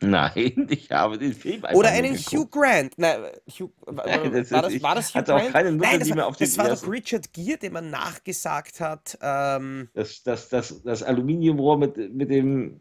Nein, 0.00 0.66
ich 0.70 0.90
habe 0.92 1.18
den 1.18 1.32
Film 1.34 1.64
einfach 1.64 1.74
Oder 1.76 1.90
einen. 1.90 2.16
Hugh 2.16 2.46
Grant? 2.50 2.94
Nein, 2.98 3.24
Hugh, 3.48 3.72
war, 3.86 4.06
Nein, 4.06 4.32
das 4.32 4.50
war, 4.52 4.62
das, 4.62 4.72
ich 4.74 4.82
war 4.82 4.94
das 4.94 5.14
Hugh 5.14 5.18
hatte 5.18 5.34
auch 5.34 5.38
Grant? 5.40 5.52
keine 5.52 5.72
Nutte, 5.72 5.90
Nein, 5.90 5.98
das 6.00 6.08
die 6.08 6.14
war, 6.16 6.26
auf 6.26 6.36
das 6.38 6.50
den 6.50 6.58
war 6.58 6.68
doch 6.68 6.86
Richard 6.88 7.32
Gere, 7.32 7.58
dem 7.58 7.72
man 7.74 7.90
nachgesagt 7.90 8.80
hat. 8.80 9.18
Ähm, 9.20 9.88
Das, 9.92 10.22
das, 10.22 10.48
das, 10.48 10.82
das 10.82 11.02
Aluminiumrohr 11.02 11.76
mit, 11.78 11.96
mit 12.14 12.30
dem 12.30 12.80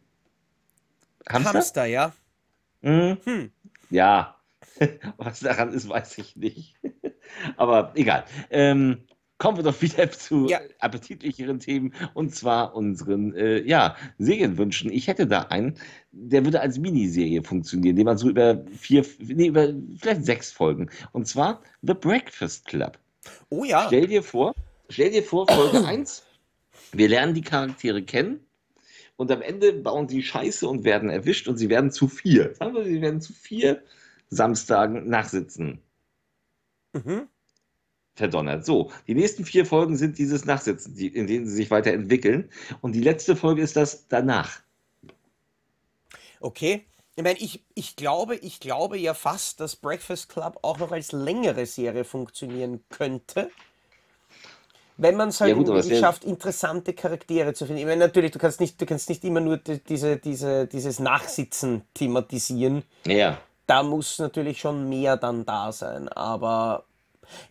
Hamster? 1.30 1.60
Hamster, 1.60 1.86
ja. 1.86 2.12
Mhm. 2.82 3.18
Hm. 3.26 3.52
Ja, 3.90 4.37
was 5.18 5.40
daran 5.40 5.74
ist, 5.74 5.90
weiß 5.90 6.18
ich 6.20 6.36
nicht. 6.36 6.76
Aber 7.58 7.92
egal. 7.96 8.26
Ähm, 8.50 9.00
kommen 9.38 9.58
wir 9.58 9.64
doch 9.64 9.82
wieder 9.82 10.10
zu 10.12 10.48
Ja. 10.48 10.60
appetitlicheren 10.80 11.60
Themen 11.60 11.94
und 12.14 12.34
zwar 12.36 12.76
unseren 12.76 13.34
äh, 13.36 13.62
ja, 13.62 13.96
Serienwünschen. 14.18 14.92
Ich 14.92 15.08
hätte 15.08 15.28
da 15.28 15.42
einen, 15.44 15.76
der 16.12 16.44
würde 16.44 16.62
als 16.62 16.80
Miniserie 16.80 17.44
funktionieren, 17.44 17.96
den 17.96 18.06
man 18.06 18.18
so 18.18 18.30
über 18.30 18.64
vier, 18.78 19.06
nee, 19.20 19.48
über 19.48 19.74
vielleicht 20.00 20.26
sechs 20.26 20.52
Folgen. 20.52 20.90
Und 21.12 21.28
zwar 21.28 21.62
The 21.82 21.94
Breakfast 21.94 22.66
Club. 22.66 22.98
Oh 23.50 23.64
ja. 23.64 23.86
Stell 23.88 24.08
dir 24.08 24.24
vor, 24.24 24.54
stell 24.90 25.12
dir 25.12 25.24
vor, 25.24 25.48
Folge 25.48 25.86
1, 25.86 26.24
wir 26.94 27.10
lernen 27.10 27.34
die 27.34 27.42
Charaktere 27.42 28.02
kennen 28.02 28.40
und 29.18 29.32
am 29.32 29.42
Ende 29.42 29.74
bauen 29.74 30.08
sie 30.08 30.24
Scheiße 30.24 30.68
und 30.68 30.84
werden 30.84 31.10
erwischt 31.10 31.48
und 31.48 31.58
sie 31.58 31.70
werden 31.70 31.92
zu 31.92 32.08
vier. 32.08 32.56
Sagen 32.56 32.74
wir, 32.74 32.86
sie 32.86 33.02
werden 33.02 33.20
zu 33.22 33.34
vier 33.34 33.84
Samstagen 34.30 35.08
nachsitzen. 35.10 35.82
Mhm. 36.94 37.28
Verdonnert. 38.16 38.66
So, 38.66 38.92
die 39.08 39.16
nächsten 39.16 39.46
vier 39.46 39.66
Folgen 39.66 39.96
sind 39.96 40.18
dieses 40.18 40.44
Nachsitzen, 40.44 40.94
die, 40.96 41.08
in 41.08 41.26
denen 41.28 41.46
sie 41.48 41.56
sich 41.56 41.72
weiterentwickeln. 41.72 42.50
Und 42.82 42.94
die 42.94 43.02
letzte 43.02 43.36
Folge 43.38 43.62
ist 43.62 43.76
das 43.78 44.08
danach. 44.10 44.62
Okay. 46.40 46.86
Ich 47.16 47.24
meine, 47.24 47.40
ich, 47.40 47.64
ich 47.74 47.96
glaube, 47.96 48.36
ich 48.36 48.60
glaube 48.60 48.98
ja 48.98 49.16
fast, 49.16 49.60
dass 49.60 49.76
Breakfast 49.76 50.30
Club 50.30 50.60
auch 50.62 50.78
noch 50.78 50.92
als 50.92 51.12
längere 51.12 51.66
Serie 51.66 52.04
funktionieren 52.04 52.84
könnte. 52.90 53.50
Wenn 54.98 55.16
man 55.16 55.30
es 55.30 55.42
halt 55.42 55.50
Ja 55.50 55.56
gut, 55.56 55.68
schafft, 56.00 56.24
interessante 56.24 56.94
Charaktere 56.94 57.54
zu 57.54 57.66
finden. 57.66 57.80
Ich 57.82 57.86
meine, 57.86 58.06
natürlich, 58.06 58.32
du 58.32 58.40
kannst 58.40 58.60
nicht, 58.60 58.80
du 58.82 58.86
kannst 58.86 59.10
nicht 59.10 59.24
immer 59.24 59.40
nur 59.40 59.58
die- 59.58 59.84
diese, 59.84 60.18
diese, 60.18 60.68
dieses 60.68 61.00
Nachsitzen 61.00 61.84
thematisieren. 61.94 62.84
Ja, 63.06 63.40
Da 63.68 63.84
muss 63.84 64.20
natürlich 64.20 64.60
schon 64.60 64.90
mehr 64.90 65.18
dann 65.18 65.46
da 65.46 65.72
sein. 65.72 66.08
Aber 66.10 66.86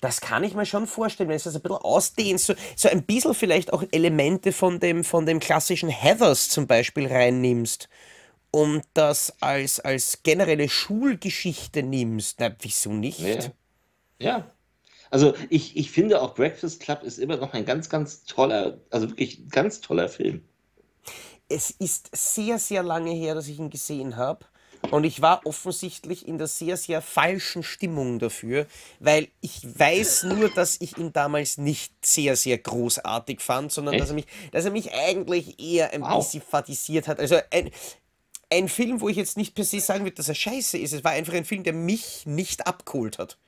das 0.00 0.20
kann 0.20 0.44
ich 0.44 0.54
mir 0.54 0.66
schon 0.66 0.86
vorstellen, 0.86 1.28
wenn 1.28 1.38
du 1.38 1.44
das 1.44 1.54
ein 1.54 1.62
bisschen 1.62 1.76
ausdehnst, 1.76 2.46
so, 2.46 2.54
so 2.74 2.88
ein 2.88 3.02
bisschen 3.02 3.34
vielleicht 3.34 3.72
auch 3.72 3.84
Elemente 3.92 4.52
von 4.52 4.80
dem, 4.80 5.04
von 5.04 5.26
dem 5.26 5.38
klassischen 5.38 5.90
Heathers 5.90 6.48
zum 6.48 6.66
Beispiel 6.66 7.06
reinnimmst 7.06 7.88
und 8.50 8.82
das 8.94 9.34
als, 9.40 9.80
als 9.80 10.22
generelle 10.22 10.68
Schulgeschichte 10.68 11.82
nimmst. 11.82 12.40
Na, 12.40 12.54
wieso 12.60 12.90
nicht? 12.92 13.20
ja. 13.20 13.38
Ja. 14.18 14.50
Also 15.10 15.34
ich, 15.50 15.76
ich 15.76 15.90
finde 15.90 16.20
auch 16.20 16.34
Breakfast 16.34 16.80
Club 16.80 17.02
ist 17.02 17.18
immer 17.18 17.36
noch 17.36 17.52
ein 17.52 17.64
ganz, 17.64 17.88
ganz 17.88 18.24
toller, 18.24 18.80
also 18.90 19.08
wirklich 19.10 19.48
ganz 19.50 19.80
toller 19.80 20.08
Film. 20.08 20.42
Es 21.48 21.70
ist 21.70 22.10
sehr, 22.12 22.58
sehr 22.58 22.82
lange 22.82 23.12
her, 23.12 23.34
dass 23.34 23.46
ich 23.46 23.58
ihn 23.58 23.70
gesehen 23.70 24.16
habe. 24.16 24.44
Und 24.90 25.04
ich 25.04 25.20
war 25.20 25.44
offensichtlich 25.44 26.26
in 26.26 26.38
der 26.38 26.46
sehr, 26.46 26.76
sehr 26.76 27.02
falschen 27.02 27.62
Stimmung 27.62 28.18
dafür, 28.18 28.66
weil 29.00 29.28
ich 29.40 29.62
weiß 29.78 30.24
nur, 30.24 30.48
dass 30.48 30.80
ich 30.80 30.96
ihn 30.96 31.12
damals 31.12 31.58
nicht 31.58 31.92
sehr, 32.04 32.36
sehr 32.36 32.58
großartig 32.58 33.40
fand, 33.40 33.72
sondern 33.72 33.94
Echt? 33.94 34.02
dass 34.02 34.10
er 34.10 34.14
mich, 34.14 34.26
dass 34.52 34.64
er 34.64 34.70
mich 34.70 34.92
eigentlich 34.94 35.58
eher 35.60 35.92
ein 35.92 36.02
Wow. 36.02 36.24
bisschen 36.24 36.42
fadisiert 36.42 37.08
hat. 37.08 37.18
Also 37.18 37.36
ein, 37.50 37.70
ein 38.50 38.68
Film, 38.68 39.00
wo 39.00 39.08
ich 39.08 39.16
jetzt 39.16 39.36
nicht 39.36 39.54
per 39.54 39.64
se 39.64 39.80
sagen 39.80 40.04
würde, 40.04 40.16
dass 40.16 40.28
er 40.28 40.34
scheiße 40.34 40.78
ist. 40.78 40.92
Es 40.92 41.04
war 41.04 41.12
einfach 41.12 41.34
ein 41.34 41.44
Film, 41.44 41.62
der 41.64 41.72
mich 41.72 42.26
nicht 42.26 42.66
abgeholt 42.66 43.18
hat. 43.18 43.38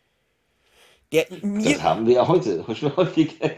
Der 1.12 1.26
mir 1.42 1.74
Das 1.74 1.82
haben 1.82 2.06
wir 2.06 2.14
ja 2.16 2.28
heute 2.28 2.64
schon 2.74 2.94
häufiger 2.96 3.56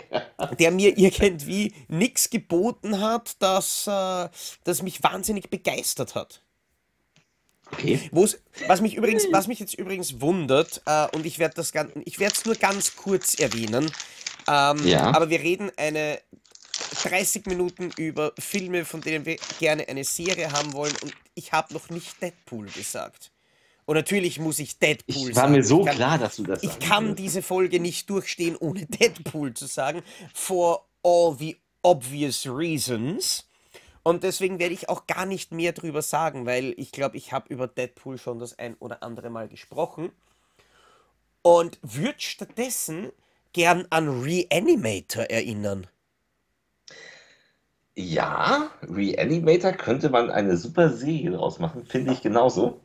der 0.59 0.71
mir 0.71 0.97
irgendwie 0.97 1.75
nichts 1.89 2.31
geboten 2.31 3.01
hat, 3.01 3.37
das, 3.41 3.87
äh, 3.87 4.29
das 4.65 4.83
mich 4.83 5.03
wahnsinnig 5.03 5.51
begeistert 5.51 6.15
hat. 6.15 6.43
Okay. 7.73 8.09
Wo's, 8.13 8.39
was 8.67 8.81
mich 8.81 8.95
übrigens, 8.97 9.25
was 9.31 9.47
mich 9.47 9.61
jetzt 9.61 9.75
übrigens 9.75 10.21
wundert, 10.21 10.83
äh, 10.87 11.07
und 11.15 11.25
ich 11.25 11.39
werde 11.39 11.55
das 11.55 11.73
ich 12.05 12.19
werde 12.19 12.35
es 12.35 12.45
nur 12.45 12.55
ganz 12.57 12.97
kurz 12.97 13.35
erwähnen, 13.35 13.91
ähm, 14.49 14.87
Ja. 14.87 15.13
aber 15.15 15.31
wir 15.31 15.41
reden 15.41 15.71
eine 15.77 16.21
30 17.05 17.47
Minuten 17.47 17.91
über 17.97 18.33
Filme, 18.39 18.85
von 18.85 19.01
denen 19.01 19.25
wir 19.25 19.37
gerne 19.59 19.89
eine 19.89 20.05
Serie 20.05 20.51
haben 20.53 20.73
wollen, 20.73 20.95
und 21.03 21.13
ich 21.35 21.53
habe 21.53 21.73
noch 21.75 21.89
nicht 21.91 22.21
Deadpool 22.21 22.67
gesagt. 22.67 23.31
Und 23.87 23.95
natürlich 23.97 24.39
muss 24.39 24.59
ich 24.59 24.79
Deadpool 24.79 25.31
Ich 25.31 25.37
war 25.37 25.43
sagen. 25.45 25.53
mir 25.53 25.65
so 25.65 25.85
kann- 25.85 25.97
klar, 25.97 26.19
dass 26.19 26.37
du 26.37 26.45
das 26.45 26.63
ich 26.63 26.71
sagen 26.71 26.81
kann 26.87 27.05
würdest. 27.07 27.19
diese 27.21 27.43
Folge 27.43 27.81
nicht 27.81 28.09
durchstehen, 28.11 28.57
ohne 28.57 28.87
Deadpool 28.87 29.55
zu 29.55 29.67
sagen. 29.67 30.03
For 30.35 30.85
all 31.03 31.37
the 31.39 31.57
obvious 31.83 32.47
reasons. 32.47 33.47
Und 34.03 34.23
deswegen 34.25 34.59
werde 34.59 34.75
ich 34.75 34.89
auch 34.89 35.07
gar 35.07 35.27
nicht 35.27 35.53
mehr 35.53 35.73
drüber 35.73 36.03
sagen, 36.03 36.47
weil 36.47 36.75
ich 36.79 36.93
glaube, 36.93 37.17
ich 37.17 37.33
habe 37.33 37.53
über 37.53 37.67
Deadpool 37.69 38.19
schon 38.19 38.39
das 38.39 38.59
ein 38.59 38.75
oder 38.77 39.03
andere 39.03 39.31
Mal 39.31 39.49
gesprochen. 39.49 40.11
Und 41.43 41.79
würde 41.83 42.19
stattdessen 42.21 43.13
gern 43.53 43.87
an 43.91 44.23
Reanimator 44.23 45.25
erinnern. 45.25 45.87
Ja, 47.97 48.73
Reanimator 48.83 49.71
könnte 49.73 50.11
man 50.11 50.29
eine 50.31 50.57
super 50.57 50.89
Serie 50.91 51.31
draus 51.31 51.59
machen, 51.61 51.85
finde 51.87 52.13
ich 52.13 52.21
genauso. 52.23 52.81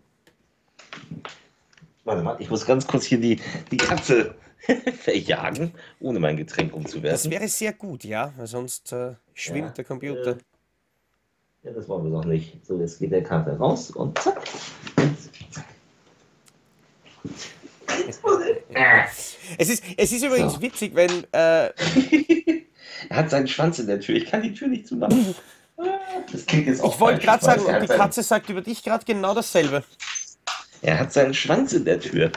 Warte 2.03 2.21
mal, 2.23 2.39
ich 2.39 2.49
muss 2.49 2.65
ganz 2.65 2.87
kurz 2.87 3.05
hier 3.05 3.19
die, 3.19 3.41
die 3.71 3.77
Katze 3.77 4.35
verjagen, 4.99 5.73
ohne 5.99 6.19
mein 6.19 6.37
Getränk 6.37 6.73
Das 7.11 7.27
umzuwerfen. 7.27 7.31
wäre 7.31 7.47
sehr 7.47 7.73
gut, 7.73 8.03
ja, 8.03 8.33
weil 8.37 8.47
sonst 8.47 8.91
äh, 8.93 9.15
schwimmt 9.33 9.77
Ja, 9.77 9.77
der 9.77 9.85
Computer. 9.85 10.31
äh, 10.31 10.37
Ja, 11.65 11.71
das 11.71 11.89
wollen 11.89 12.03
wir 12.03 12.11
doch 12.11 12.25
nicht. 12.25 12.63
So, 12.63 12.79
jetzt 12.79 12.99
geht 12.99 13.11
der 13.11 13.23
Kater 13.23 13.57
raus 13.57 13.89
und 13.89 14.17
zack. 14.19 14.43
Es, 19.57 19.69
ist, 19.69 19.83
es 19.97 20.11
ist 20.11 20.23
übrigens 20.23 20.53
So. 20.53 20.61
witzig, 20.61 20.93
wenn 20.93 21.09
äh, 21.31 21.71
er 23.09 23.17
hat 23.17 23.31
seinen 23.31 23.47
Schwanz 23.47 23.79
in 23.79 23.87
der 23.87 23.99
Tür. 23.99 24.15
Ich 24.15 24.27
kann 24.27 24.43
die 24.43 24.53
Tür 24.53 24.67
nicht 24.67 24.87
zumachen. 24.87 25.33
Das 26.31 26.45
klingt 26.45 26.67
jetzt 26.67 26.81
auch 26.81 26.93
ich 26.93 26.99
wollte 27.01 27.19
gerade 27.19 27.43
sagen, 27.43 27.63
die 27.81 27.87
Katze 27.87 28.23
sagt 28.23 28.49
über 28.49 28.61
dich 28.61 28.81
gerade 28.81 29.03
genau 29.03 29.33
dasselbe. 29.33 29.83
Er 30.85 30.99
hat 30.99 31.11
seinen 31.11 31.33
Schwanz 31.33 31.73
in 31.73 31.83
der 31.83 31.99
Tür. 31.99 32.31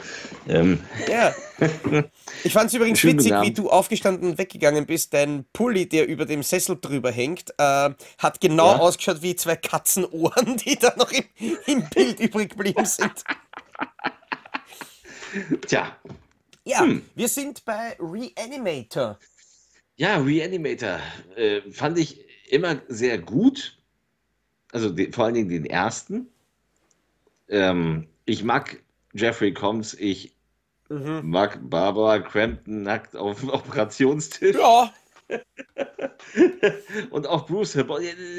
Ähm, 0.47 0.79
Ja. 1.07 1.33
Ich 2.45 2.53
fand 2.53 2.67
es 2.69 2.73
übrigens 2.73 2.99
Schönen 2.99 3.19
witzig, 3.19 3.33
wie 3.41 3.51
du 3.51 3.69
aufgestanden 3.69 4.29
und 4.31 4.37
weggegangen 4.37 4.85
bist. 4.85 5.13
Dein 5.13 5.43
Pulli, 5.51 5.89
der 5.89 6.07
über 6.07 6.25
dem 6.25 6.41
Sessel 6.41 6.77
drüber 6.79 7.11
hängt, 7.11 7.49
äh, 7.57 7.89
hat 8.17 8.39
genau 8.39 8.67
Ja. 8.71 8.77
ausgeschaut 8.77 9.21
wie 9.21 9.35
zwei 9.35 9.57
Katzenohren, 9.57 10.55
die 10.57 10.77
da 10.77 10.93
noch 10.95 11.11
im, 11.11 11.25
im 11.65 11.83
Bild 11.89 12.19
übrig 12.21 12.51
geblieben 12.51 12.85
sind. 12.85 13.11
tja, 15.67 15.97
Ja, 16.63 16.79
Hm. 16.81 17.03
wir 17.15 17.27
sind 17.27 17.65
bei 17.65 17.97
Reanimator. 17.99 19.19
ja, 19.97 20.17
Reanimator 20.17 20.99
äh, 21.35 21.61
fand 21.71 21.97
ich 21.99 22.25
immer 22.49 22.81
sehr 22.87 23.17
gut. 23.17 23.77
Also 24.71 24.89
den, 24.91 25.11
vor 25.11 25.25
allen 25.25 25.33
Dingen 25.33 25.49
den 25.49 25.65
ersten. 25.65 26.27
Ähm, 27.49 28.07
ich 28.29 28.43
mag 28.43 28.81
Jeffrey 29.13 29.53
Combs, 29.53 29.93
ich 29.93 30.35
Mhm. 30.91 31.21
mag 31.29 31.59
Barbara 31.69 32.19
Crampton 32.19 32.81
nackt 32.81 33.15
auf 33.15 33.39
dem 33.41 33.49
Operationstisch. 33.49 34.55
Ja, 34.55 34.91
Und 37.11 37.27
auch 37.27 37.45
Bruce 37.45 37.75
ja, 37.75 37.83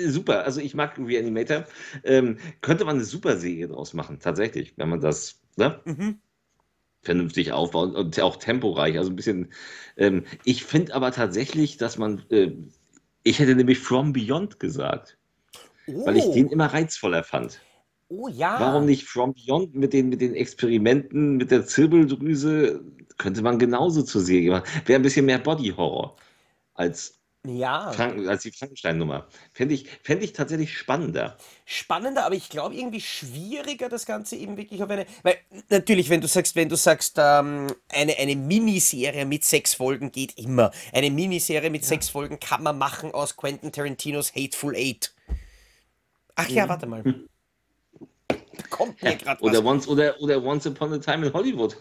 super. 0.08 0.44
Also 0.44 0.60
ich 0.60 0.74
mag 0.74 0.98
Reanimator. 0.98 1.64
Ähm, 2.02 2.38
könnte 2.60 2.84
man 2.84 2.96
eine 2.96 3.04
super 3.04 3.36
Serie 3.36 3.68
draus 3.68 3.94
machen, 3.94 4.18
tatsächlich, 4.18 4.74
wenn 4.76 4.88
man 4.88 5.00
das 5.00 5.40
ne, 5.56 5.80
mhm. 5.84 6.18
vernünftig 7.02 7.52
aufbaut 7.52 7.94
und 7.94 8.20
auch 8.20 8.36
temporeich. 8.36 8.98
Also 8.98 9.10
ein 9.10 9.16
bisschen. 9.16 9.52
Ähm, 9.96 10.24
ich 10.44 10.64
finde 10.64 10.94
aber 10.94 11.12
tatsächlich, 11.12 11.76
dass 11.76 11.98
man. 11.98 12.24
Äh, 12.30 12.52
ich 13.22 13.38
hätte 13.38 13.54
nämlich 13.54 13.78
From 13.78 14.12
Beyond 14.12 14.58
gesagt, 14.58 15.16
Oh, 15.86 16.06
weil 16.06 16.16
ich 16.16 16.24
den 16.30 16.48
immer 16.48 16.66
reizvoller 16.66 17.22
fand. 17.22 17.60
Oh 18.10 18.28
ja. 18.28 18.60
Warum 18.60 18.86
nicht 18.86 19.04
From 19.06 19.34
Beyond 19.34 19.74
mit 19.74 19.92
den, 19.94 20.10
mit 20.10 20.20
den 20.20 20.34
Experimenten, 20.34 21.36
mit 21.36 21.50
der 21.50 21.66
Zirbeldrüse? 21.66 22.82
Könnte 23.18 23.42
man 23.42 23.58
genauso 23.58 24.02
zur 24.02 24.22
Serie 24.22 24.50
machen. 24.50 24.64
Wäre 24.86 25.00
ein 25.00 25.02
bisschen 25.02 25.26
mehr 25.26 25.38
Body-Horror 25.38 26.16
als 26.74 27.20
Ja, 27.46 27.92
Franken, 27.92 28.28
als 28.28 28.42
die 28.42 28.52
Frankenstein-Nummer. 28.52 29.28
Fände 29.52 29.74
ich, 29.74 29.88
fänd 30.02 30.22
ich 30.22 30.32
tatsächlich 30.34 30.76
spannender. 30.76 31.38
spannender, 31.66 32.26
aber 32.26 32.34
ich 32.34 32.50
glaube 32.50 32.74
irgendwie 32.74 33.00
schwieriger, 33.00 33.88
das 33.88 34.06
Ganze 34.06 34.36
eben 34.36 34.56
wirklich 34.56 34.82
auf 34.82 34.90
eine. 34.90 35.06
Weil 35.22 35.38
natürlich, 35.70 36.10
wenn 36.10 36.20
du 36.20 36.28
sagst, 36.28 36.56
wenn 36.56 36.68
du 36.68 36.76
sagst, 36.76 37.16
ähm, 37.18 37.68
eine, 37.88 38.16
eine 38.18 38.36
Miniserie 38.36 39.24
mit 39.26 39.44
sechs 39.44 39.74
Folgen 39.74 40.12
geht 40.12 40.36
immer. 40.38 40.70
Eine 40.92 41.10
Miniserie 41.10 41.70
mit 41.70 41.84
sechs 41.84 42.08
Folgen 42.10 42.40
kann 42.40 42.62
man 42.62 42.78
machen 42.78 43.12
aus 43.12 43.36
Quentin 43.36 43.72
Tarantinos 43.72 44.34
Hateful 44.34 44.74
Eight. 44.76 45.14
Ach 46.36 46.48
ja, 46.48 46.68
warte 46.68 46.86
mal. 46.86 47.04
Da 48.62 48.66
kommt 48.70 49.02
mir 49.02 49.16
gerade 49.16 49.40
was. 49.40 49.48
Oder 49.48 49.64
once, 49.64 49.88
oder, 49.88 50.20
oder 50.20 50.42
once 50.42 50.66
Upon 50.66 50.92
a 50.92 50.98
Time 50.98 51.26
in 51.26 51.32
Hollywood. 51.32 51.76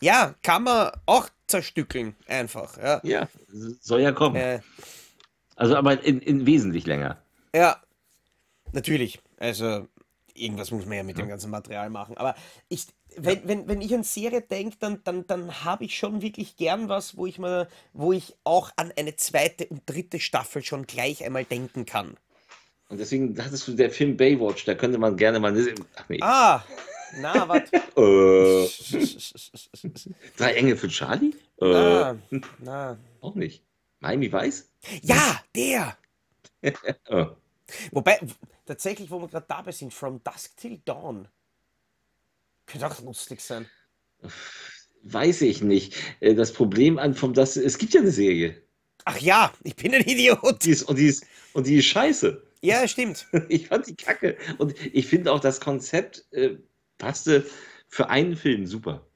Ja, 0.00 0.34
kann 0.42 0.62
man 0.64 0.92
auch 1.06 1.28
zerstückeln, 1.46 2.16
einfach. 2.26 2.78
Ja, 2.78 3.00
Ja, 3.04 3.28
soll 3.80 4.00
ja 4.00 4.12
kommen. 4.12 4.36
äh, 4.36 4.60
Also 5.56 5.76
aber 5.76 6.02
in, 6.02 6.20
in 6.20 6.46
wesentlich 6.46 6.86
länger. 6.86 7.18
ja. 7.54 7.76
natürlich. 8.72 9.20
Also, 9.38 9.88
irgendwas 10.34 10.70
muss 10.70 10.86
man 10.86 10.96
ja 10.98 11.02
mit 11.02 11.18
dem 11.18 11.28
ganzen 11.28 11.50
Material 11.50 11.90
machen. 11.90 12.16
Aber 12.16 12.34
ich, 12.68 12.86
wenn, 13.16 13.46
wenn, 13.48 13.68
wenn 13.68 13.80
ich 13.80 13.94
an 13.94 14.04
Serie 14.04 14.42
denke, 14.42 14.76
dann, 14.78 15.02
dann, 15.04 15.26
dann 15.26 15.64
habe 15.64 15.84
ich 15.84 15.96
schon 15.98 16.22
wirklich 16.22 16.56
gern 16.56 16.88
was, 16.88 17.16
wo 17.16 17.26
ich 17.26 17.38
mir, 17.38 17.68
wo 17.92 18.12
ich 18.12 18.36
auch 18.44 18.70
an 18.76 18.92
eine 18.96 19.16
zweite 19.16 19.66
und 19.66 19.82
dritte 19.86 20.20
Staffel 20.20 20.62
schon 20.62 20.86
gleich 20.86 21.24
einmal 21.24 21.44
denken 21.44 21.84
kann. 21.86 22.16
Und 22.90 22.98
deswegen 22.98 23.36
hattest 23.42 23.68
du 23.68 23.72
der 23.72 23.90
Film 23.90 24.16
Baywatch, 24.16 24.64
da 24.64 24.74
könnte 24.74 24.98
man 24.98 25.16
gerne 25.16 25.38
mal. 25.38 25.56
Ach 25.96 26.08
nee. 26.08 26.18
Ah, 26.20 26.62
na, 27.20 27.48
warte. 27.48 27.70
Äh, 27.96 28.68
drei 30.36 30.54
Engel 30.54 30.76
für 30.76 30.88
Charlie? 30.88 31.34
Äh, 31.60 31.66
Na, 31.66 32.16
na. 32.58 32.98
auch 33.20 33.34
nicht. 33.36 33.62
Miami 34.00 34.32
Weiß? 34.32 34.68
Ja, 35.02 35.40
der! 35.54 35.96
Äh, 36.62 36.72
Wobei, 37.92 38.18
tatsächlich, 38.66 39.10
wo 39.10 39.20
wir 39.20 39.28
gerade 39.28 39.46
dabei 39.48 39.70
sind, 39.72 39.94
From 39.94 40.20
Dusk 40.24 40.56
Till 40.56 40.80
Dawn. 40.84 41.28
Könnte 42.66 42.86
auch 42.88 43.00
lustig 43.02 43.40
sein. 43.40 43.66
weiß 45.02 45.42
ich 45.42 45.62
nicht. 45.62 45.94
Äh, 46.20 46.34
Das 46.34 46.52
Problem 46.52 46.98
an 46.98 47.14
vom 47.14 47.34
das 47.34 47.56
es 47.56 47.78
gibt 47.78 47.94
ja 47.94 48.00
eine 48.00 48.10
Serie. 48.10 48.60
Ach 49.04 49.18
ja, 49.18 49.52
ich 49.64 49.76
bin 49.76 49.94
ein 49.94 50.02
Idiot. 50.02 50.64
Die 50.64 50.70
ist, 50.70 50.82
und, 50.84 50.98
die 50.98 51.06
ist, 51.06 51.24
und 51.52 51.66
die 51.66 51.76
ist 51.76 51.86
scheiße. 51.86 52.42
Ja, 52.62 52.86
stimmt. 52.86 53.26
Ich 53.48 53.68
fand 53.68 53.86
die 53.86 53.96
kacke. 53.96 54.36
Und 54.58 54.74
ich 54.94 55.06
finde 55.06 55.32
auch 55.32 55.40
das 55.40 55.60
Konzept 55.60 56.26
äh, 56.32 56.56
passte 56.98 57.44
für 57.88 58.08
einen 58.08 58.36
Film 58.36 58.66
super. 58.66 59.06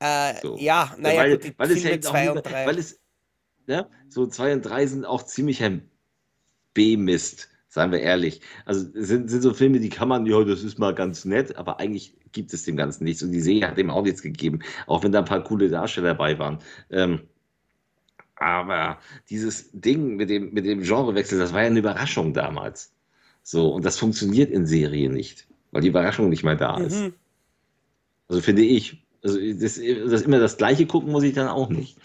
Äh, 0.00 0.34
So. 0.42 0.56
ja, 0.58 0.94
naja, 0.98 1.20
weil, 1.20 1.38
gut, 1.38 1.54
weil 1.56 1.70
es 1.70 1.82
ja 1.82 1.94
auch 1.94 2.00
2 2.00 2.24
nur- 2.26 2.36
und 2.36 2.46
3. 2.46 2.66
weil 2.66 2.78
es, 2.78 3.00
ja, 3.66 3.88
so 4.08 4.26
zwei 4.26 4.52
und 4.52 4.62
drei 4.62 4.86
sind 4.86 5.06
auch 5.06 5.22
ziemlich 5.22 5.62
ein 5.62 5.90
B-Mist, 6.74 7.48
seien 7.68 7.92
wir 7.92 8.00
ehrlich. 8.00 8.40
Also 8.66 8.86
sind, 8.92 9.30
sind 9.30 9.40
so 9.40 9.54
Filme, 9.54 9.80
die 9.80 9.88
kann 9.88 10.08
man, 10.08 10.26
ja, 10.26 10.42
das 10.44 10.62
ist 10.62 10.78
mal 10.78 10.94
ganz 10.94 11.24
nett, 11.24 11.56
aber 11.56 11.80
eigentlich 11.80 12.14
gibt 12.32 12.52
es 12.52 12.64
dem 12.64 12.76
Ganzen 12.76 13.04
nichts. 13.04 13.22
Und 13.22 13.32
die 13.32 13.40
Serie 13.40 13.66
hat 13.68 13.78
dem 13.78 13.90
auch 13.90 14.02
nichts 14.02 14.20
gegeben, 14.22 14.60
auch 14.86 15.02
wenn 15.02 15.12
da 15.12 15.20
ein 15.20 15.24
paar 15.24 15.42
coole 15.42 15.70
Darsteller 15.70 16.08
dabei 16.08 16.38
waren. 16.38 16.58
Ähm, 16.90 17.22
aber 18.44 18.98
dieses 19.30 19.70
Ding 19.72 20.16
mit 20.16 20.28
dem, 20.28 20.52
mit 20.52 20.66
dem 20.66 20.82
Genrewechsel, 20.82 21.38
das 21.38 21.52
war 21.52 21.62
ja 21.62 21.66
eine 21.68 21.78
Überraschung 21.78 22.34
damals. 22.34 22.92
So, 23.42 23.70
und 23.70 23.84
das 23.84 23.98
funktioniert 23.98 24.50
in 24.50 24.66
Serien 24.66 25.12
nicht, 25.12 25.46
weil 25.72 25.82
die 25.82 25.88
Überraschung 25.88 26.28
nicht 26.28 26.44
mehr 26.44 26.56
da 26.56 26.78
ist. 26.78 27.00
Mhm. 27.00 27.14
Also 28.28 28.42
finde 28.42 28.62
ich. 28.62 29.02
Also 29.22 29.38
das, 29.40 29.80
das 29.80 30.22
immer 30.22 30.38
das 30.38 30.58
Gleiche 30.58 30.86
gucken 30.86 31.10
muss 31.10 31.24
ich 31.24 31.34
dann 31.34 31.48
auch 31.48 31.70
nicht. 31.70 31.96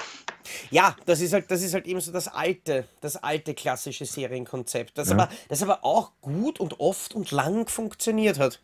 Ja, 0.72 0.96
das 1.06 1.20
ist 1.22 1.34
halt, 1.34 1.52
das 1.52 1.62
ist 1.62 1.74
halt 1.74 1.86
eben 1.86 2.00
so 2.00 2.12
das 2.12 2.28
alte, 2.30 2.86
das 3.02 3.18
alte 3.18 3.54
klassische 3.54 4.06
Serienkonzept, 4.06 4.98
das, 4.98 5.10
Ja. 5.10 5.16
aber, 5.16 5.30
das 5.50 5.62
aber 5.62 5.84
auch 5.84 6.14
gut 6.22 6.60
und 6.60 6.80
oft 6.80 7.14
und 7.16 7.32
lang 7.32 7.68
funktioniert 7.68 8.40
hat. 8.40 8.62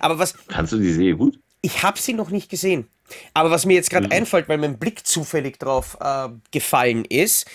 Aber 0.00 0.18
was, 0.18 0.34
Kannst 0.48 0.72
du 0.72 0.78
die 0.78 0.92
Serie 0.92 1.16
gut? 1.16 1.38
Ich 1.62 1.82
habe 1.82 1.98
sie 1.98 2.12
noch 2.12 2.30
nicht 2.30 2.50
gesehen. 2.50 2.88
Aber 3.34 3.50
was 3.50 3.66
mir 3.66 3.74
jetzt 3.74 3.90
gerade 3.90 4.06
Mhm. 4.06 4.12
einfällt, 4.12 4.48
weil 4.48 4.58
mein 4.58 4.78
Blick 4.78 5.06
zufällig 5.06 5.58
drauf 5.58 5.96
äh, 6.00 6.28
gefallen 6.50 7.04
ist, 7.04 7.46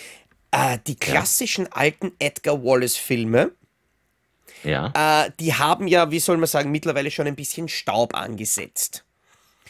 äh, 0.50 0.78
die 0.86 0.96
klassischen 0.96 1.70
alten 1.72 2.12
Edgar 2.18 2.62
Wallace-Filme, 2.64 3.52
Ja. 4.64 4.92
äh, 5.26 5.30
die 5.40 5.54
haben 5.54 5.88
ja, 5.88 6.10
wie 6.10 6.20
soll 6.20 6.36
man 6.36 6.46
sagen, 6.46 6.70
mittlerweile 6.70 7.10
schon 7.10 7.26
ein 7.26 7.36
bisschen 7.36 7.68
Staub 7.68 8.14
angesetzt. 8.14 9.04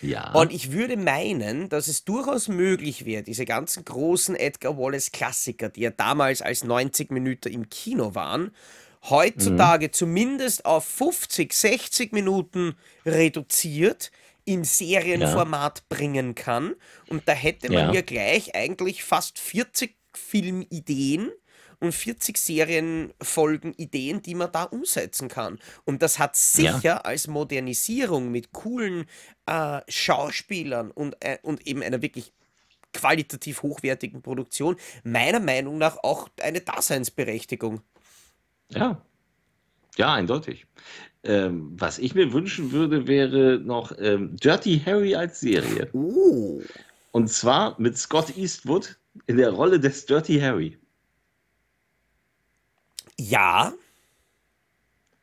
ja. 0.01 0.33
Und 0.33 0.53
ich 0.53 0.73
würde 0.73 0.97
meinen, 0.97 1.69
dass 1.69 1.87
es 1.87 2.05
durchaus 2.05 2.49
möglich 2.49 3.05
wäre, 3.05 3.23
diese 3.23 3.45
ganzen 3.45 3.85
großen 3.85 4.35
Edgar 4.37 4.77
Wallace-Klassiker, 4.77 5.69
die 5.69 5.83
ja 5.83 5.91
damals 5.91 6.43
als 6.43 6.65
90 6.65 7.11
Minuten 7.13 7.53
im 7.53 7.71
Kino 7.71 8.15
waren, 8.17 8.55
heutzutage 9.09 9.91
zumindest 9.93 10.65
auf 10.65 10.85
50, 10.85 11.53
60 11.53 12.13
Minuten 12.13 12.75
reduziert 13.07 14.11
in 14.45 14.65
Serienformat 14.65 15.89
bringen 15.89 16.35
kann. 16.35 16.75
Und 17.09 17.29
da 17.29 17.33
hätte 17.33 17.69
man 17.69 17.89
Ja. 17.89 17.93
ja 17.93 18.01
gleich 18.03 18.55
eigentlich 18.55 19.05
fast 19.05 19.39
40 19.39 19.97
Filmideen 20.15 21.31
und 21.81 21.93
40 21.93 22.37
Serienfolgen-Ideen, 22.39 24.23
die 24.23 24.35
man 24.35 24.53
da 24.53 24.65
umsetzen 24.65 25.29
kann. 25.29 25.59
Und 25.85 26.03
das 26.03 26.19
hat 26.19 26.37
Ja. 26.37 26.75
sicher 26.75 27.07
als 27.07 27.27
Modernisierung 27.27 28.31
mit 28.31 28.53
coolen 28.53 29.07
äh, 29.47 29.81
Schauspielern 29.89 30.91
und, 30.93 31.17
äh, 31.25 31.39
und 31.43 31.67
eben 31.67 31.83
einer 31.83 32.01
wirklich 32.03 32.33
qualitativ 32.93 33.63
hochwertigen 33.63 34.23
Produktion 34.23 34.77
meiner 35.03 35.41
Meinung 35.41 35.79
nach 35.79 35.97
auch 36.03 36.29
eine 36.41 36.61
Daseinsberechtigung. 36.61 37.81
ja. 38.69 39.01
Ja, 39.97 40.15
eindeutig. 40.15 40.67
Ähm, 41.25 41.73
was 41.79 41.99
ich 41.99 42.15
mir 42.15 42.33
wünschen 42.33 42.73
würde, 42.73 43.07
wäre 43.07 43.61
noch 43.61 43.93
ähm, 43.99 44.37
Dirty 44.37 44.81
Harry 44.85 45.15
als 45.15 45.41
Serie. 45.41 45.89
Oh. 45.93 46.61
Und 47.13 47.29
zwar 47.31 47.81
mit 47.81 47.97
Scott 47.99 48.37
Eastwood 48.37 48.99
in 49.27 49.37
der 49.37 49.51
Rolle 49.51 49.79
des 49.81 50.07
Dirty 50.07 50.41
Harry. 50.41 50.79
Ja, 53.19 53.73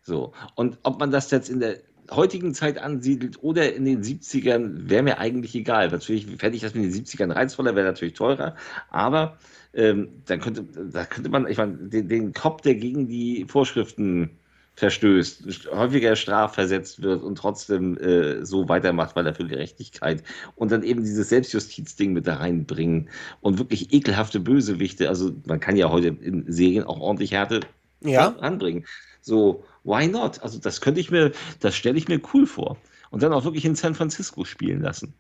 So. 0.10 0.34
Und 0.56 0.80
ob 0.84 1.00
man 1.00 1.12
das 1.12 1.32
jetzt 1.32 1.50
in 1.50 1.60
der 1.60 1.78
heutigen 2.12 2.54
Zeit 2.56 2.80
ansiedelt 2.80 3.44
oder 3.44 3.74
in 3.74 3.86
den 3.86 4.04
70ern, 4.04 4.90
wäre 4.90 5.04
mir 5.04 5.20
eigentlich 5.20 5.56
egal. 5.56 5.90
Natürlich 5.90 6.26
fände 6.38 6.56
ich 6.56 6.64
das 6.64 6.74
mit 6.74 6.84
den 6.86 6.94
70ern 6.94 7.34
reizvoller, 7.34 7.76
wäre 7.76 7.88
natürlich 7.88 8.16
teurer. 8.16 8.56
Aber 8.90 9.38
ähm, 9.74 10.24
dann 10.26 10.40
könnte, 10.42 10.64
da 10.92 11.06
könnte 11.06 11.30
man, 11.30 11.48
ich 11.48 11.58
meine, 11.58 11.78
den, 11.78 12.10
den 12.10 12.34
Cop, 12.34 12.64
der 12.64 12.76
gegen 12.76 13.08
die 13.08 13.46
Vorschriften 13.48 14.32
verstößt, 14.80 15.70
häufiger 15.72 16.16
strafversetzt 16.16 17.02
wird 17.02 17.22
und 17.22 17.38
trotzdem 17.38 17.98
äh, 17.98 18.46
so 18.46 18.70
weitermacht, 18.70 19.16
weil 19.16 19.28
er 19.28 19.36
für 19.36 19.46
Gerechtigkeit 19.46 20.24
und 20.56 20.72
dann 20.72 20.84
eben 20.84 21.04
dieses 21.04 21.30
Selbstjustizding 21.30 22.14
mit 22.14 22.26
da 22.26 22.38
reinbringen 22.38 23.10
und 23.42 23.60
wirklich 23.60 23.94
ekelhafte 23.94 24.40
Bösewichte. 24.40 25.10
Also 25.10 25.32
man 25.46 25.60
kann 25.60 25.76
ja 25.76 25.90
heute 25.90 26.08
in 26.08 26.52
Serien 26.52 26.86
auch 26.86 27.00
ordentlich 27.00 27.34
Härte 27.34 27.60
ja. 28.02 28.36
anbringen. 28.38 28.86
So, 29.22 29.66
why 29.84 30.08
not? 30.08 30.42
Also 30.42 30.60
das 30.60 30.80
könnte 30.80 31.02
ich 31.02 31.12
mir, 31.12 31.34
das 31.60 31.76
stelle 31.76 31.98
ich 31.98 32.08
mir 32.08 32.22
cool 32.34 32.48
vor. 32.48 32.78
Und 33.12 33.22
dann 33.22 33.34
auch 33.34 33.44
wirklich 33.44 33.66
in 33.66 33.76
San 33.76 33.96
Francisco 33.96 34.46
spielen 34.46 34.82
lassen. 34.82 35.14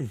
Ja, 0.00 0.06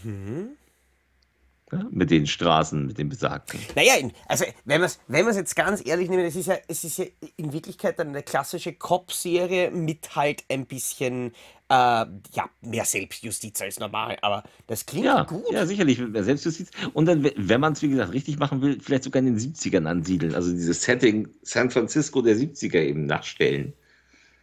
mit 1.91 2.11
den 2.11 2.27
Straßen, 2.27 2.87
mit 2.87 2.97
den 2.97 3.09
besagten. 3.09 3.59
Naja, 3.75 3.93
also 4.27 4.45
wenn 4.65 4.81
man 4.81 4.87
es 4.87 4.99
wenn 5.07 5.25
man's 5.25 5.37
jetzt 5.37 5.55
ganz 5.55 5.85
ehrlich 5.85 6.09
nimmt, 6.09 6.23
es 6.23 6.35
ist, 6.35 6.47
ja, 6.47 6.57
es 6.67 6.83
ist 6.83 6.97
ja 6.97 7.05
in 7.37 7.53
Wirklichkeit 7.53 7.99
eine 7.99 8.23
klassische 8.23 8.73
Cop-Serie 8.73 9.71
mit 9.71 10.15
halt 10.15 10.43
ein 10.49 10.65
bisschen 10.65 11.33
äh, 11.69 11.73
ja, 11.73 12.49
mehr 12.61 12.85
Selbstjustiz 12.85 13.61
als 13.61 13.79
normal. 13.79 14.17
Aber 14.21 14.43
das 14.67 14.85
klingt 14.85 15.05
Ja, 15.05 15.23
gut. 15.23 15.43
ja, 15.51 15.65
sicherlich 15.65 15.99
mit 15.99 16.11
mehr 16.11 16.23
Selbstjustiz. 16.23 16.69
Und 16.93 17.05
dann, 17.05 17.29
wenn 17.35 17.61
man 17.61 17.73
es, 17.73 17.81
wie 17.81 17.89
gesagt, 17.89 18.13
richtig 18.13 18.37
machen 18.37 18.61
will, 18.61 18.79
vielleicht 18.81 19.03
sogar 19.03 19.21
in 19.21 19.25
den 19.25 19.37
70ern 19.39 19.85
ansiedeln. 19.85 20.35
Also 20.35 20.51
dieses 20.51 20.83
Setting 20.83 21.29
San 21.41 21.69
Francisco 21.71 22.21
der 22.21 22.35
70er 22.35 22.81
eben 22.81 23.05
nachstellen. 23.05 23.73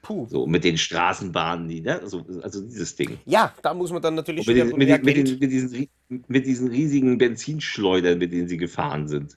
Puh. 0.02 0.26
So, 0.28 0.46
mit 0.46 0.64
den 0.64 0.78
Straßenbahnen, 0.78 1.68
die, 1.68 1.82
ne? 1.82 2.00
also, 2.00 2.24
also 2.42 2.62
dieses 2.62 2.96
Ding. 2.96 3.18
Ja, 3.26 3.54
da 3.62 3.74
muss 3.74 3.92
man 3.92 4.00
dann 4.00 4.14
natürlich 4.14 4.46
Mit, 4.46 4.56
diesen, 4.56 4.76
mit, 4.76 4.88
diesen, 4.88 5.04
mit, 5.04 5.16
diesen, 5.16 5.38
mit, 5.38 5.50
diesen, 5.52 5.88
mit 6.28 6.46
diesen 6.46 6.68
riesigen 6.68 7.18
Benzinschleudern, 7.18 8.18
mit 8.18 8.32
denen 8.32 8.48
sie 8.48 8.56
gefahren 8.56 9.08
sind. 9.08 9.36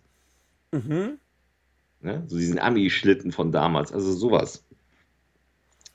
Mhm. 0.72 1.18
Ne? 2.02 2.24
So 2.28 2.38
diesen 2.38 2.60
Ami-Schlitten 2.60 3.32
von 3.32 3.52
damals, 3.52 3.92
also 3.92 4.14
sowas. 4.14 4.64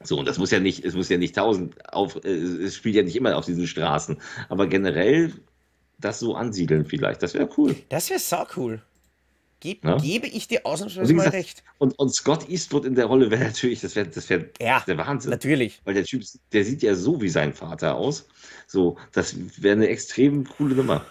So, 0.03 0.19
und 0.19 0.29
das 0.29 0.39
muss 0.39 0.51
ja 0.51 0.61
nicht, 0.61 0.85
es 0.85 0.95
muss 0.95 1.09
ja 1.09 1.19
nicht 1.19 1.35
tausend 1.35 1.75
auf, 1.93 2.17
äh, 2.25 2.29
es 2.29 2.77
spielt 2.77 2.95
ja 2.95 3.03
nicht 3.03 3.17
immer 3.17 3.37
auf 3.37 3.47
diesen 3.47 3.67
Straßen, 3.67 4.19
aber 4.49 4.67
generell 4.67 5.33
das 5.99 6.21
so 6.21 6.35
ansiedeln 6.35 6.85
vielleicht, 6.85 7.23
das 7.23 7.35
wäre 7.35 7.49
cool. 7.57 7.75
Das 7.89 8.09
wäre 8.09 8.21
sau 8.21 8.47
cool. 8.57 8.83
Geb, 9.61 9.85
Ja. 9.85 9.97
Gebe 9.97 10.27
ich 10.27 10.47
dir 10.49 10.65
ausnahmsweise 10.65 11.09
wie 11.11 11.15
mal 11.15 11.29
recht. 11.29 11.65
und, 11.79 11.99
und 11.99 12.15
Scott 12.15 12.49
Eastwood 12.49 12.85
in 12.85 12.95
der 12.95 13.07
Rolle 13.07 13.31
wäre 13.31 13.43
natürlich, 13.45 13.81
das 13.81 13.97
wäre 13.97 14.07
das 14.09 14.29
wär 14.31 14.47
Ja, 14.61 14.83
der 14.87 14.97
Wahnsinn. 14.99 15.31
natürlich. 15.31 15.81
Weil 15.85 15.95
der 15.95 16.05
Typ, 16.05 16.23
der 16.53 16.65
sieht 16.65 16.83
ja 16.83 16.95
so 16.95 17.21
wie 17.21 17.29
sein 17.29 17.53
Vater 17.53 17.97
aus. 17.97 18.27
So, 18.67 18.97
das 19.13 19.35
wäre 19.61 19.75
eine 19.77 19.89
extrem 19.89 20.45
coole 20.49 20.75
Nummer. 20.77 21.05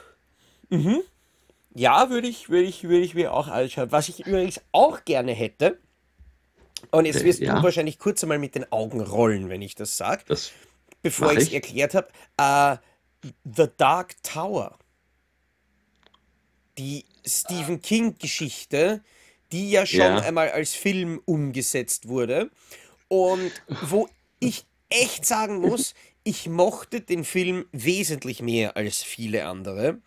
Ja, 1.74 2.10
würde 2.10 2.28
ich, 2.28 2.50
würde 2.50 2.68
ich, 2.68 2.84
würde 2.84 3.04
ich 3.04 3.14
mir 3.16 3.34
auch 3.34 3.48
anschauen. 3.48 3.92
Was 3.92 4.10
ich 4.10 4.26
übrigens 4.26 4.60
auch 4.72 5.04
gerne 5.06 5.32
hätte, 5.34 5.80
und 6.92 7.06
jetzt 7.06 7.22
Äh, 7.22 7.26
wirst 7.26 7.40
ja. 7.40 7.56
du 7.58 7.64
wahrscheinlich 7.64 8.00
kurz 8.00 8.24
einmal 8.24 8.40
mit 8.40 8.56
den 8.56 8.72
Augen 8.72 9.02
rollen, 9.02 9.50
wenn 9.50 9.62
ich 9.62 9.76
das 9.76 9.98
sage, 9.98 10.24
bevor 11.02 11.32
ich 11.34 11.40
es 11.40 11.52
erklärt 11.52 11.96
habe. 11.96 12.08
Äh, 12.38 12.78
The 13.44 13.66
Dark 13.78 14.16
Tower. 14.24 14.78
Die 16.78 17.06
Stephen 17.26 17.82
King-Geschichte, 17.82 19.04
die 19.52 19.72
ja 19.72 19.86
schon 19.86 20.00
Ja. 20.00 20.20
einmal 20.20 20.52
als 20.52 20.74
Film 20.74 21.22
umgesetzt 21.26 22.08
wurde. 22.08 22.50
Und 23.08 23.52
wo 23.82 24.08
ich 24.40 24.66
echt 24.90 25.26
sagen 25.26 25.60
muss, 25.60 25.94
ich 26.24 26.48
mochte 26.50 27.02
den 27.02 27.24
Film 27.24 27.66
wesentlich 27.72 28.42
mehr 28.42 28.76
als 28.76 29.04
viele 29.04 29.46
andere. 29.46 30.00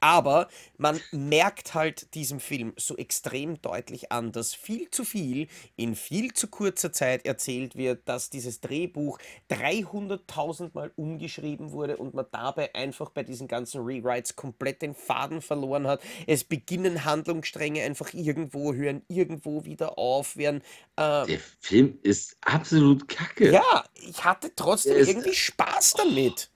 Aber 0.00 0.48
man 0.76 1.00
merkt 1.12 1.74
halt 1.74 2.14
diesem 2.14 2.40
Film 2.40 2.72
so 2.76 2.96
extrem 2.96 3.60
deutlich 3.62 4.12
an, 4.12 4.32
dass 4.32 4.54
viel 4.54 4.90
zu 4.90 5.04
viel 5.04 5.48
in 5.76 5.94
viel 5.94 6.32
zu 6.32 6.48
kurzer 6.48 6.92
Zeit 6.92 7.26
erzählt 7.26 7.76
wird, 7.76 8.08
dass 8.08 8.30
dieses 8.30 8.60
Drehbuch 8.60 9.18
300.000 9.50 10.70
Mal 10.74 10.92
umgeschrieben 10.96 11.72
wurde 11.72 11.96
und 11.96 12.14
man 12.14 12.26
dabei 12.30 12.74
einfach 12.74 13.10
bei 13.10 13.22
diesen 13.22 13.48
ganzen 13.48 13.82
Rewrites 13.82 14.36
komplett 14.36 14.82
den 14.82 14.94
Faden 14.94 15.42
verloren 15.42 15.86
hat. 15.86 16.00
Es 16.26 16.44
beginnen 16.44 17.04
Handlungsstränge 17.04 17.82
einfach 17.82 18.12
irgendwo, 18.14 18.74
hören 18.74 19.02
irgendwo 19.08 19.64
wieder 19.64 19.98
auf, 19.98 20.36
werden. 20.36 20.62
Äh, 20.96 21.26
Der 21.26 21.40
Film 21.60 21.98
ist 22.02 22.36
absolut 22.42 23.08
kacke. 23.08 23.52
ja, 23.52 23.84
ich 23.94 24.24
hatte 24.24 24.52
trotzdem 24.54 24.96
irgendwie 24.96 25.34
Spaß 25.34 25.94
damit. 25.94 26.50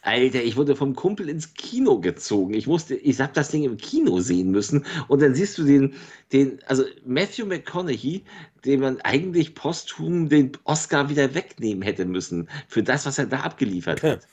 Alter, 0.00 0.42
ich 0.42 0.56
wurde 0.56 0.76
vom 0.76 0.94
Kumpel 0.94 1.28
ins 1.28 1.54
Kino 1.54 2.00
gezogen. 2.00 2.54
Ich 2.54 2.66
musste, 2.66 2.94
ich 2.94 3.20
hab 3.20 3.34
das 3.34 3.50
Ding 3.50 3.64
im 3.64 3.76
Kino 3.76 4.20
sehen 4.20 4.50
müssen. 4.50 4.86
Und 5.08 5.22
dann 5.22 5.34
siehst 5.34 5.58
du 5.58 5.64
den, 5.64 5.94
den, 6.32 6.60
also 6.66 6.84
Matthew 7.04 7.46
McConaughey, 7.46 8.24
dem 8.64 8.80
man 8.80 9.00
eigentlich 9.00 9.54
posthum 9.54 10.28
den 10.28 10.52
Oscar 10.64 11.08
wieder 11.10 11.34
wegnehmen 11.34 11.82
hätte 11.82 12.04
müssen 12.04 12.48
für 12.68 12.82
das, 12.82 13.06
was 13.06 13.18
er 13.18 13.26
da 13.26 13.40
abgeliefert 13.40 14.02
hat. 14.02 14.26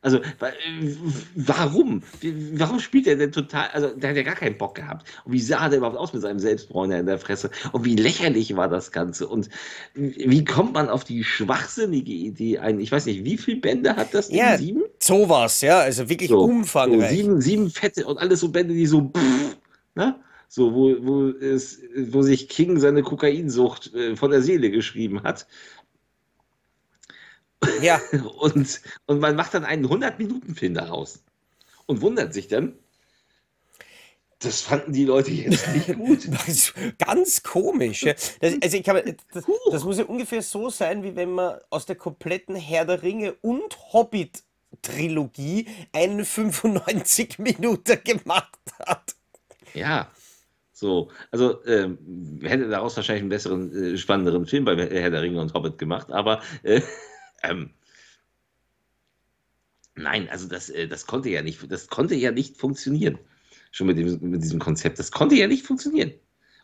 Also, 0.00 0.18
äh, 0.18 0.94
warum? 1.34 2.02
Warum 2.52 2.78
spielt 2.78 3.08
er 3.08 3.16
denn 3.16 3.32
total? 3.32 3.68
Also, 3.72 3.88
der 3.96 4.10
hat 4.10 4.16
ja 4.16 4.22
gar 4.22 4.36
keinen 4.36 4.56
Bock 4.56 4.76
gehabt. 4.76 5.08
Und 5.24 5.32
wie 5.32 5.40
sah 5.40 5.68
der 5.68 5.78
überhaupt 5.78 5.96
aus 5.98 6.12
mit 6.12 6.22
seinem 6.22 6.38
Selbstbräuner 6.38 6.98
in 7.00 7.06
der 7.06 7.18
Fresse? 7.18 7.50
Und 7.72 7.84
wie 7.84 7.96
lächerlich 7.96 8.54
war 8.56 8.68
das 8.68 8.92
Ganze? 8.92 9.26
Und 9.26 9.48
wie 9.94 10.44
kommt 10.44 10.74
man 10.74 10.88
auf 10.88 11.02
die 11.04 11.24
schwachsinnige 11.24 12.12
Idee 12.12 12.58
ein? 12.58 12.78
Ich 12.80 12.92
weiß 12.92 13.06
nicht, 13.06 13.24
wie 13.24 13.38
viele 13.38 13.60
Bände 13.60 13.96
hat 13.96 14.14
das 14.14 14.30
Ding? 14.30 14.38
Ja, 14.38 14.56
Sieben? 14.56 14.82
sowas, 15.02 15.60
ja, 15.62 15.80
also 15.80 16.08
wirklich 16.08 16.30
So, 16.30 16.42
umfangreich. 16.42 17.10
So 17.10 17.16
sieben, 17.16 17.40
sieben 17.40 17.70
fette 17.70 18.06
und 18.06 18.18
alles 18.18 18.40
so 18.40 18.50
Bände, 18.50 18.74
die 18.74 18.86
so, 18.86 19.10
pff, 19.10 19.56
ne? 19.94 20.20
So, 20.50 20.72
wo, 20.74 20.96
wo, 21.06 21.28
es, 21.28 21.80
wo 21.94 22.22
sich 22.22 22.48
King 22.48 22.78
seine 22.80 23.02
Kokainsucht 23.02 23.92
äh, 23.94 24.16
von 24.16 24.30
der 24.30 24.40
Seele 24.42 24.70
geschrieben 24.70 25.22
hat. 25.22 25.46
Ja, 27.82 28.00
Und, 28.38 28.80
und 29.06 29.20
man 29.20 29.36
macht 29.36 29.54
dann 29.54 29.64
einen 29.64 29.86
100-Minuten-Film 29.86 30.74
daraus. 30.74 31.22
Und 31.86 32.00
wundert 32.00 32.34
sich 32.34 32.48
dann, 32.48 32.78
das 34.40 34.60
fanden 34.60 34.92
die 34.92 35.04
Leute 35.04 35.32
jetzt 35.32 35.66
nicht 35.74 35.94
gut. 35.96 36.28
Das 36.30 36.48
ist 36.48 36.74
ganz 36.98 37.42
komisch. 37.42 38.02
Ja. 38.02 38.14
Das, 38.40 38.54
also 38.62 38.76
ich 38.76 38.84
glaube, 38.84 39.16
das, 39.32 39.44
das 39.70 39.84
muss 39.84 39.98
ja 39.98 40.04
ungefähr 40.04 40.42
so 40.42 40.70
sein, 40.70 41.02
wie 41.02 41.16
wenn 41.16 41.32
man 41.32 41.58
aus 41.70 41.86
der 41.86 41.96
kompletten 41.96 42.54
Herr 42.54 42.84
der 42.84 43.02
Ringe 43.02 43.34
und 43.40 43.76
Hobbit 43.92 44.42
Trilogie 44.82 45.66
einen 45.92 46.24
95 46.24 47.38
Minuten 47.38 47.98
gemacht 48.04 48.58
hat. 48.86 49.16
Ja. 49.74 50.10
So, 50.72 51.10
also 51.32 51.64
ähm, 51.64 51.98
hätte 52.42 52.68
daraus 52.68 52.94
wahrscheinlich 52.96 53.22
einen 53.22 53.30
besseren, 53.30 53.94
äh, 53.94 53.98
spannenderen 53.98 54.46
Film 54.46 54.64
bei 54.64 54.76
Herr 54.76 55.10
der 55.10 55.22
Ringe 55.22 55.40
und 55.40 55.52
Hobbit 55.52 55.76
gemacht, 55.78 56.12
aber 56.12 56.40
äh, 56.62 56.80
ähm, 57.42 57.70
nein, 59.94 60.28
also 60.28 60.48
das, 60.48 60.70
äh, 60.70 60.88
das 60.88 61.06
konnte 61.06 61.28
ja 61.30 61.42
nicht, 61.42 61.70
das 61.70 61.88
konnte 61.88 62.14
ja 62.14 62.30
nicht 62.30 62.56
funktionieren. 62.56 63.18
Schon 63.70 63.86
mit, 63.86 63.98
dem, 63.98 64.18
mit 64.30 64.42
diesem 64.42 64.58
Konzept. 64.58 64.98
Das 64.98 65.10
konnte 65.10 65.34
ja 65.34 65.46
nicht 65.46 65.66
funktionieren. 65.66 66.12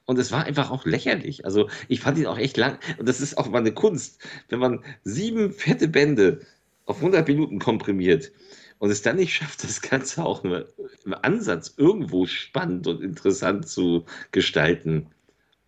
Und 0.07 0.19
es 0.19 0.33
war 0.33 0.45
einfach 0.45 0.71
auch 0.71 0.85
lächerlich. 0.85 1.45
Also 1.45 1.69
ich 1.89 2.01
fand 2.01 2.19
ihn 2.19 2.27
auch 2.27 2.39
echt 2.39 2.57
lang. 2.57 2.79
Und 2.99 3.09
das 3.09 3.21
ist 3.21 3.39
auch 3.39 3.49
mal 3.49 3.59
eine 3.59 3.73
Kunst, 3.73 4.23
wenn 4.49 4.59
man 4.59 4.85
sieben 5.03 5.53
fette 5.53 5.89
Bände 5.89 6.41
auf 6.87 6.97
100 6.97 7.27
Minuten 7.27 7.59
komprimiert 7.59 8.33
und 8.79 8.91
es 8.91 9.03
dann 9.03 9.17
nicht 9.17 9.35
schafft, 9.35 9.65
das 9.65 9.81
Ganze 9.81 10.25
auch 10.25 10.43
nur 10.43 10.69
im 11.05 11.15
Ansatz 11.15 11.75
irgendwo 11.77 12.27
spannend 12.27 12.87
und 12.87 13.03
interessant 13.03 13.69
zu 13.69 14.05
gestalten. 14.31 15.07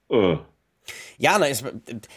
Oh. 0.09 0.38
Ja, 1.18 1.39
na, 1.39 1.49
es, 1.49 1.62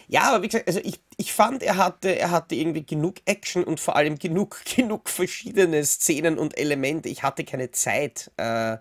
ja, 0.07 0.23
aber 0.23 0.43
wie 0.43 0.47
gesagt, 0.47 0.67
also 0.67 0.79
ich, 0.83 1.01
ich 1.17 1.33
fand, 1.33 1.63
er 1.63 1.77
hatte, 1.77 2.17
er 2.17 2.31
hatte 2.31 2.55
irgendwie 2.55 2.85
genug 2.85 3.15
Action 3.25 3.63
und 3.63 3.79
vor 3.79 3.95
allem 3.95 4.17
genug, 4.19 4.61
genug 4.75 5.09
verschiedene 5.09 5.83
Szenen 5.85 6.37
und 6.37 6.57
Elemente. 6.57 7.09
Ich 7.09 7.23
hatte 7.23 7.43
keine 7.43 7.71
Zeit 7.71 8.31
äh, 8.37 8.77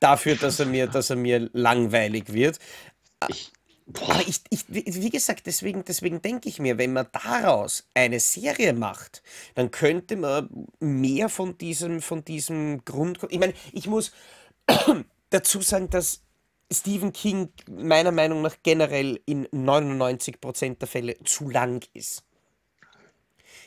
dafür, 0.00 0.36
dass 0.36 0.58
er 0.60 0.66
mir, 0.66 0.88
dass 0.88 1.10
er 1.10 1.16
mir 1.16 1.50
langweilig 1.52 2.32
wird. 2.32 2.58
Ich, 3.26 3.52
Aber 4.08 4.20
ich, 4.26 4.42
ich, 4.50 4.64
wie 4.68 4.84
wie 4.86 5.10
gesagt, 5.10 5.46
deswegen, 5.46 5.84
deswegen 5.84 6.22
denke 6.22 6.48
ich 6.48 6.58
mir, 6.60 6.78
wenn 6.78 6.92
man 6.92 7.06
daraus 7.12 7.88
eine 7.94 8.20
Serie 8.20 8.72
macht, 8.72 9.22
dann 9.54 9.70
könnte 9.70 10.16
man 10.16 10.48
mehr 10.80 11.28
von 11.28 11.58
diesem, 11.58 12.02
von 12.02 12.24
diesem 12.24 12.84
Grund. 12.84 13.20
Ich 13.30 13.38
meine, 13.38 13.54
ich 13.72 13.86
muss 13.86 14.12
dazu 15.30 15.60
sagen, 15.62 15.90
dass 15.90 16.22
Stephen 16.72 17.12
King 17.12 17.50
meiner 17.70 18.12
Meinung 18.12 18.42
nach 18.42 18.56
generell 18.62 19.20
in 19.26 19.46
99% 19.48 20.78
der 20.78 20.88
Fälle 20.88 21.16
zu 21.24 21.50
lang 21.50 21.84
ist. 21.94 22.24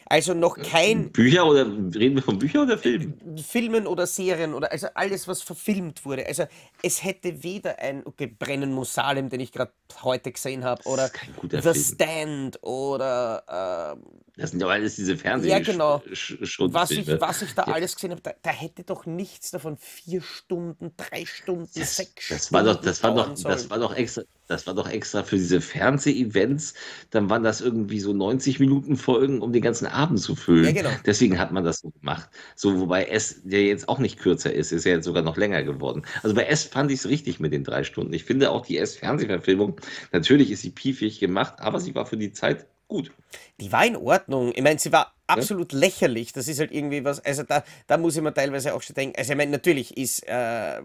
Also 0.08 0.36
noch 0.36 0.56
kein 0.58 1.12
Bücher 1.12 1.48
oder 1.48 1.66
reden 1.66 2.16
wir 2.16 2.22
von 2.22 2.38
Büchern 2.38 2.64
oder 2.64 2.78
Filmen? 2.78 3.40
Filmen 3.40 3.88
oder 3.88 4.06
Serien 4.06 4.54
oder 4.54 4.72
also 4.72 4.88
alles, 4.94 5.28
was 5.28 5.42
verfilmt 5.42 6.06
wurde. 6.06 6.28
Also 6.28 6.46
es 6.84 7.04
hätte 7.04 7.44
weder 7.44 7.80
ein, 7.80 8.06
okay, 8.06 8.28
Brennen 8.28 8.72
muss 8.72 8.94
Salem, 8.94 9.30
den 9.30 9.40
ich 9.40 9.52
gerade 9.52 9.72
heute 10.04 10.32
gesehen 10.32 10.64
habe, 10.64 10.84
oder 10.86 11.10
The 11.42 11.60
Film. 11.60 11.74
Stand 11.74 12.64
oder 12.64 13.96
ähm, 13.98 14.04
Das 14.38 14.52
sind 14.52 14.60
ja 14.60 14.68
alles 14.68 14.96
diese 14.96 15.18
Fernseh 15.18 15.50
Ja, 15.50 15.60
genau. 15.60 15.98
Sch- 16.12 16.40
Sch- 16.42 16.74
was, 16.74 16.92
ich, 16.92 17.08
was 17.08 17.42
ich 17.42 17.54
da 17.54 17.66
Ja. 17.68 17.74
alles 17.74 17.96
gesehen 17.96 18.12
habe, 18.12 18.22
da, 18.22 18.34
da 18.42 18.50
hätte 18.52 18.84
doch 18.84 19.06
nichts 19.06 19.52
davon 19.52 19.78
vier 19.78 20.22
Stunden, 20.22 20.94
drei 20.98 21.26
Stunden, 21.26 21.70
Das, 21.74 21.96
sechs 21.96 22.28
das 22.30 22.52
war 22.54 22.64
doch, 22.64 22.72
Stunden 22.74 22.86
das 22.86 23.04
war 23.04 23.16
doch, 23.16 23.34
das 23.44 23.70
war 23.70 23.80
doch 23.80 23.96
extra, 23.96 24.24
das 24.48 24.68
war 24.68 24.74
doch 24.74 24.90
extra 24.90 25.24
für 25.24 25.38
diese 25.38 25.62
Fernseh-Events. 25.62 26.74
Dann 27.12 27.30
waren 27.30 27.44
das 27.44 27.62
irgendwie 27.62 28.00
so 28.00 28.14
90 28.14 28.60
Minuten 28.60 28.96
Folgen, 28.98 29.42
um 29.42 29.54
den 29.54 29.62
ganzen 29.62 29.88
Abend 29.88 30.20
zu 30.20 30.36
füllen. 30.36 30.66
Ja, 30.66 30.72
genau. 30.72 30.92
Deswegen 31.06 31.40
hat 31.40 31.52
man 31.52 31.64
das 31.64 31.80
so 31.80 31.90
gemacht. 31.92 32.30
So, 32.56 32.80
wobei 32.80 33.06
S, 33.06 33.42
der 33.44 33.64
jetzt 33.64 33.90
auch 33.90 34.00
nicht 34.00 34.20
kürzer 34.20 34.54
ist, 34.54 34.72
ist 34.72 34.86
ja 34.86 34.94
jetzt 34.94 35.06
sogar 35.06 35.24
noch 35.24 35.38
länger 35.38 35.64
geworden. 35.64 36.04
Also 36.24 36.36
bei 36.36 36.44
S 36.46 36.64
fand 36.66 36.92
ich 36.92 37.00
es 37.00 37.08
richtig 37.08 37.40
mit 37.40 37.54
den 37.54 37.64
drei 37.64 37.84
Stunden. 37.84 38.14
Ich 38.14 38.26
finde 38.26 38.52
auch 38.52 38.66
die 38.66 38.78
S-Fernsehverfilmung, 38.78 39.80
natürlich 40.12 40.52
ist 40.52 40.62
sie 40.62 40.72
piefig 40.72 41.20
gemacht, 41.20 41.56
aber 41.60 41.80
sie 41.80 41.96
war 41.96 42.06
für 42.06 42.18
die 42.18 42.32
Zeit 42.32 42.68
gut. 42.88 43.12
Die 43.60 43.72
war 43.72 43.86
in 43.86 43.96
Ordnung. 43.96 44.52
Ich 44.56 44.62
meine, 44.62 44.80
sie 44.80 44.92
war 44.92 45.14
absolut 45.28 45.72
lächerlich. 45.74 46.34
Das 46.34 46.48
ist 46.48 46.60
halt 46.60 46.72
irgendwie 46.72 47.04
was, 47.04 47.20
also 47.24 47.44
da, 47.44 47.64
da 47.88 47.98
muss 47.98 48.16
ich 48.16 48.22
mir 48.22 48.34
teilweise 48.34 48.74
auch 48.74 48.82
schon 48.82 48.96
denken, 48.96 49.18
also 49.18 49.32
ich 49.32 49.38
meine, 49.38 49.52
natürlich 49.52 49.98
ist 49.98 50.28
äh, 50.28 50.82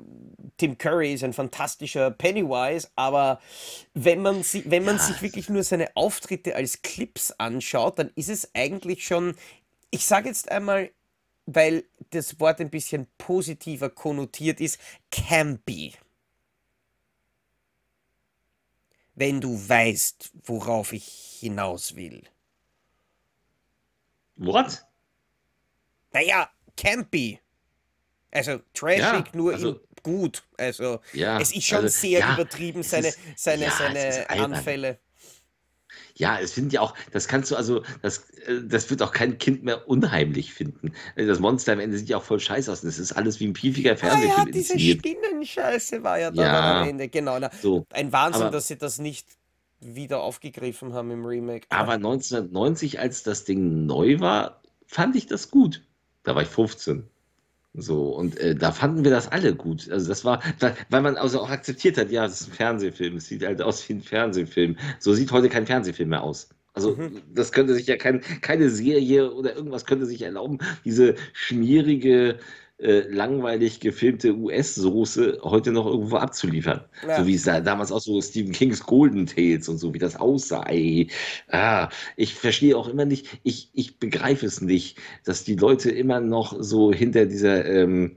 Tim 0.56 0.78
Curry 0.78 1.12
ist 1.14 1.24
ein 1.24 1.32
fantastischer 1.32 2.10
Pennywise, 2.10 2.88
aber 2.96 3.40
wenn 3.94 4.22
man, 4.22 4.42
sie, 4.42 4.64
wenn 4.66 4.84
man 4.84 4.96
Ja, 4.96 5.02
sich 5.04 5.22
wirklich 5.22 5.48
nur 5.48 5.62
seine 5.62 5.94
Auftritte 5.94 6.54
als 6.54 6.82
Clips 6.82 7.32
anschaut, 7.32 7.98
dann 7.98 8.10
ist 8.14 8.28
es 8.28 8.50
eigentlich 8.54 9.06
schon, 9.06 9.34
ich 9.90 10.06
sage 10.06 10.28
jetzt 10.28 10.50
einmal, 10.50 10.90
weil 11.46 11.84
das 12.10 12.40
Wort 12.40 12.60
ein 12.60 12.70
bisschen 12.70 13.08
positiver 13.18 13.90
konnotiert 13.90 14.60
ist, 14.60 14.78
campy. 15.10 15.94
Wenn 19.20 19.38
du 19.38 19.68
weißt, 19.68 20.30
worauf 20.44 20.94
ich 20.94 21.04
hinaus 21.40 21.94
will. 21.94 22.22
What? 24.36 24.82
Naja, 26.14 26.48
campy. 26.74 27.38
Also 28.30 28.60
trashig, 28.72 28.98
Ja, 29.02 29.24
nur 29.34 29.52
also- 29.52 29.74
in 29.74 29.80
gut. 30.02 30.42
Also 30.56 31.00
Ja, 31.12 31.38
es 31.38 31.52
ist 31.54 31.66
schon 31.66 31.82
also, 31.84 31.88
sehr 32.00 32.20
ja, 32.20 32.32
übertrieben, 32.32 32.82
seine, 32.82 33.12
seine, 33.36 33.70
seine. 33.70 34.26
Anfälle. 34.30 34.98
Ja, 36.16 36.38
es 36.40 36.52
findet 36.52 36.72
ja 36.74 36.80
auch, 36.80 36.94
das 37.12 37.28
kannst 37.28 37.50
du 37.50 37.56
also, 37.56 37.82
das, 38.02 38.28
äh, 38.46 38.62
das 38.64 38.90
wird 38.90 39.02
auch 39.02 39.12
kein 39.12 39.38
Kind 39.38 39.62
mehr 39.64 39.88
unheimlich 39.88 40.52
finden. 40.54 40.92
Äh, 41.16 41.26
Das 41.26 41.38
Monster 41.40 41.72
am 41.72 41.80
Ende 41.80 41.96
sieht 41.98 42.08
ja 42.08 42.16
auch 42.18 42.22
voll 42.24 42.40
scheiße 42.40 42.70
aus. 42.70 42.82
Und 42.82 42.88
es 42.88 42.98
ist 42.98 43.12
alles 43.12 43.40
wie 43.40 43.46
ein 43.46 43.52
piefiger 43.52 43.92
Ah 43.92 43.96
Fernsehfilm 43.96 44.46
ja, 44.46 44.52
diese. 44.52 44.78
Spinnenscheiße 44.78 46.02
war 46.02 46.18
ja 46.18 46.30
da 46.30 46.42
Ja. 46.42 46.52
dann 46.52 46.82
am 46.82 46.88
Ende. 46.88 47.08
Genau. 47.08 47.38
Na, 47.38 47.50
So, 47.62 47.86
ein 47.92 48.12
Wahnsinn, 48.12 48.42
aber- 48.42 48.50
dass 48.50 48.68
sie 48.68 48.76
das 48.76 48.98
nicht 48.98 49.26
wieder 49.80 50.20
aufgegriffen 50.20 50.92
haben 50.92 51.10
im 51.10 51.24
Remake. 51.24 51.66
aber 51.70 51.94
1990, 51.94 52.98
als 53.00 53.22
das 53.22 53.44
Ding 53.44 53.86
neu 53.86 54.20
war, 54.20 54.60
fand 54.86 55.16
ich 55.16 55.26
das 55.26 55.50
gut. 55.50 55.82
Da 56.22 56.34
war 56.34 56.42
ich 56.42 56.48
15. 56.48 57.08
So, 57.74 58.08
und 58.16 58.36
äh, 58.40 58.54
da 58.56 58.72
fanden 58.72 59.04
wir 59.04 59.12
das 59.12 59.28
alle 59.28 59.54
gut. 59.54 59.88
Also 59.90 60.08
das 60.08 60.24
war, 60.24 60.42
da- 60.58 60.74
weil 60.88 61.02
man 61.02 61.16
also 61.16 61.40
auch 61.40 61.50
akzeptiert 61.50 61.96
hat, 61.98 62.10
ja, 62.10 62.22
das 62.26 62.40
ist 62.40 62.48
ein 62.48 62.52
Fernsehfilm, 62.52 63.16
es 63.16 63.26
sieht 63.28 63.44
halt 63.44 63.62
aus 63.62 63.88
wie 63.88 63.94
ein 63.94 64.02
Fernsehfilm. 64.02 64.76
So 64.98 65.14
sieht 65.14 65.30
heute 65.30 65.48
kein 65.48 65.66
Fernsehfilm 65.66 66.08
mehr 66.10 66.22
aus. 66.22 66.48
Also 66.74 66.96
Mhm. 66.96 67.22
das 67.32 67.52
könnte 67.52 67.74
sich 67.74 67.86
ja 67.86 67.96
kein, 67.96 68.20
keine 68.42 68.70
Serie 68.70 69.32
oder 69.32 69.54
irgendwas 69.54 69.84
könnte 69.86 70.06
sich 70.06 70.22
erlauben, 70.22 70.58
diese 70.84 71.14
schmierige 71.32 72.38
äh, 72.82 73.00
langweilig 73.08 73.80
gefilmte 73.80 74.34
US-Soße 74.34 75.38
heute 75.42 75.72
noch 75.72 75.86
irgendwo 75.86 76.16
abzuliefern. 76.16 76.84
Ja. 77.06 77.18
So 77.18 77.26
wie 77.26 77.34
es 77.34 77.44
da, 77.44 77.60
damals 77.60 77.92
auch 77.92 78.00
so 78.00 78.20
Stephen 78.20 78.52
Kings 78.52 78.82
Golden 78.84 79.26
Tales 79.26 79.68
und 79.68 79.78
so, 79.78 79.92
wie 79.92 79.98
das 79.98 80.16
aussah. 80.16 80.64
Ah, 81.50 81.88
ich 82.16 82.34
verstehe 82.34 82.76
auch 82.76 82.88
immer 82.88 83.04
nicht, 83.04 83.40
ich, 83.42 83.70
ich 83.74 83.98
begreife 83.98 84.46
es 84.46 84.60
nicht, 84.60 84.98
dass 85.24 85.44
die 85.44 85.56
Leute 85.56 85.90
immer 85.90 86.20
noch 86.20 86.56
so 86.58 86.92
hinter 86.92 87.26
dieser, 87.26 87.66
ähm, 87.66 88.16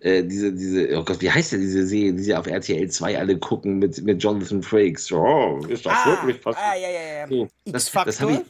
äh, 0.00 0.22
diese, 0.24 0.52
diese, 0.52 0.98
oh 0.98 1.04
Gott, 1.04 1.20
wie 1.22 1.30
heißt 1.30 1.52
denn 1.52 1.60
diese 1.60 1.86
Serie, 1.86 2.12
die 2.12 2.22
sie 2.22 2.34
auf 2.34 2.46
RTL 2.46 2.90
2 2.90 3.18
alle 3.18 3.38
gucken 3.38 3.78
mit, 3.78 4.02
mit 4.02 4.22
Jonathan 4.22 4.62
Frakes? 4.62 5.10
Oh, 5.12 5.64
ist 5.68 5.86
das 5.86 6.06
wirklich 6.06 6.40
passiert? 6.40 6.64
ah, 6.64 6.76
ja, 6.76 6.88
ja, 6.88 7.18
ja. 7.20 7.28
So, 7.28 7.48
das, 7.64 7.90
das 7.90 8.20
habe 8.20 8.32
ich, 8.32 8.40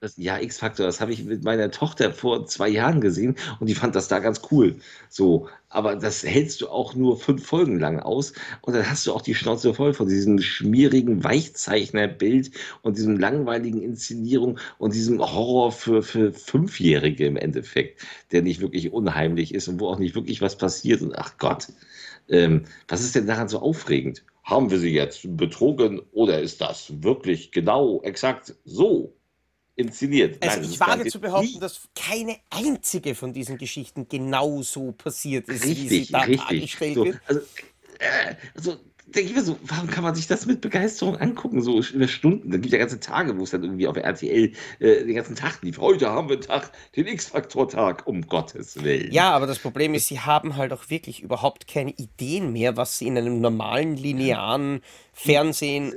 das, 0.00 0.16
ja, 0.16 0.38
X-Factor, 0.38 0.86
das 0.86 1.00
habe 1.00 1.12
ich 1.12 1.24
mit 1.24 1.42
meiner 1.42 1.72
Tochter 1.72 2.12
vor 2.12 2.46
zwei 2.46 2.68
Jahren 2.68 3.00
gesehen 3.00 3.34
und 3.58 3.68
die 3.68 3.74
fand 3.74 3.96
das 3.96 4.06
da 4.06 4.20
ganz 4.20 4.42
cool. 4.52 4.76
So, 5.08 5.48
aber 5.68 5.96
das 5.96 6.22
hältst 6.22 6.60
du 6.60 6.68
auch 6.68 6.94
nur 6.94 7.18
fünf 7.18 7.44
Folgen 7.44 7.80
lang 7.80 7.98
aus 7.98 8.32
und 8.62 8.74
dann 8.74 8.88
hast 8.88 9.06
du 9.06 9.12
auch 9.12 9.22
die 9.22 9.34
Schnauze 9.34 9.74
voll 9.74 9.94
von 9.94 10.08
diesem 10.08 10.40
schmierigen 10.40 11.24
Weichzeichnerbild 11.24 12.52
und 12.82 12.96
diesem 12.96 13.18
langweiligen 13.18 13.82
Inszenierung 13.82 14.58
und 14.78 14.94
diesem 14.94 15.20
Horror 15.20 15.72
für, 15.72 16.02
für 16.02 16.32
Fünfjährige 16.32 17.26
im 17.26 17.36
Endeffekt, 17.36 18.00
der 18.30 18.42
nicht 18.42 18.60
wirklich 18.60 18.92
unheimlich 18.92 19.52
ist 19.52 19.66
und 19.66 19.80
wo 19.80 19.88
auch 19.88 19.98
nicht 19.98 20.14
wirklich 20.14 20.40
was 20.40 20.56
passiert 20.56 21.02
und 21.02 21.18
ach 21.18 21.38
Gott. 21.38 21.68
Ähm, 22.28 22.64
was 22.86 23.00
ist 23.02 23.16
denn 23.16 23.26
daran 23.26 23.48
so 23.48 23.58
aufregend? 23.58 24.24
Haben 24.44 24.70
wir 24.70 24.78
sie 24.78 24.92
jetzt 24.94 25.36
betrogen 25.36 26.00
oder 26.12 26.40
ist 26.40 26.60
das 26.60 27.02
wirklich 27.02 27.52
genau, 27.52 28.00
exakt 28.02 28.54
so 28.64 29.17
inszeniert? 29.78 30.42
Also 30.42 30.60
Nein, 30.60 30.70
ich 30.70 30.80
wage 30.80 31.06
zu 31.06 31.20
behaupten, 31.20 31.54
nie. 31.54 31.60
dass 31.60 31.88
keine 31.94 32.36
einzige 32.50 33.14
von 33.14 33.32
diesen 33.32 33.58
Geschichten 33.58 34.08
genau 34.08 34.62
so 34.62 34.92
passiert 34.92 35.48
ist, 35.48 35.64
wie 35.64 35.88
sie 35.88 35.88
Richtig, 35.88 36.10
da 36.10 36.20
richtig. 36.20 36.46
dargestellt 36.46 36.94
So, 36.94 37.04
wird. 37.04 37.20
also, 37.26 37.40
äh, 37.98 38.34
also 38.54 38.78
denke 39.06 39.30
ich 39.30 39.36
mir 39.36 39.42
so, 39.42 39.58
warum 39.62 39.88
kann 39.88 40.04
man 40.04 40.14
sich 40.14 40.26
das 40.26 40.46
mit 40.46 40.60
Begeisterung 40.60 41.16
angucken, 41.16 41.62
so 41.62 41.80
über 41.80 42.08
Stunden? 42.08 42.50
Da 42.50 42.58
gibt 42.58 42.72
ja 42.72 42.78
ganze 42.78 43.00
Tage, 43.00 43.38
wo 43.38 43.42
es 43.44 43.50
dann 43.50 43.62
irgendwie 43.64 43.86
auf 43.86 43.96
RTL 43.96 44.52
äh, 44.80 45.04
den 45.04 45.14
ganzen 45.14 45.34
Tag 45.36 45.62
lief. 45.62 45.78
Heute 45.78 46.10
haben 46.10 46.28
wir 46.28 46.34
einen 46.36 46.42
Tag, 46.42 46.72
den 46.96 47.06
X-Faktor-Tag, 47.06 48.06
um 48.06 48.22
Gottes 48.26 48.82
Willen. 48.82 49.12
Ja, 49.12 49.30
aber 49.30 49.46
das 49.46 49.58
Problem 49.60 49.94
ist, 49.94 50.06
sie 50.08 50.20
haben 50.20 50.56
halt 50.56 50.72
auch 50.72 50.90
wirklich 50.90 51.22
überhaupt 51.22 51.66
keine 51.66 51.92
Ideen 51.92 52.52
mehr, 52.52 52.76
was 52.76 52.98
sie 52.98 53.06
in 53.06 53.16
einem 53.16 53.40
normalen, 53.40 53.96
linearen 53.96 54.82
Fernsehen. 55.12 55.94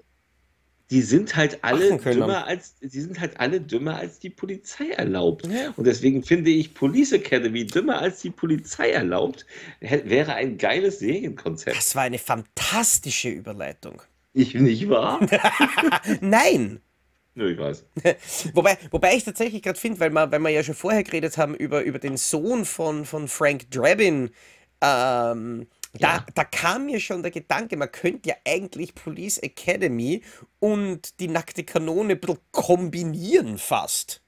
Die 0.92 1.02
sind 1.02 1.36
halt 1.38 1.60
alle 1.64 1.98
dümmer 1.98 2.46
als, 2.46 2.76
die 2.82 3.00
sind 3.00 3.20
halt 3.20 3.40
alle 3.40 3.62
dümmer 3.62 3.96
als 3.96 4.20
die 4.20 4.30
Polizei 4.30 4.90
erlaubt. 4.90 5.48
Ja. 5.48 5.74
Und 5.78 5.88
deswegen 5.88 6.22
finde 6.22 6.50
ich 6.52 6.74
Police 6.74 7.14
Academy 7.14 7.66
dümmer 7.66 8.00
als 8.00 8.22
die 8.22 8.30
Polizei 8.30 8.92
erlaubt, 8.92 9.46
wäre 9.80 10.34
ein 10.34 10.58
geiles 10.58 11.00
Serienkonzept. 11.00 11.78
Das 11.78 11.96
war 11.96 12.04
eine 12.04 12.20
fantastische 12.20 13.30
Überleitung. 13.30 14.02
Ich 14.34 14.54
nicht 14.54 14.90
wahr? 14.90 15.26
Nein! 16.22 16.82
Nö, 17.34 17.54
ich 17.54 17.58
weiß. 17.58 17.86
Wobei, 18.54 18.78
wobei 18.92 19.16
ich 19.16 19.24
tatsächlich 19.24 19.62
gerade 19.62 19.80
finde, 19.80 20.02
weil 20.02 20.10
wir, 20.12 20.30
weil 20.30 20.40
wir 20.40 20.50
ja 20.50 20.64
schon 20.64 20.76
vorher 20.76 21.04
geredet 21.04 21.38
haben 21.38 21.56
über, 21.56 21.84
über 21.84 22.00
den 22.00 22.18
Sohn 22.18 22.66
von, 22.66 23.06
von 23.06 23.30
Frank 23.30 23.72
Drabin, 23.72 24.32
ähm, 24.82 25.68
da, 25.94 26.16
Ja. 26.18 26.26
da 26.34 26.44
kam 26.46 26.86
mir 26.86 27.00
schon 27.00 27.22
der 27.22 27.32
Gedanke, 27.32 27.76
man 27.78 27.92
könnte 27.92 28.30
ja 28.30 28.36
eigentlich 28.46 28.96
Police 28.96 29.38
Academy 29.40 30.24
und 30.60 31.20
die 31.20 31.28
nackte 31.28 31.64
Kanone 31.64 32.14
ein 32.14 32.20
bisschen 32.20 32.40
kombinieren 32.52 33.58
fast. 33.58 34.22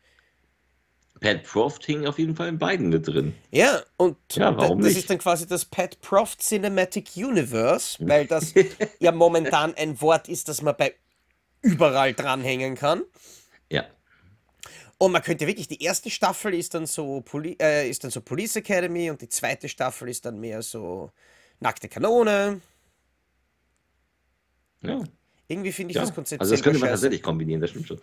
Pat 1.21 1.43
Proft 1.43 1.85
hing 1.85 2.05
auf 2.05 2.19
jeden 2.19 2.35
Fall 2.35 2.49
in 2.49 2.57
beiden 2.57 2.89
mit 2.89 3.07
drin. 3.07 3.33
Ja, 3.51 3.81
und 3.95 4.17
Ja, 4.33 4.57
warum 4.57 4.79
das 4.79 4.89
nicht? 4.89 4.97
ist 4.97 5.09
dann 5.09 5.19
quasi 5.19 5.47
das 5.47 5.63
Pat 5.63 6.01
Proft 6.01 6.41
Cinematic 6.41 7.11
Universe, 7.15 7.97
weil 8.05 8.27
das 8.27 8.53
ja 8.99 9.11
momentan 9.13 9.73
ein 9.75 10.01
Wort 10.01 10.27
ist, 10.27 10.49
das 10.49 10.61
man 10.61 10.75
bei 10.75 10.93
überall 11.61 12.13
dranhängen 12.13 12.75
kann. 12.75 13.03
Ja. 13.69 13.85
Und 14.97 15.13
man 15.13 15.21
könnte 15.21 15.47
wirklich, 15.47 15.69
die 15.69 15.81
erste 15.81 16.09
Staffel 16.09 16.53
ist 16.53 16.73
dann 16.73 16.85
so, 16.87 17.21
Poli 17.21 17.55
äh, 17.61 17.89
ist 17.89 18.03
dann 18.03 18.11
so 18.11 18.19
Police 18.19 18.57
Academy 18.57 19.09
und 19.09 19.21
die 19.21 19.29
zweite 19.29 19.69
Staffel 19.69 20.09
ist 20.09 20.25
dann 20.25 20.39
mehr 20.41 20.61
so 20.61 21.11
nackte 21.63 21.87
Kanone. 21.89 22.61
ja. 24.81 25.03
Irgendwie 25.47 25.71
finde 25.73 25.91
ich 25.91 25.95
Ja, 25.95 26.01
das 26.03 26.15
Konzept 26.15 26.41
also 26.41 26.53
das 26.53 26.63
könnte 26.63 26.79
man 26.79 26.87
scheiße. 26.87 27.01
tatsächlich 27.01 27.21
kombinieren, 27.21 27.59
das 27.61 27.69
stimmt 27.71 27.87
schon. 27.87 27.99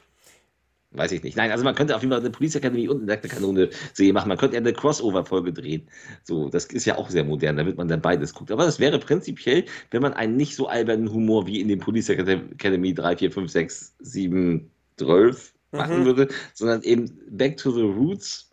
Weiß 0.93 1.11
ich 1.13 1.23
nicht. 1.23 1.37
Nein, 1.37 1.51
also 1.53 1.65
man 1.65 1.75
könnte 1.75 1.95
auf 1.97 2.03
jeden 2.03 2.13
Fall 2.13 2.21
eine 2.21 2.31
Police 2.31 2.57
Academy 2.57 2.89
und 2.89 2.99
eine 2.99 3.07
nackte 3.07 3.29
Kanone 3.29 3.71
Serie 3.95 4.13
machen. 4.13 4.29
Man 4.29 4.37
könnte 4.37 4.57
ja 4.57 4.61
eine 4.61 4.73
Crossover-Folge 4.73 5.53
drehen. 5.53 5.89
So, 6.25 6.49
das 6.51 6.67
ist 6.67 6.85
ja 6.85 6.99
auch 6.99 7.09
sehr 7.09 7.25
modern, 7.25 7.57
da 7.57 7.65
wird 7.65 7.77
man 7.79 7.89
dann 7.89 8.03
beides 8.03 8.35
guckt. 8.35 8.51
Aber 8.51 8.65
das 8.67 8.79
wäre 8.81 8.99
prinzipiell, 8.99 9.65
wenn 9.91 10.03
man 10.03 10.13
einen 10.15 10.37
nicht 10.37 10.55
so 10.57 10.67
albernen 10.69 11.11
Humor 11.13 11.47
wie 11.47 11.61
in 11.61 11.69
den 11.69 11.79
Police 11.79 12.09
Academy 12.11 12.93
3, 12.93 13.17
4, 13.17 13.31
5, 13.33 13.51
6, 13.51 13.95
7, 14.01 14.71
12 14.99 15.55
machen 15.73 16.01
Mhm. 16.01 16.05
würde, 16.05 16.29
sondern 16.55 16.83
eben 16.83 17.11
Back 17.31 17.57
to 17.57 17.71
the 17.71 17.83
Roots. 17.83 18.50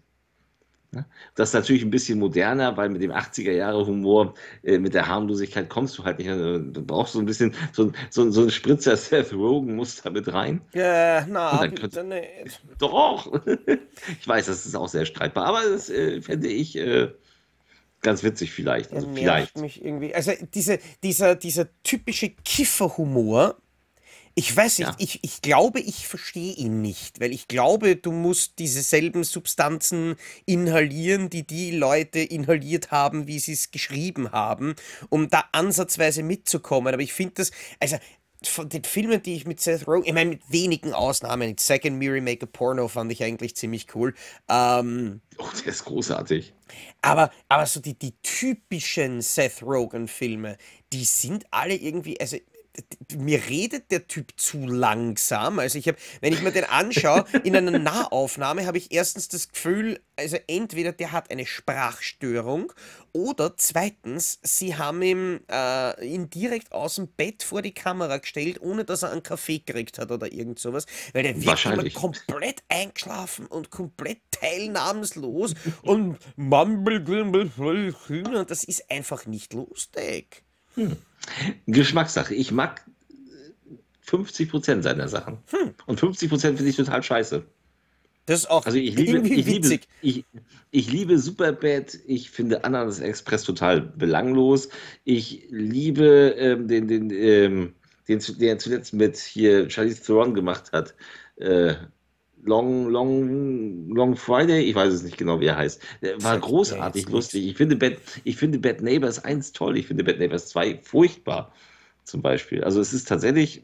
Ja, 0.98 1.06
Das 1.36 1.50
ist 1.50 1.54
natürlich 1.54 1.84
ein 1.84 1.90
bisschen 1.90 2.20
moderner, 2.20 2.76
weil 2.78 2.90
mit 2.90 3.02
dem 3.02 3.12
80er-Jahre-Humor, 3.12 4.34
äh, 4.64 4.78
mit 4.78 4.94
der 4.94 5.08
Harmlosigkeit 5.08 5.70
kommst 5.70 5.98
du 5.98 6.04
halt 6.04 6.18
nicht. 6.20 6.28
äh, 6.28 6.60
Du 6.60 6.84
brauchst 6.86 7.14
so 7.14 7.20
ein 7.20 7.26
bisschen 7.26 7.54
so, 7.74 7.84
ein- 7.86 7.94
so, 8.10 8.30
so 8.32 8.42
ein 8.44 8.50
Spritzer 8.50 8.96
Seth 8.98 9.34
Rogen-Muster 9.34 10.10
mit 10.12 10.32
rein. 10.32 10.62
Ja, 10.74 11.26
na, 11.28 11.62
dann 11.62 11.76
bitte 11.76 12.04
nicht. 12.04 12.62
Doch! 12.80 13.32
Ich 14.20 14.28
weiß, 14.28 14.46
das 14.46 14.66
ist 14.66 14.76
auch 14.76 14.88
sehr 14.88 15.06
streitbar, 15.06 15.46
aber 15.46 15.62
das 15.70 15.90
äh, 15.90 16.22
fände 16.22 16.48
ich 16.48 16.76
äh, 16.78 17.10
ganz 18.02 18.24
witzig 18.24 18.52
vielleicht. 18.52 18.94
Also 18.94 19.08
vielleicht. 19.14 19.58
mich 19.58 19.84
irgendwie. 19.84 20.14
Also 20.14 20.32
diese, 20.54 20.80
dieser, 21.04 21.36
dieser 21.36 21.68
typische 21.84 22.30
Kifferhumor, 22.46 23.56
ich 24.40 24.56
weiß 24.56 24.78
nicht, 24.78 24.88
Ja. 24.88 24.96
ich, 25.00 25.20
ich 25.24 25.42
glaube, 25.42 25.80
ich 25.80 26.08
verstehe 26.08 26.54
ihn 26.54 26.80
nicht, 26.80 27.20
weil 27.20 27.34
ich 27.34 27.48
glaube, 27.48 27.96
du 27.96 28.12
musst 28.12 28.60
dieselben 28.60 29.24
Substanzen 29.24 30.16
inhalieren, 30.46 31.32
die 31.32 31.46
die 31.46 31.72
Leute 31.72 32.20
inhaliert 32.20 32.92
haben, 32.92 33.26
wie 33.26 33.40
sie 33.40 33.54
es 33.54 33.72
geschrieben 33.72 34.32
haben, 34.32 34.76
um 35.10 35.28
da 35.30 35.46
ansatzweise 35.54 36.22
mitzukommen. 36.22 36.94
Aber 36.94 37.02
ich 37.02 37.14
finde 37.14 37.34
das, 37.38 37.52
also 37.80 37.98
von 38.44 38.70
den 38.70 38.84
Filmen, 38.84 39.24
die 39.24 39.34
ich 39.34 39.48
mit 39.48 39.60
Seth 39.60 39.88
Rogen, 39.88 40.06
ich 40.06 40.14
meine, 40.14 40.30
mit 40.30 40.44
wenigen 40.52 40.94
Ausnahmen, 40.94 41.56
Second 41.58 41.98
Mary 41.98 42.22
Make 42.22 42.46
a 42.46 42.50
Porno 42.52 42.88
fand 42.88 43.12
ich 43.12 43.24
eigentlich 43.24 43.56
ziemlich 43.56 43.88
cool. 43.96 44.14
Ähm, 44.50 45.22
Oh, 45.40 45.46
der 45.66 45.72
ist 45.72 45.84
großartig. 45.86 46.54
aber, 47.02 47.32
aber 47.50 47.66
so 47.66 47.80
die, 47.80 47.98
die 47.98 48.14
typischen 48.22 49.22
Seth 49.22 49.64
Rogen-Filme, 49.64 50.58
die 50.94 51.06
sind 51.06 51.46
alle 51.50 51.74
irgendwie, 51.76 52.20
also 52.22 52.38
mir 53.16 53.42
redet 53.48 53.92
der 53.92 54.08
Typ 54.08 54.34
zu 54.38 54.66
langsam. 54.66 55.60
Also 55.60 55.80
ich 55.80 55.88
habe, 55.88 55.98
wenn 56.22 56.34
ich 56.34 56.42
mir 56.42 56.52
den 56.52 56.66
anschaue, 56.66 57.26
in 57.44 57.56
einer 57.56 57.72
Nahaufnahme 57.80 58.66
habe 58.66 58.78
ich 58.78 58.92
erstens 58.92 59.28
das 59.28 59.50
Gefühl, 59.50 60.00
also 60.16 60.38
entweder 60.48 60.92
der 60.92 61.12
hat 61.12 61.32
eine 61.32 61.46
Sprachstörung 61.46 62.74
oder 63.14 63.56
zweitens, 63.58 64.40
sie 64.44 64.76
haben 64.76 65.02
ihm, 65.02 65.40
äh, 65.50 66.06
ihn 66.06 66.30
direkt 66.30 66.72
aus 66.72 66.96
dem 66.96 67.08
Bett 67.08 67.44
vor 67.44 67.62
die 67.62 67.74
Kamera 67.74 68.18
gestellt, 68.18 68.62
ohne 68.62 68.86
dass 68.86 69.04
er 69.04 69.12
einen 69.12 69.24
Kaffee 69.24 69.60
gekriegt 69.60 69.98
hat 70.00 70.12
oder 70.12 70.32
irgend 70.32 70.60
sowas, 70.60 70.86
weil 71.14 71.24
der 71.24 71.42
wirkt 71.42 71.66
immer 71.66 71.90
komplett 71.90 72.64
eingeschlafen 72.70 73.48
und 73.48 73.70
komplett 73.70 74.20
teilnahmslos 74.32 75.56
und 75.82 76.18
mumble, 76.36 77.00
und 77.08 78.52
das 78.52 78.64
ist 78.64 78.90
einfach 78.92 79.26
nicht 79.26 79.54
lustig. 79.54 80.44
Geschmackssache. 81.66 82.34
Ich 82.36 82.52
mag 82.52 82.84
äh, 83.10 84.10
50% 84.10 84.82
seiner 84.84 85.08
Sachen. 85.08 85.40
Hm. 85.52 85.74
Und 85.86 86.00
50% 86.00 86.40
finde 86.40 86.68
ich 86.68 86.76
total 86.76 87.04
scheiße. 87.04 87.46
Das 88.26 88.40
ist 88.42 88.50
auch 88.50 88.66
Also 88.66 88.78
ich 88.78 88.94
liebe, 88.96 89.12
irgendwie 89.12 89.36
ich 89.36 89.46
liebe, 89.46 89.64
witzig. 89.64 89.88
ich, 90.02 90.26
ich 90.72 90.92
liebe 90.92 91.18
Superbad, 91.18 91.98
ich 92.08 92.30
finde 92.30 92.64
Ananas 92.66 93.00
Express 93.00 93.44
total 93.44 93.80
belanglos. 93.82 94.68
Ich 95.06 95.48
liebe 95.50 96.36
ähm, 96.38 96.68
den, 96.68 96.88
den, 96.90 97.10
ähm, 97.12 97.74
den, 98.10 98.20
zu- 98.20 98.34
den 98.34 98.50
er 98.50 98.60
zuletzt 98.60 98.94
mit 98.94 99.16
hier 99.18 99.70
Charlize 99.70 100.04
Theron 100.04 100.34
gemacht 100.34 100.72
hat. 100.74 100.94
Äh, 101.38 101.76
Long, 102.48 102.90
Long, 102.90 103.90
Long 103.90 104.16
Friday, 104.16 104.62
ich 104.62 104.74
weiß 104.76 104.92
es 104.94 105.04
nicht 105.04 105.18
genau, 105.18 105.40
wie 105.40 105.46
er 105.46 105.58
heißt. 105.58 105.82
War 106.18 106.40
großartig 106.40 107.10
lustig. 107.10 107.46
Ich 107.48 107.58
finde, 107.58 107.76
Bad, 107.76 107.98
ich 108.24 108.38
finde 108.38 108.58
Bad 108.60 108.82
Neighbors 108.82 109.24
1 109.24 109.52
toll, 109.52 109.78
ich 109.78 109.88
finde 109.88 110.04
Bad 110.04 110.18
Neighbors 110.20 110.48
2 110.48 110.80
furchtbar, 110.82 111.54
zum 112.04 112.22
Beispiel. 112.22 112.64
Also 112.64 112.80
es 112.82 112.94
ist 112.94 113.08
tatsächlich, 113.08 113.64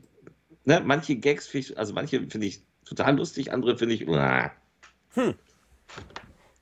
ne, 0.65 0.81
manche 0.85 1.15
Gags, 1.15 1.47
finde 1.47 1.67
ich- 1.67 1.77
also 1.77 1.93
manche 1.93 2.19
finde 2.27 2.45
ich 2.47 2.61
total 2.85 3.15
lustig, 3.17 3.51
andere 3.51 3.77
finde 3.77 3.95
ich. 3.95 4.01
Hm. 4.01 5.33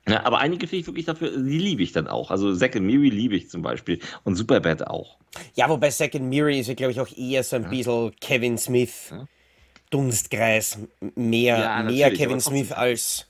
Ja, 0.08 0.24
aber 0.24 0.38
einige 0.38 0.66
finde 0.66 0.80
ich 0.80 0.86
wirklich 0.86 1.06
dafür, 1.06 1.30
die 1.30 1.58
liebe 1.58 1.82
ich 1.82 1.92
dann 1.92 2.08
auch. 2.08 2.30
Also 2.30 2.54
Zack 2.54 2.74
and 2.76 2.84
Miri 2.86 3.08
liebe 3.08 3.36
ich 3.36 3.48
zum 3.50 3.62
Beispiel 3.62 4.00
und 4.24 4.34
Superbad 4.34 4.86
auch. 4.86 5.18
Ja, 5.54 5.68
wobei 5.68 5.90
Second 5.90 6.28
Mary 6.28 6.58
ist 6.60 6.66
ja, 6.68 6.74
glaube 6.74 6.92
ich, 6.92 7.00
auch 7.00 7.08
eher 7.16 7.42
so 7.44 7.56
ein 7.56 7.70
bisschen 7.70 8.12
Kevin 8.20 8.58
Smith. 8.58 9.10
Ja. 9.10 9.26
Dunstkreis. 9.92 10.78
Mehr, 11.14 11.58
Ja, 11.58 11.82
mehr 11.82 12.12
Kevin. 12.12 12.40
Smith 12.40 12.72
als. 12.72 13.26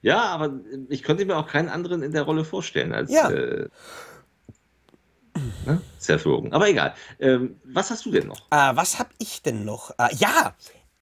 Ja, 0.00 0.20
aber 0.22 0.52
ich 0.88 1.02
könnte 1.02 1.24
mir 1.24 1.36
auch 1.36 1.46
keinen 1.46 1.68
anderen 1.68 2.02
in 2.02 2.12
der 2.12 2.22
Rolle 2.22 2.44
vorstellen 2.44 2.92
als 2.92 3.10
Ja. 3.12 3.30
äh, 3.30 3.68
ne? 5.66 5.80
Seth 5.98 6.26
Rogen. 6.26 6.52
Aber 6.52 6.68
egal. 6.68 6.94
Ähm, 7.20 7.56
was 7.64 7.90
hast 7.90 8.04
du 8.06 8.10
denn 8.10 8.26
noch? 8.26 8.40
Äh, 8.50 8.74
was 8.76 8.98
habe 8.98 9.10
ich 9.18 9.42
denn 9.42 9.64
noch? 9.64 9.90
Äh, 9.98 10.14
ja, 10.16 10.54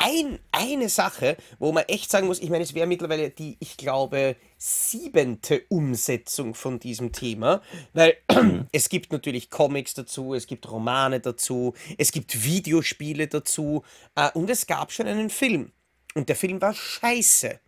ein, 0.03 0.39
eine 0.51 0.89
Sache, 0.89 1.37
wo 1.59 1.73
man 1.73 1.85
echt 1.85 2.11
sagen 2.11 2.27
muss, 2.27 2.41
ich 2.41 2.49
meine, 2.49 2.65
es 2.65 2.75
wäre 2.75 2.87
mittlerweile 2.87 3.29
die, 3.31 3.57
ich 3.61 3.77
glaube, 3.77 4.35
siebente 4.59 5.63
Umsetzung 5.69 6.55
von 6.55 6.79
diesem 6.81 7.13
Thema, 7.13 7.61
weil 7.93 8.17
es 8.73 8.89
gibt 8.89 9.13
natürlich 9.13 9.51
Comics 9.51 9.93
dazu, 9.95 10.33
es 10.35 10.47
gibt 10.47 10.71
Romane 10.71 11.21
dazu, 11.21 11.75
es 11.99 12.13
gibt 12.13 12.45
Videospiele 12.45 13.29
dazu 13.29 13.85
äh, 14.15 14.31
und 14.33 14.49
es 14.49 14.67
gab 14.67 14.91
schon 14.91 15.07
einen 15.07 15.31
Film. 15.31 15.71
Und 16.15 16.29
der 16.29 16.37
Film 16.37 16.61
war 16.61 16.75
scheiße. 16.75 17.61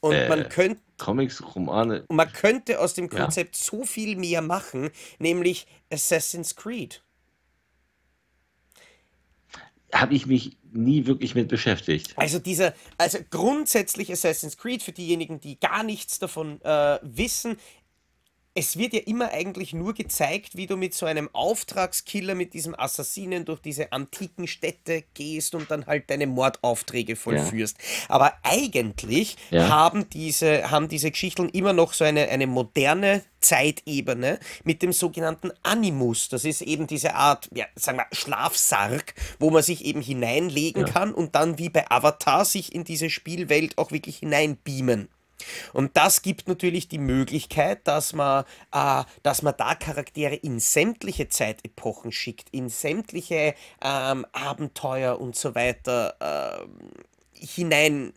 Und 0.00 0.12
Äh. 0.14 0.28
man 0.28 0.48
könnte 0.48 0.80
Comics, 0.98 1.42
Romane. 1.54 2.04
und 2.08 2.16
man 2.16 2.32
könnte 2.32 2.80
aus 2.80 2.94
dem 2.94 3.08
Ja. 3.10 3.22
Konzept 3.22 3.56
so 3.56 3.84
viel 3.84 4.16
mehr 4.16 4.42
machen, 4.42 4.90
nämlich 5.18 5.66
Assassin's 5.92 6.56
Creed. 6.56 7.02
Habe 9.94 10.14
ich 10.14 10.26
mich 10.26 10.56
nie 10.72 11.06
wirklich 11.06 11.34
mit 11.34 11.48
beschäftigt. 11.48 12.12
Also 12.16 12.38
dieser, 12.38 12.74
also 12.98 13.18
grundsätzlich 13.30 14.10
Assassin's 14.10 14.56
Creed 14.56 14.82
für 14.82 14.92
diejenigen, 14.92 15.40
die 15.40 15.58
gar 15.58 15.82
nichts 15.84 16.18
davon 16.18 16.60
äh, 16.62 16.98
wissen, 17.02 17.56
es 18.56 18.76
wird 18.76 18.92
ja 18.92 19.00
immer 19.00 19.32
eigentlich 19.32 19.72
nur 19.72 19.94
gezeigt, 19.94 20.56
wie 20.56 20.66
du 20.68 20.76
mit 20.76 20.94
so 20.94 21.06
einem 21.06 21.28
Auftragskiller, 21.32 22.36
mit 22.36 22.54
diesem 22.54 22.78
Assassinen 22.78 23.44
durch 23.44 23.60
diese 23.60 23.90
antiken 23.92 24.46
Städte 24.46 25.02
gehst 25.14 25.56
und 25.56 25.70
dann 25.72 25.86
halt 25.86 26.08
deine 26.08 26.28
Mordaufträge 26.28 27.16
vollführst. 27.16 27.76
Aber 28.08 28.32
eigentlich 28.44 29.36
Ja. 29.50 29.68
haben 29.70 30.08
diese, 30.08 30.70
haben 30.70 30.88
diese 30.88 31.10
Geschichten 31.10 31.48
immer 31.48 31.72
noch 31.72 31.94
so 31.94 32.04
eine, 32.04 32.28
eine 32.28 32.46
moderne 32.46 33.24
Zeitebene 33.40 34.38
mit 34.62 34.82
dem 34.82 34.92
sogenannten 34.92 35.50
Animus. 35.62 36.28
Das 36.28 36.44
ist 36.44 36.62
eben 36.62 36.86
diese 36.86 37.14
Art, 37.14 37.50
ja, 37.52 37.66
sagen 37.74 37.98
wir, 37.98 38.06
Schlafsarg, 38.12 39.14
wo 39.38 39.50
man 39.50 39.62
sich 39.62 39.84
eben 39.84 40.00
hineinlegen 40.00 40.86
Ja. 40.86 40.92
kann 40.92 41.12
und 41.12 41.34
dann 41.34 41.58
wie 41.58 41.68
bei 41.70 41.90
Avatar 41.90 42.44
sich 42.44 42.74
in 42.74 42.84
diese 42.84 43.10
Spielwelt 43.10 43.78
auch 43.78 43.90
wirklich 43.90 44.18
hineinbeamen. 44.18 45.08
Und 45.72 45.96
das 45.96 46.22
gibt 46.22 46.48
natürlich 46.48 46.88
die 46.88 46.98
Möglichkeit, 46.98 47.86
dass 47.86 48.12
man, 48.12 48.44
äh, 48.72 49.04
dass 49.22 49.42
man 49.42 49.54
da 49.56 49.74
Charaktere 49.74 50.34
in 50.34 50.60
sämtliche 50.60 51.28
Zeitepochen 51.28 52.12
schickt, 52.12 52.48
in 52.50 52.68
sämtliche 52.68 53.54
ähm, 53.82 54.26
Abenteuer 54.32 55.20
und 55.20 55.36
so 55.36 55.54
weiter 55.54 56.16
ähm, 56.20 56.90
hinein 57.32 58.12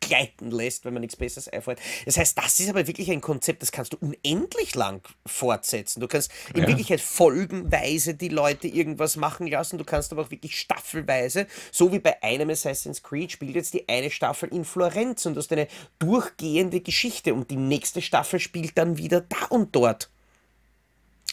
gleiten 0.00 0.50
lässt, 0.50 0.84
wenn 0.84 0.94
man 0.94 1.00
nichts 1.00 1.16
Besseres 1.16 1.48
einfällt. 1.48 1.80
Das 2.06 2.16
heißt, 2.16 2.36
das 2.38 2.60
ist 2.60 2.68
aber 2.68 2.86
wirklich 2.86 3.10
ein 3.10 3.20
Konzept, 3.20 3.62
das 3.62 3.72
kannst 3.72 3.92
du 3.92 3.96
unendlich 3.98 4.74
lang 4.74 5.02
fortsetzen. 5.26 6.00
Du 6.00 6.08
kannst 6.08 6.30
in 6.54 6.62
Ja. 6.62 6.68
Wirklichkeit 6.68 7.00
folgenweise 7.00 8.14
die 8.14 8.28
Leute 8.28 8.68
irgendwas 8.68 9.16
machen 9.16 9.46
lassen, 9.46 9.78
du 9.78 9.84
kannst 9.84 10.12
aber 10.12 10.22
auch 10.22 10.30
wirklich 10.30 10.58
staffelweise, 10.58 11.46
so 11.72 11.92
wie 11.92 11.98
bei 11.98 12.22
einem 12.22 12.50
Assassin's 12.50 13.02
Creed, 13.02 13.32
spielt 13.32 13.54
jetzt 13.54 13.74
die 13.74 13.88
eine 13.88 14.10
Staffel 14.10 14.48
in 14.50 14.64
Florenz 14.64 15.26
und 15.26 15.34
du 15.34 15.40
hast 15.40 15.52
eine 15.52 15.68
durchgehende 15.98 16.80
Geschichte 16.80 17.34
und 17.34 17.50
die 17.50 17.56
nächste 17.56 18.02
Staffel 18.02 18.40
spielt 18.40 18.78
dann 18.78 18.98
wieder 18.98 19.20
da 19.22 19.46
und 19.50 19.74
dort. 19.74 20.10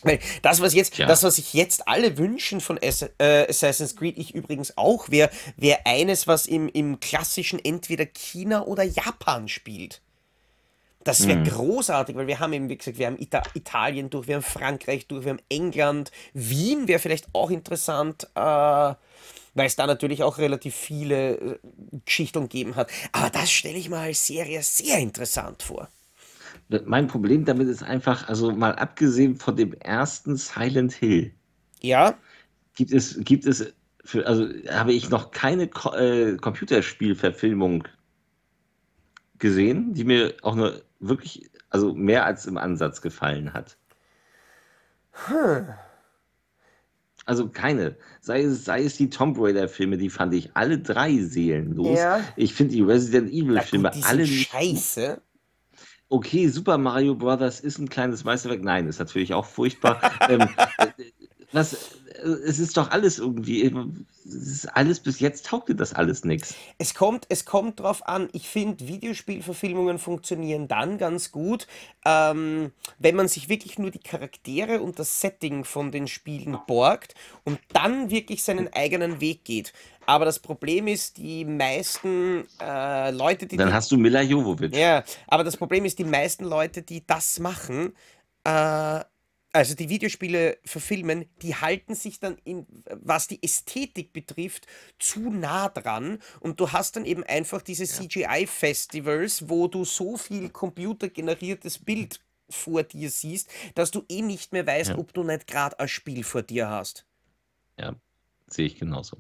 Weil 0.03 0.19
das, 0.41 0.61
was 0.61 0.73
jetzt, 0.73 0.95
Tja. 0.95 1.05
das, 1.05 1.23
was 1.23 1.35
sich 1.35 1.53
jetzt 1.53 1.87
alle 1.87 2.17
wünschen 2.17 2.61
von 2.61 2.77
äh, 2.77 3.45
Assassin's 3.47 3.95
Creed, 3.95 4.17
ich 4.17 4.33
übrigens 4.33 4.77
auch, 4.77 5.09
wäre 5.09 5.29
wär 5.57 5.85
eines, 5.85 6.27
was 6.27 6.45
im, 6.45 6.69
im 6.69 6.99
klassischen 6.99 7.63
entweder 7.63 8.05
China 8.05 8.65
oder 8.65 8.83
Japan 8.83 9.47
spielt. 9.47 10.01
Das 11.03 11.27
wäre 11.27 11.41
großartig, 11.41 12.15
weil 12.15 12.27
wir 12.27 12.39
haben 12.39 12.53
eben, 12.53 12.69
wie 12.69 12.77
gesagt, 12.77 12.99
wir 12.99 13.07
haben 13.07 13.17
Ita 13.17 13.41
Italien 13.55 14.09
durch, 14.09 14.27
wir 14.27 14.35
haben 14.35 14.43
Frankreich 14.43 15.07
durch, 15.07 15.25
wir 15.25 15.31
haben 15.31 15.41
England, 15.49 16.11
Wien 16.33 16.87
wäre 16.87 16.99
vielleicht 16.99 17.27
auch 17.33 17.49
interessant, 17.49 18.27
äh, 18.35 18.39
weil 18.39 18.97
es 19.55 19.75
da 19.75 19.87
natürlich 19.87 20.21
auch 20.21 20.37
relativ 20.37 20.75
viele 20.75 21.35
äh, 21.35 21.59
Geschichten 22.05 22.43
gegeben 22.43 22.75
hat. 22.75 22.89
Aber 23.11 23.29
das 23.29 23.51
stelle 23.51 23.77
ich 23.77 23.89
mir 23.89 23.97
als 23.97 24.27
Serie 24.27 24.61
sehr 24.61 24.99
interessant 24.99 25.63
vor. 25.63 25.89
Mein 26.85 27.07
Problem 27.07 27.45
damit 27.45 27.67
ist 27.67 27.83
einfach, 27.83 28.29
also 28.29 28.51
mal 28.51 28.75
abgesehen 28.75 29.35
von 29.35 29.55
dem 29.55 29.73
ersten 29.73 30.37
Silent 30.37 30.93
Hill, 30.93 31.33
Ja? 31.81 32.15
gibt 32.75 32.91
es, 32.91 33.19
gibt 33.19 33.45
es, 33.45 33.73
für, 34.03 34.25
also 34.25 34.47
habe 34.69 34.93
ich 34.93 35.09
noch 35.09 35.31
keine 35.31 35.67
Ko 35.67 35.93
äh, 35.93 36.37
Computerspielverfilmung 36.37 37.87
gesehen, 39.37 39.93
die 39.93 40.03
mir 40.03 40.33
auch 40.41 40.55
nur 40.55 40.81
wirklich, 40.99 41.49
also 41.69 41.93
mehr 41.93 42.25
als 42.25 42.45
im 42.45 42.57
Ansatz 42.57 43.01
gefallen 43.01 43.53
hat. 43.53 43.77
Also 47.25 47.49
keine. 47.49 47.95
Sei 48.19 48.41
es, 48.43 48.65
sei 48.65 48.83
es 48.83 48.97
die 48.97 49.09
Tomb 49.09 49.37
Raider-Filme, 49.39 49.97
die 49.97 50.09
fand 50.09 50.33
ich 50.33 50.55
alle 50.55 50.79
drei 50.79 51.17
seelenlos. 51.19 51.99
Ja. 51.99 52.21
Ich 52.35 52.53
finde 52.53 52.73
die 52.73 52.81
Resident 52.81 53.31
Evil-Filme 53.31 53.91
alle 54.03 54.25
scheiße. 54.25 55.21
Okay, 56.11 56.47
Super 56.47 56.77
Mario 56.77 57.15
Brothers 57.15 57.59
ist 57.59 57.79
ein 57.79 57.89
kleines 57.89 58.23
Meisterwerk. 58.23 58.61
Nein, 58.61 58.87
ist 58.87 58.99
natürlich 58.99 59.33
auch 59.33 59.45
furchtbar. 59.45 59.99
ähm, 60.29 60.41
äh, 60.77 60.87
was, 61.51 61.73
äh, 61.73 62.27
es 62.45 62.59
ist 62.59 62.77
doch 62.77 62.91
alles 62.91 63.19
irgendwie, 63.19 63.63
äh, 63.63 63.73
es 64.25 64.33
ist 64.33 64.65
alles 64.75 64.99
bis 64.99 65.19
jetzt 65.19 65.45
taugte 65.45 65.73
das 65.73 65.93
alles 65.93 66.23
nichts. 66.23 66.53
Es 66.77 66.93
kommt, 66.93 67.25
es 67.29 67.45
kommt 67.45 67.79
drauf 67.79 68.07
an. 68.07 68.29
Ich 68.33 68.49
finde, 68.49 68.87
Videospielverfilmungen 68.87 69.99
funktionieren 69.99 70.67
dann 70.67 70.97
ganz 70.97 71.31
gut, 71.31 71.67
ähm, 72.05 72.71
wenn 72.99 73.15
man 73.15 73.27
sich 73.27 73.49
wirklich 73.49 73.79
nur 73.79 73.91
die 73.91 73.99
Charaktere 73.99 74.81
und 74.81 74.99
das 74.99 75.21
Setting 75.21 75.63
von 75.63 75.91
den 75.91 76.07
Spielen 76.07 76.57
borgt 76.67 77.15
und 77.45 77.59
dann 77.73 78.09
wirklich 78.09 78.43
seinen 78.43 78.71
eigenen 78.73 79.21
Weg 79.21 79.45
geht. 79.45 79.73
Aber 80.11 80.25
das 80.25 80.39
Problem 80.39 80.87
ist, 80.87 81.15
die 81.15 81.45
meisten 81.45 82.45
äh, 82.59 83.11
Leute, 83.11 83.47
die, 83.47 83.55
Dann 83.55 83.69
die 83.69 83.73
hast 83.73 83.89
du 83.91 83.97
Mila 83.97 84.21
Jovovich. 84.21 84.75
ja, 84.75 85.05
aber 85.27 85.45
das 85.45 85.55
Problem 85.55 85.85
ist, 85.85 85.99
die 85.99 86.03
meisten 86.03 86.43
Leute, 86.43 86.81
die 86.81 87.07
das 87.07 87.39
machen, 87.39 87.93
äh, 88.43 88.99
also 89.53 89.73
die 89.73 89.87
Videospiele 89.87 90.57
verfilmen, 90.65 91.29
die 91.41 91.55
halten 91.55 91.95
sich 91.95 92.19
dann, 92.19 92.37
in, 92.43 92.65
was 92.89 93.27
die 93.29 93.41
Ästhetik 93.41 94.11
betrifft, 94.11 94.67
zu 94.99 95.29
nah 95.29 95.69
dran. 95.69 96.19
Und 96.41 96.59
du 96.59 96.73
hast 96.73 96.97
dann 96.97 97.05
eben 97.05 97.23
einfach 97.23 97.61
diese 97.61 97.85
CGI-Festivals, 97.85 99.47
wo 99.47 99.69
du 99.69 99.85
so 99.85 100.17
viel 100.17 100.49
computergeneriertes 100.49 101.79
Bild 101.79 102.19
vor 102.49 102.83
dir 102.83 103.09
siehst, 103.09 103.49
dass 103.75 103.91
du 103.91 104.03
eh 104.09 104.21
nicht 104.21 104.51
mehr 104.51 104.67
weißt, 104.67 104.89
Ja. 104.89 104.97
ob 104.97 105.13
du 105.13 105.23
nicht 105.23 105.47
gerade 105.47 105.79
ein 105.79 105.87
Spiel 105.87 106.25
vor 106.25 106.41
dir 106.43 106.67
hast. 106.69 107.05
Ja, 107.79 107.95
sehe 108.47 108.65
ich 108.65 108.75
genauso. 108.75 109.15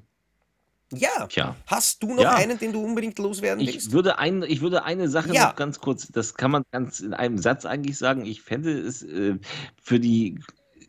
Ja. 0.93 1.27
Tja. 1.27 1.55
Hast 1.67 2.03
du 2.03 2.13
noch 2.13 2.23
Ja. 2.23 2.35
einen, 2.35 2.57
den 2.59 2.73
du 2.73 2.83
unbedingt 2.83 3.17
loswerden 3.19 3.65
willst? 3.65 3.87
Ich 3.87 3.91
würde, 3.93 4.19
ein, 4.19 4.43
ich 4.43 4.61
würde 4.61 4.83
eine 4.83 5.07
Sache 5.09 5.33
Ja. 5.33 5.47
noch 5.47 5.55
ganz 5.55 5.79
kurz, 5.79 6.07
das 6.09 6.33
kann 6.35 6.51
man 6.51 6.63
ganz 6.71 6.99
in 6.99 7.13
einem 7.13 7.37
Satz 7.37 7.65
eigentlich 7.65 7.97
sagen. 7.97 8.25
Ich 8.25 8.41
fände 8.41 8.77
es 8.79 9.01
äh, 9.03 9.37
für 9.81 9.99
die, 9.99 10.39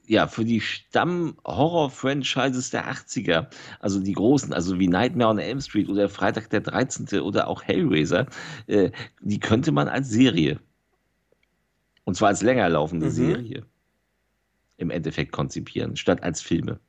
ja, 0.07 0.27
für 0.27 0.45
die 0.45 0.61
Stamm-Horror-Franchises 0.61 2.71
der 2.71 2.91
80er, 2.91 3.47
also 3.81 4.01
die 4.01 4.13
großen, 4.13 4.53
also 4.53 4.79
wie 4.79 4.89
Nightmare 4.89 5.31
on 5.31 5.39
Elm 5.39 5.61
Street 5.61 5.89
oder 5.89 6.09
Freitag 6.09 6.51
der 6.51 6.61
13. 6.61 7.21
oder 7.21 7.49
auch 7.49 7.63
Hellraiser, 7.63 8.27
äh, 8.67 8.91
die 9.21 9.41
könnte 9.41 9.73
man 9.73 9.89
als 9.89 10.09
Serie, 10.09 10.59
und 12.05 12.17
zwar 12.17 12.29
als 12.29 12.43
länger 12.43 12.69
laufende 12.69 13.07
Mhm. 13.07 13.11
Serie, 13.11 13.67
im 14.77 14.91
Endeffekt 14.91 15.31
konzipieren, 15.33 15.97
statt 15.97 16.23
als 16.25 16.43
Filme. 16.43 16.81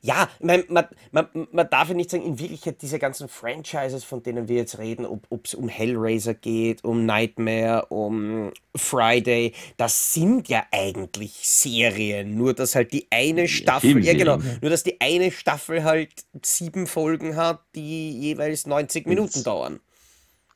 Ja, 0.00 0.28
mein, 0.40 0.64
man, 0.68 0.86
man, 1.12 1.28
man 1.52 1.70
darf 1.70 1.88
ja 1.88 1.94
nicht 1.94 2.10
sagen, 2.10 2.24
in 2.24 2.38
Wirklichkeit 2.38 2.82
diese 2.82 2.98
ganzen 2.98 3.28
Franchises, 3.28 4.04
von 4.04 4.22
denen 4.22 4.48
wir 4.48 4.56
jetzt 4.56 4.78
reden, 4.78 5.06
ob 5.06 5.44
es 5.44 5.54
um 5.54 5.68
Hellraiser 5.68 6.34
geht, 6.34 6.84
um 6.84 7.06
Nightmare, 7.06 7.86
um 7.88 8.52
Friday, 8.76 9.52
das 9.76 10.12
sind 10.14 10.48
ja 10.48 10.64
eigentlich 10.70 11.32
Serien. 11.48 12.36
Nur 12.36 12.54
dass 12.54 12.74
halt 12.74 12.92
die 12.92 13.06
eine 13.10 13.48
Staffel, 13.48 14.04
ja 14.04 14.12
genau, 14.14 14.38
ja. 14.38 14.56
nur 14.60 14.70
dass 14.70 14.82
die 14.82 15.00
eine 15.00 15.30
Staffel 15.30 15.84
halt 15.84 16.10
sieben 16.42 16.86
Folgen 16.86 17.36
hat, 17.36 17.62
die 17.74 18.18
jeweils 18.18 18.66
90 18.66 19.06
Minuten 19.06 19.34
Ins- 19.34 19.42
dauern. 19.42 19.80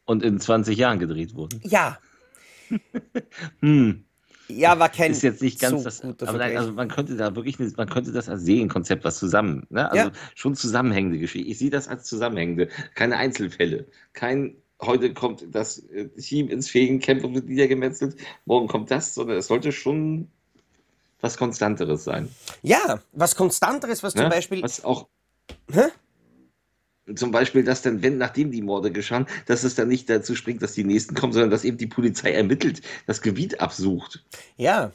Und 0.05 0.23
in 0.23 0.41
20 0.41 0.79
Jahren 0.79 0.99
gedreht 0.99 1.35
wurden. 1.35 1.61
Ja, 1.65 1.99
Hm. 3.61 4.05
Ja, 4.49 4.79
war 4.79 4.89
kein 4.89 5.13
ist 5.13 5.23
jetzt 5.23 5.43
nicht 5.43 5.61
ganz 5.61 5.79
so 5.79 5.85
das, 5.85 6.03
aber 6.29 6.39
nein, 6.39 6.57
also 6.57 6.73
man 6.73 6.89
könnte 6.89 7.17
da 7.17 7.35
wirklich, 7.37 7.59
eine, 7.61 7.71
man 7.77 7.89
könnte 7.89 8.13
das 8.13 8.29
als 8.29 8.43
Serienkonzept 8.43 9.05
was 9.05 9.19
zusammen, 9.19 9.67
ne? 9.71 9.91
Also 9.91 10.07
Ja. 10.09 10.13
schon 10.35 10.55
zusammenhängende 10.55 11.19
Geschichte. 11.19 11.49
Ich 11.49 11.59
sehe 11.59 11.71
das 11.71 11.89
als 11.89 12.05
zusammenhängende, 12.05 12.69
keine 12.95 13.17
Einzelfälle, 13.17 13.87
kein 14.13 14.57
heute 14.81 15.13
kommt 15.13 15.45
das 15.53 15.79
äh, 15.91 16.09
Team 16.09 16.49
ins 16.49 16.69
Fegengcamp 16.71 17.25
und 17.25 17.35
wird 17.35 17.47
niedergemetzelt, 17.49 18.17
morgen 18.47 18.69
kommt 18.69 18.91
das, 18.91 19.15
sondern 19.15 19.39
es 19.39 19.49
sollte 19.49 19.73
schon 19.73 20.29
was 21.21 21.37
Konstanteres 21.37 22.05
sein. 22.05 22.29
Ja, 22.63 23.01
was 23.13 23.35
Konstanteres, 23.35 24.03
was 24.03 24.15
Ne? 24.15 24.23
zum 24.23 24.31
Beispiel 24.31 24.63
was 24.63 24.85
auch 24.85 25.09
Hä? 25.73 25.89
Zum 27.15 27.31
Beispiel, 27.31 27.65
dass 27.65 27.83
dann, 27.83 28.03
wenn 28.03 28.19
nachdem 28.19 28.51
die 28.51 28.63
Morde 28.63 28.91
geschahen, 28.93 29.27
dass 29.47 29.65
es 29.65 29.75
dann 29.75 29.89
nicht 29.89 30.09
dazu 30.11 30.35
springt, 30.35 30.63
dass 30.63 30.75
die 30.75 30.85
nächsten 30.85 31.15
kommen, 31.15 31.33
sondern 31.33 31.51
dass 31.51 31.65
eben 31.65 31.79
die 31.79 31.87
Polizei 31.87 32.33
ermittelt, 32.33 32.83
das 33.07 33.23
Gebiet 33.23 33.61
absucht. 33.61 34.25
Ja, 34.57 34.93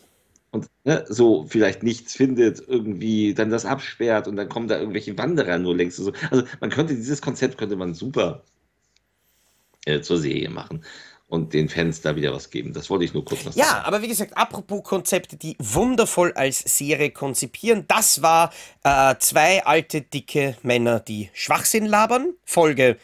Und 0.52 0.68
ne, 0.84 1.06
so 1.10 1.46
vielleicht 1.48 1.84
nichts 1.84 2.14
findet, 2.16 2.60
irgendwie 2.68 3.34
dann 3.34 3.50
das 3.50 3.66
absperrt 3.66 4.28
und 4.28 4.36
dann 4.36 4.50
kommen 4.50 4.68
da 4.68 4.80
irgendwelche 4.80 5.18
Wanderer 5.18 5.60
nur 5.60 5.76
längst. 5.76 5.98
So. 5.98 6.14
Also 6.32 6.46
man 6.62 6.70
könnte 6.70 6.96
dieses 6.96 7.22
Konzept 7.22 7.58
könnte 7.58 7.76
man 7.76 7.94
super 7.94 8.44
äh, 9.86 10.02
zur 10.02 10.18
Serie 10.20 10.50
machen 10.50 10.84
und 11.34 11.52
den 11.56 11.68
Fans 11.68 12.00
da 12.02 12.16
wieder 12.16 12.32
was 12.32 12.52
geben. 12.52 12.74
Das 12.74 12.92
wollte 12.92 13.06
ich 13.06 13.14
nur 13.16 13.26
kurz 13.26 13.44
noch 13.44 13.56
Ja, 13.56 13.66
sagen. 13.66 13.86
aber 13.86 14.04
wie 14.04 14.08
gesagt, 14.08 14.38
apropos 14.38 14.84
Konzepte, 14.84 15.36
die 15.36 15.56
wundervoll 15.58 16.32
als 16.34 16.60
Serie 16.60 17.10
konzipieren, 17.10 17.86
das 17.88 18.22
war 18.22 18.54
äh, 18.84 19.16
zwei 19.18 19.66
alte, 19.66 20.02
dicke 20.02 20.56
Männer, 20.62 21.00
die 21.00 21.32
Schwachsinn 21.34 21.88
labern. 21.88 22.36
Folge 22.46 22.98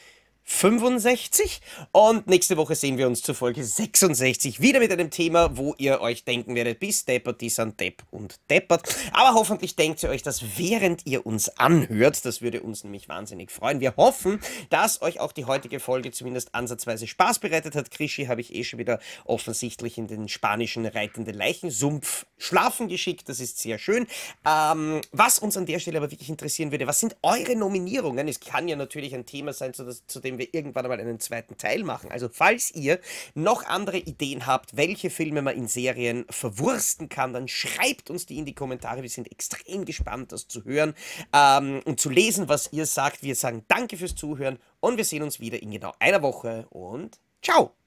65. 0.49 1.61
Und 1.91 2.27
nächste 2.27 2.57
Woche 2.57 2.75
sehen 2.75 2.97
wir 2.97 3.07
uns 3.07 3.21
zur 3.21 3.35
Folge 3.35 3.63
66 3.63 4.59
wieder 4.59 4.79
mit 4.79 4.91
einem 4.91 5.11
Thema, 5.11 5.55
wo 5.55 5.75
ihr 5.77 6.01
euch 6.01 6.25
denken 6.25 6.55
werdet, 6.55 6.79
bis 6.79 7.05
deppert, 7.05 7.39
die 7.39 7.49
sind 7.49 7.79
depp 7.79 8.03
und 8.09 8.39
deppert. 8.49 8.93
Aber 9.13 9.35
hoffentlich 9.35 9.75
denkt 9.75 10.01
ihr 10.03 10.09
euch 10.09 10.23
das, 10.23 10.57
während 10.57 11.05
ihr 11.05 11.25
uns 11.25 11.49
anhört. 11.57 12.25
Das 12.25 12.41
würde 12.41 12.61
uns 12.61 12.83
nämlich 12.83 13.07
wahnsinnig 13.07 13.51
freuen. 13.51 13.79
Wir 13.79 13.95
hoffen, 13.95 14.41
dass 14.69 15.01
euch 15.01 15.19
auch 15.19 15.31
die 15.31 15.45
heutige 15.45 15.79
Folge 15.79 16.11
zumindest 16.11 16.53
ansatzweise 16.55 17.07
Spaß 17.07 17.39
bereitet 17.39 17.75
hat. 17.75 17.91
Krischi 17.91 18.25
habe 18.25 18.41
ich 18.41 18.53
eh 18.53 18.63
schon 18.63 18.79
wieder 18.79 18.99
offensichtlich 19.25 19.97
in 19.97 20.07
den 20.07 20.27
spanischen 20.27 20.85
reitende 20.85 21.31
Leichensumpf 21.31 22.25
schlafen 22.37 22.87
geschickt. 22.87 23.29
Das 23.29 23.39
ist 23.39 23.59
sehr 23.59 23.77
schön. 23.77 24.07
Ähm, 24.45 25.01
was 25.11 25.37
uns 25.37 25.55
an 25.57 25.67
der 25.67 25.79
Stelle 25.79 25.99
aber 25.99 26.11
wirklich 26.11 26.29
interessieren 26.29 26.71
würde, 26.71 26.87
was 26.87 26.99
sind 26.99 27.15
eure 27.21 27.55
Nominierungen? 27.55 28.27
Es 28.27 28.39
kann 28.39 28.67
ja 28.67 28.75
natürlich 28.75 29.13
ein 29.13 29.27
Thema 29.27 29.53
sein, 29.53 29.73
zu, 29.75 29.85
das, 29.85 30.05
zu 30.07 30.19
dem 30.19 30.38
wir 30.39 30.53
irgendwann 30.53 30.85
einmal 30.85 30.99
einen 30.99 31.19
zweiten 31.19 31.57
Teil 31.57 31.83
machen. 31.83 32.11
Also 32.11 32.29
falls 32.31 32.71
ihr 32.71 32.99
noch 33.35 33.65
andere 33.65 33.97
Ideen 33.97 34.45
habt, 34.45 34.75
welche 34.75 35.09
Filme 35.09 35.41
man 35.41 35.55
in 35.55 35.67
Serien 35.67 36.25
verwursten 36.29 37.09
kann, 37.09 37.33
dann 37.33 37.47
schreibt 37.47 38.09
uns 38.09 38.25
die 38.25 38.37
in 38.37 38.45
die 38.45 38.55
Kommentare. 38.55 39.01
Wir 39.01 39.09
sind 39.09 39.31
extrem 39.31 39.85
gespannt, 39.85 40.31
das 40.31 40.47
zu 40.47 40.63
hören 40.63 40.93
ähm, 41.33 41.81
und 41.85 41.99
zu 41.99 42.09
lesen, 42.09 42.49
was 42.49 42.71
ihr 42.73 42.85
sagt. 42.85 43.23
Wir 43.23 43.35
sagen 43.35 43.63
danke 43.67 43.97
fürs 43.97 44.15
Zuhören 44.15 44.57
und 44.79 44.97
wir 44.97 45.05
sehen 45.05 45.23
uns 45.23 45.39
wieder 45.39 45.61
in 45.61 45.71
genau 45.71 45.93
einer 45.99 46.21
Woche 46.21 46.65
und 46.69 47.19
ciao! 47.41 47.78